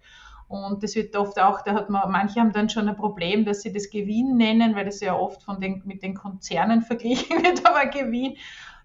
Und 0.48 0.82
das 0.82 0.94
wird 0.96 1.16
oft 1.16 1.40
auch, 1.40 1.62
da 1.62 1.72
hat 1.72 1.88
man, 1.88 2.10
manche 2.10 2.40
haben 2.40 2.52
dann 2.52 2.68
schon 2.68 2.86
ein 2.88 2.96
Problem, 2.96 3.46
dass 3.46 3.62
sie 3.62 3.72
das 3.72 3.88
Gewinn 3.88 4.36
nennen, 4.36 4.74
weil 4.74 4.84
das 4.84 5.00
ja 5.00 5.16
oft 5.16 5.42
von 5.42 5.60
den, 5.60 5.82
mit 5.86 6.02
den 6.02 6.14
Konzernen 6.14 6.82
verglichen 6.82 7.42
wird, 7.42 7.66
aber 7.66 7.86
Gewinn. 7.86 8.36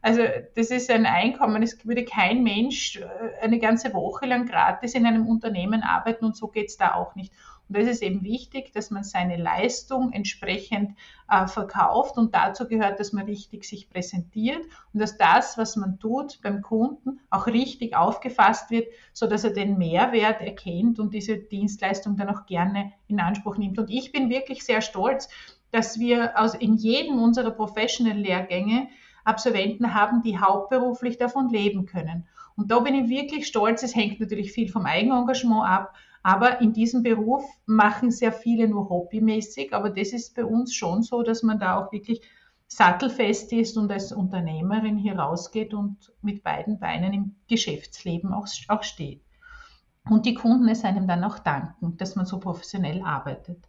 Also 0.02 0.22
das 0.56 0.72
ist 0.72 0.90
ein 0.90 1.06
Einkommen. 1.06 1.64
Es 1.64 1.86
würde 1.86 2.06
kein 2.06 2.44
Mensch 2.44 2.98
äh, 2.98 3.06
eine 3.42 3.60
ganze 3.60 3.94
Woche 3.94 4.26
lang 4.26 4.46
gratis 4.46 4.94
in 4.94 5.06
einem 5.06 5.28
Unternehmen 5.28 5.84
arbeiten 5.84 6.24
und 6.24 6.38
so 6.38 6.48
geht 6.48 6.68
es 6.70 6.78
da 6.78 6.94
auch 6.94 7.16
nicht. 7.16 7.34
Und 7.68 7.78
das 7.78 7.88
ist 7.88 8.02
eben 8.02 8.24
wichtig, 8.24 8.72
dass 8.74 8.92
man 8.92 9.04
seine 9.04 9.38
Leistung 9.38 10.12
entsprechend 10.14 10.96
äh, 11.30 11.48
verkauft 11.48 12.18
und 12.18 12.34
dazu 12.34 12.68
gehört, 12.68 13.00
dass 13.00 13.14
man 13.14 13.26
richtig 13.26 13.66
sich 13.66 13.90
präsentiert 13.90 14.62
und 14.94 15.02
dass 15.02 15.18
das, 15.18 15.58
was 15.58 15.76
man 15.76 16.00
tut 16.00 16.40
beim 16.42 16.62
Kunden, 16.62 17.20
auch 17.30 17.48
richtig 17.48 17.96
aufgefasst 17.96 18.72
wird, 18.72 18.88
so 19.14 19.28
dass 19.28 19.44
er 19.44 19.52
den 19.52 19.78
Mehrwert 19.78 20.42
erkennt 20.42 21.00
und 21.00 21.14
diese 21.14 21.38
Dienstleistung 21.38 22.16
dann 22.16 22.30
auch 22.30 22.46
gerne 22.46 22.94
in 23.08 23.20
Anspruch 23.20 23.58
nimmt. 23.58 23.78
Und 23.80 23.90
ich 23.90 24.12
bin 24.12 24.30
wirklich 24.30 24.64
sehr 24.64 24.82
stolz, 24.82 25.30
dass 25.72 26.00
wir 26.00 26.40
aus, 26.40 26.56
in 26.56 26.76
jedem 26.76 27.20
unserer 27.20 27.52
Professional-Lehrgänge 27.52 28.88
Absolventen 29.26 29.94
haben, 29.94 30.22
die 30.22 30.40
hauptberuflich 30.40 31.18
davon 31.18 31.50
leben 31.50 31.86
können. 31.86 32.26
Und 32.56 32.72
da 32.72 32.80
bin 32.80 32.96
ich 32.96 33.10
wirklich 33.10 33.46
stolz. 33.46 33.84
Es 33.84 33.96
hängt 33.96 34.20
natürlich 34.22 34.54
viel 34.54 34.70
vom 34.70 34.86
Eigenengagement 34.86 35.66
ab, 35.68 35.94
aber 36.28 36.60
in 36.60 36.74
diesem 36.74 37.04
Beruf 37.04 37.46
machen 37.66 38.12
sehr 38.12 38.34
viele 38.34 38.68
nur 38.68 38.90
hobbymäßig. 38.90 39.74
Aber 39.74 39.90
das 39.90 40.12
ist 40.12 40.36
bei 40.36 40.44
uns 40.44 40.76
schon 40.76 41.02
so, 41.02 41.24
dass 41.24 41.42
man 41.42 41.58
da 41.58 41.78
auch 41.78 41.94
wirklich 41.94 42.22
sattelfest 42.68 43.54
ist 43.54 43.78
und 43.78 43.90
als 43.90 44.12
Unternehmerin 44.12 44.98
hier 44.98 45.18
rausgeht 45.18 45.74
und 45.74 46.12
mit 46.22 46.44
beiden 46.44 46.80
Beinen 46.80 47.14
im 47.14 47.36
Geschäftsleben 47.48 48.34
auch, 48.34 48.46
auch 48.68 48.84
steht. 48.84 49.22
Und 50.10 50.26
die 50.26 50.34
Kunden 50.34 50.68
es 50.68 50.84
einem 50.84 51.08
dann 51.08 51.24
auch 51.24 51.40
danken, 51.40 51.96
dass 51.96 52.18
man 52.18 52.26
so 52.26 52.42
professionell 52.42 53.04
arbeitet. 53.04 53.66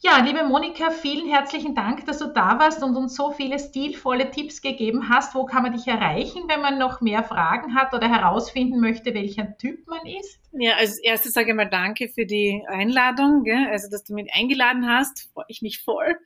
Ja, 0.00 0.18
liebe 0.18 0.44
Monika, 0.44 0.90
vielen 0.90 1.26
herzlichen 1.26 1.74
Dank, 1.74 2.04
dass 2.04 2.18
du 2.18 2.26
da 2.26 2.58
warst 2.58 2.82
und 2.82 2.96
uns 2.96 3.16
so 3.16 3.32
viele 3.32 3.58
stilvolle 3.58 4.30
Tipps 4.30 4.60
gegeben 4.60 5.08
hast. 5.08 5.34
Wo 5.34 5.46
kann 5.46 5.62
man 5.62 5.72
dich 5.72 5.88
erreichen, 5.88 6.42
wenn 6.48 6.60
man 6.60 6.78
noch 6.78 7.00
mehr 7.00 7.24
Fragen 7.24 7.74
hat 7.74 7.94
oder 7.94 8.06
herausfinden 8.06 8.78
möchte, 8.78 9.14
welcher 9.14 9.56
Typ 9.56 9.86
man 9.86 10.04
ist? 10.06 10.38
Ja, 10.58 10.76
als 10.76 10.98
erstes 10.98 11.32
sage 11.32 11.50
ich 11.50 11.56
mal 11.56 11.68
danke 11.68 12.08
für 12.08 12.24
die 12.24 12.62
Einladung, 12.66 13.44
gell? 13.44 13.68
also 13.70 13.90
dass 13.90 14.04
du 14.04 14.14
mich 14.14 14.32
eingeladen 14.32 14.88
hast, 14.88 15.30
freue 15.34 15.44
ich 15.48 15.60
mich 15.60 15.82
voll. 15.82 16.16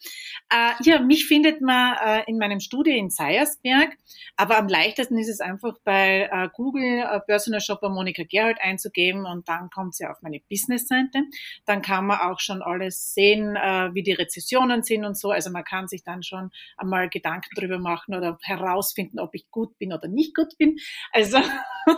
Äh, 0.50 0.70
ja, 0.84 1.00
mich 1.00 1.26
findet 1.26 1.60
man 1.60 1.96
äh, 1.96 2.22
in 2.28 2.38
meinem 2.38 2.60
Studio 2.60 2.94
in 2.94 3.10
Seiersberg, 3.10 3.96
aber 4.36 4.58
am 4.58 4.68
leichtesten 4.68 5.18
ist 5.18 5.28
es 5.28 5.40
einfach 5.40 5.74
bei 5.82 6.28
äh, 6.30 6.48
Google 6.52 7.00
äh, 7.00 7.20
Personal 7.20 7.60
Shopper 7.60 7.88
Monika 7.88 8.22
Gerhold 8.22 8.58
einzugeben 8.60 9.26
und 9.26 9.48
dann 9.48 9.68
kommt 9.70 9.96
sie 9.96 10.06
auf 10.06 10.22
meine 10.22 10.40
Business-Seite. 10.48 11.22
Dann 11.66 11.82
kann 11.82 12.06
man 12.06 12.20
auch 12.20 12.38
schon 12.38 12.62
alles 12.62 13.14
sehen, 13.14 13.56
äh, 13.62 13.94
wie 13.94 14.02
die 14.02 14.12
Rezessionen 14.12 14.82
sind 14.82 15.04
und 15.04 15.18
so. 15.18 15.30
Also 15.30 15.50
man 15.50 15.64
kann 15.64 15.88
sich 15.88 16.02
dann 16.04 16.22
schon 16.22 16.50
einmal 16.76 17.08
Gedanken 17.08 17.54
drüber 17.56 17.78
machen 17.78 18.14
oder 18.14 18.38
herausfinden, 18.42 19.18
ob 19.18 19.34
ich 19.34 19.50
gut 19.50 19.76
bin 19.78 19.92
oder 19.92 20.08
nicht 20.08 20.34
gut 20.34 20.56
bin. 20.58 20.76
Also 21.12 21.38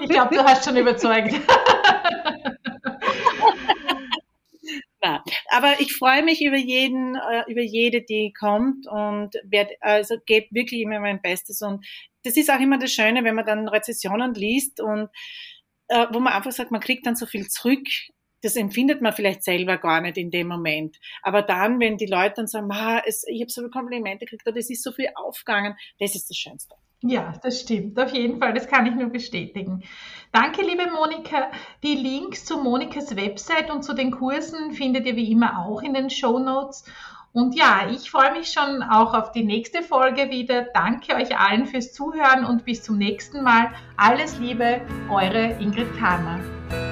ich 0.01 0.09
glaube, 0.09 0.35
du 0.35 0.43
hast 0.43 0.65
schon 0.65 0.77
überzeugt. 0.77 1.35
Na, 5.05 5.25
aber 5.51 5.81
ich 5.81 5.97
freue 5.97 6.23
mich 6.23 6.45
über 6.45 6.57
jeden, 6.57 7.17
äh, 7.17 7.43
über 7.49 7.63
jede, 7.63 8.03
die 8.03 8.33
kommt 8.39 8.87
und 8.87 9.35
werde, 9.45 9.75
also 9.81 10.15
gebe 10.27 10.47
wirklich 10.53 10.81
immer 10.81 11.01
mein 11.01 11.21
Bestes 11.21 11.61
und 11.61 11.85
das 12.23 12.37
ist 12.37 12.51
auch 12.51 12.61
immer 12.61 12.79
das 12.79 12.93
Schöne, 12.93 13.25
wenn 13.25 13.35
man 13.35 13.45
dann 13.45 13.67
Rezessionen 13.67 14.33
liest 14.35 14.81
und 14.81 15.09
äh, 15.89 16.07
wo 16.13 16.21
man 16.21 16.33
einfach 16.33 16.53
sagt, 16.53 16.71
man 16.71 16.81
kriegt 16.81 17.05
dann 17.07 17.17
so 17.17 17.27
viel 17.27 17.49
zurück. 17.49 17.87
Das 18.43 18.57
empfindet 18.57 19.01
man 19.01 19.13
vielleicht 19.13 19.45
selber 19.45 19.79
gar 19.79 20.01
nicht 20.01 20.19
in 20.19 20.31
dem 20.31 20.49
Moment. 20.49 20.99
Aber 21.23 21.43
dann, 21.43 21.81
wenn 21.81 21.97
die 21.97 22.07
Leute 22.07 22.35
dann 22.37 22.47
sagen, 22.47 22.71
es, 23.07 23.25
ich 23.27 23.41
habe 23.41 23.51
so 23.51 23.63
viele 23.63 23.71
Komplimente 23.71 24.25
gekriegt 24.25 24.47
oder 24.47 24.59
es 24.59 24.71
ist 24.71 24.83
so 24.83 24.93
viel 24.93 25.09
aufgegangen, 25.15 25.77
das 25.99 26.15
ist 26.15 26.29
das 26.29 26.37
Schönste. 26.37 26.75
Ja, 27.03 27.33
das 27.43 27.61
stimmt. 27.61 27.99
Auf 27.99 28.13
jeden 28.13 28.39
Fall, 28.39 28.55
das 28.55 28.69
kann 28.69 28.87
ich 28.87 28.95
nur 28.95 29.11
bestätigen. 29.11 29.83
Danke, 30.31 30.63
liebe 30.63 30.89
Monika. 30.91 31.51
Die 31.83 31.95
Links 31.95 32.45
zu 32.45 32.59
Monikas 32.59 33.17
Website 33.17 33.71
und 33.71 33.83
zu 33.83 33.93
den 33.93 34.13
Kursen 34.13 34.73
findet 34.73 35.07
ihr 35.07 35.17
wie 35.17 35.31
immer 35.31 35.67
auch 35.67 35.83
in 35.83 35.95
den 35.95 36.11
Show 36.11 36.39
Notes. 36.39 36.85
Und 37.33 37.57
ja, 37.57 37.89
ich 37.91 38.11
freue 38.11 38.33
mich 38.33 38.53
schon 38.53 38.83
auch 38.83 39.15
auf 39.15 39.33
die 39.33 39.43
nächste 39.43 39.83
Folge 39.83 40.31
wieder. 40.31 40.67
Danke 40.75 41.15
euch 41.15 41.37
allen 41.37 41.67
fürs 41.67 41.93
Zuhören 41.93 42.45
und 42.45 42.65
bis 42.65 42.83
zum 42.83 42.99
nächsten 42.99 43.43
Mal. 43.43 43.73
Alles 43.97 44.39
Liebe, 44.39 44.83
eure 45.11 45.57
Ingrid 45.59 45.97
Kahner. 45.99 46.92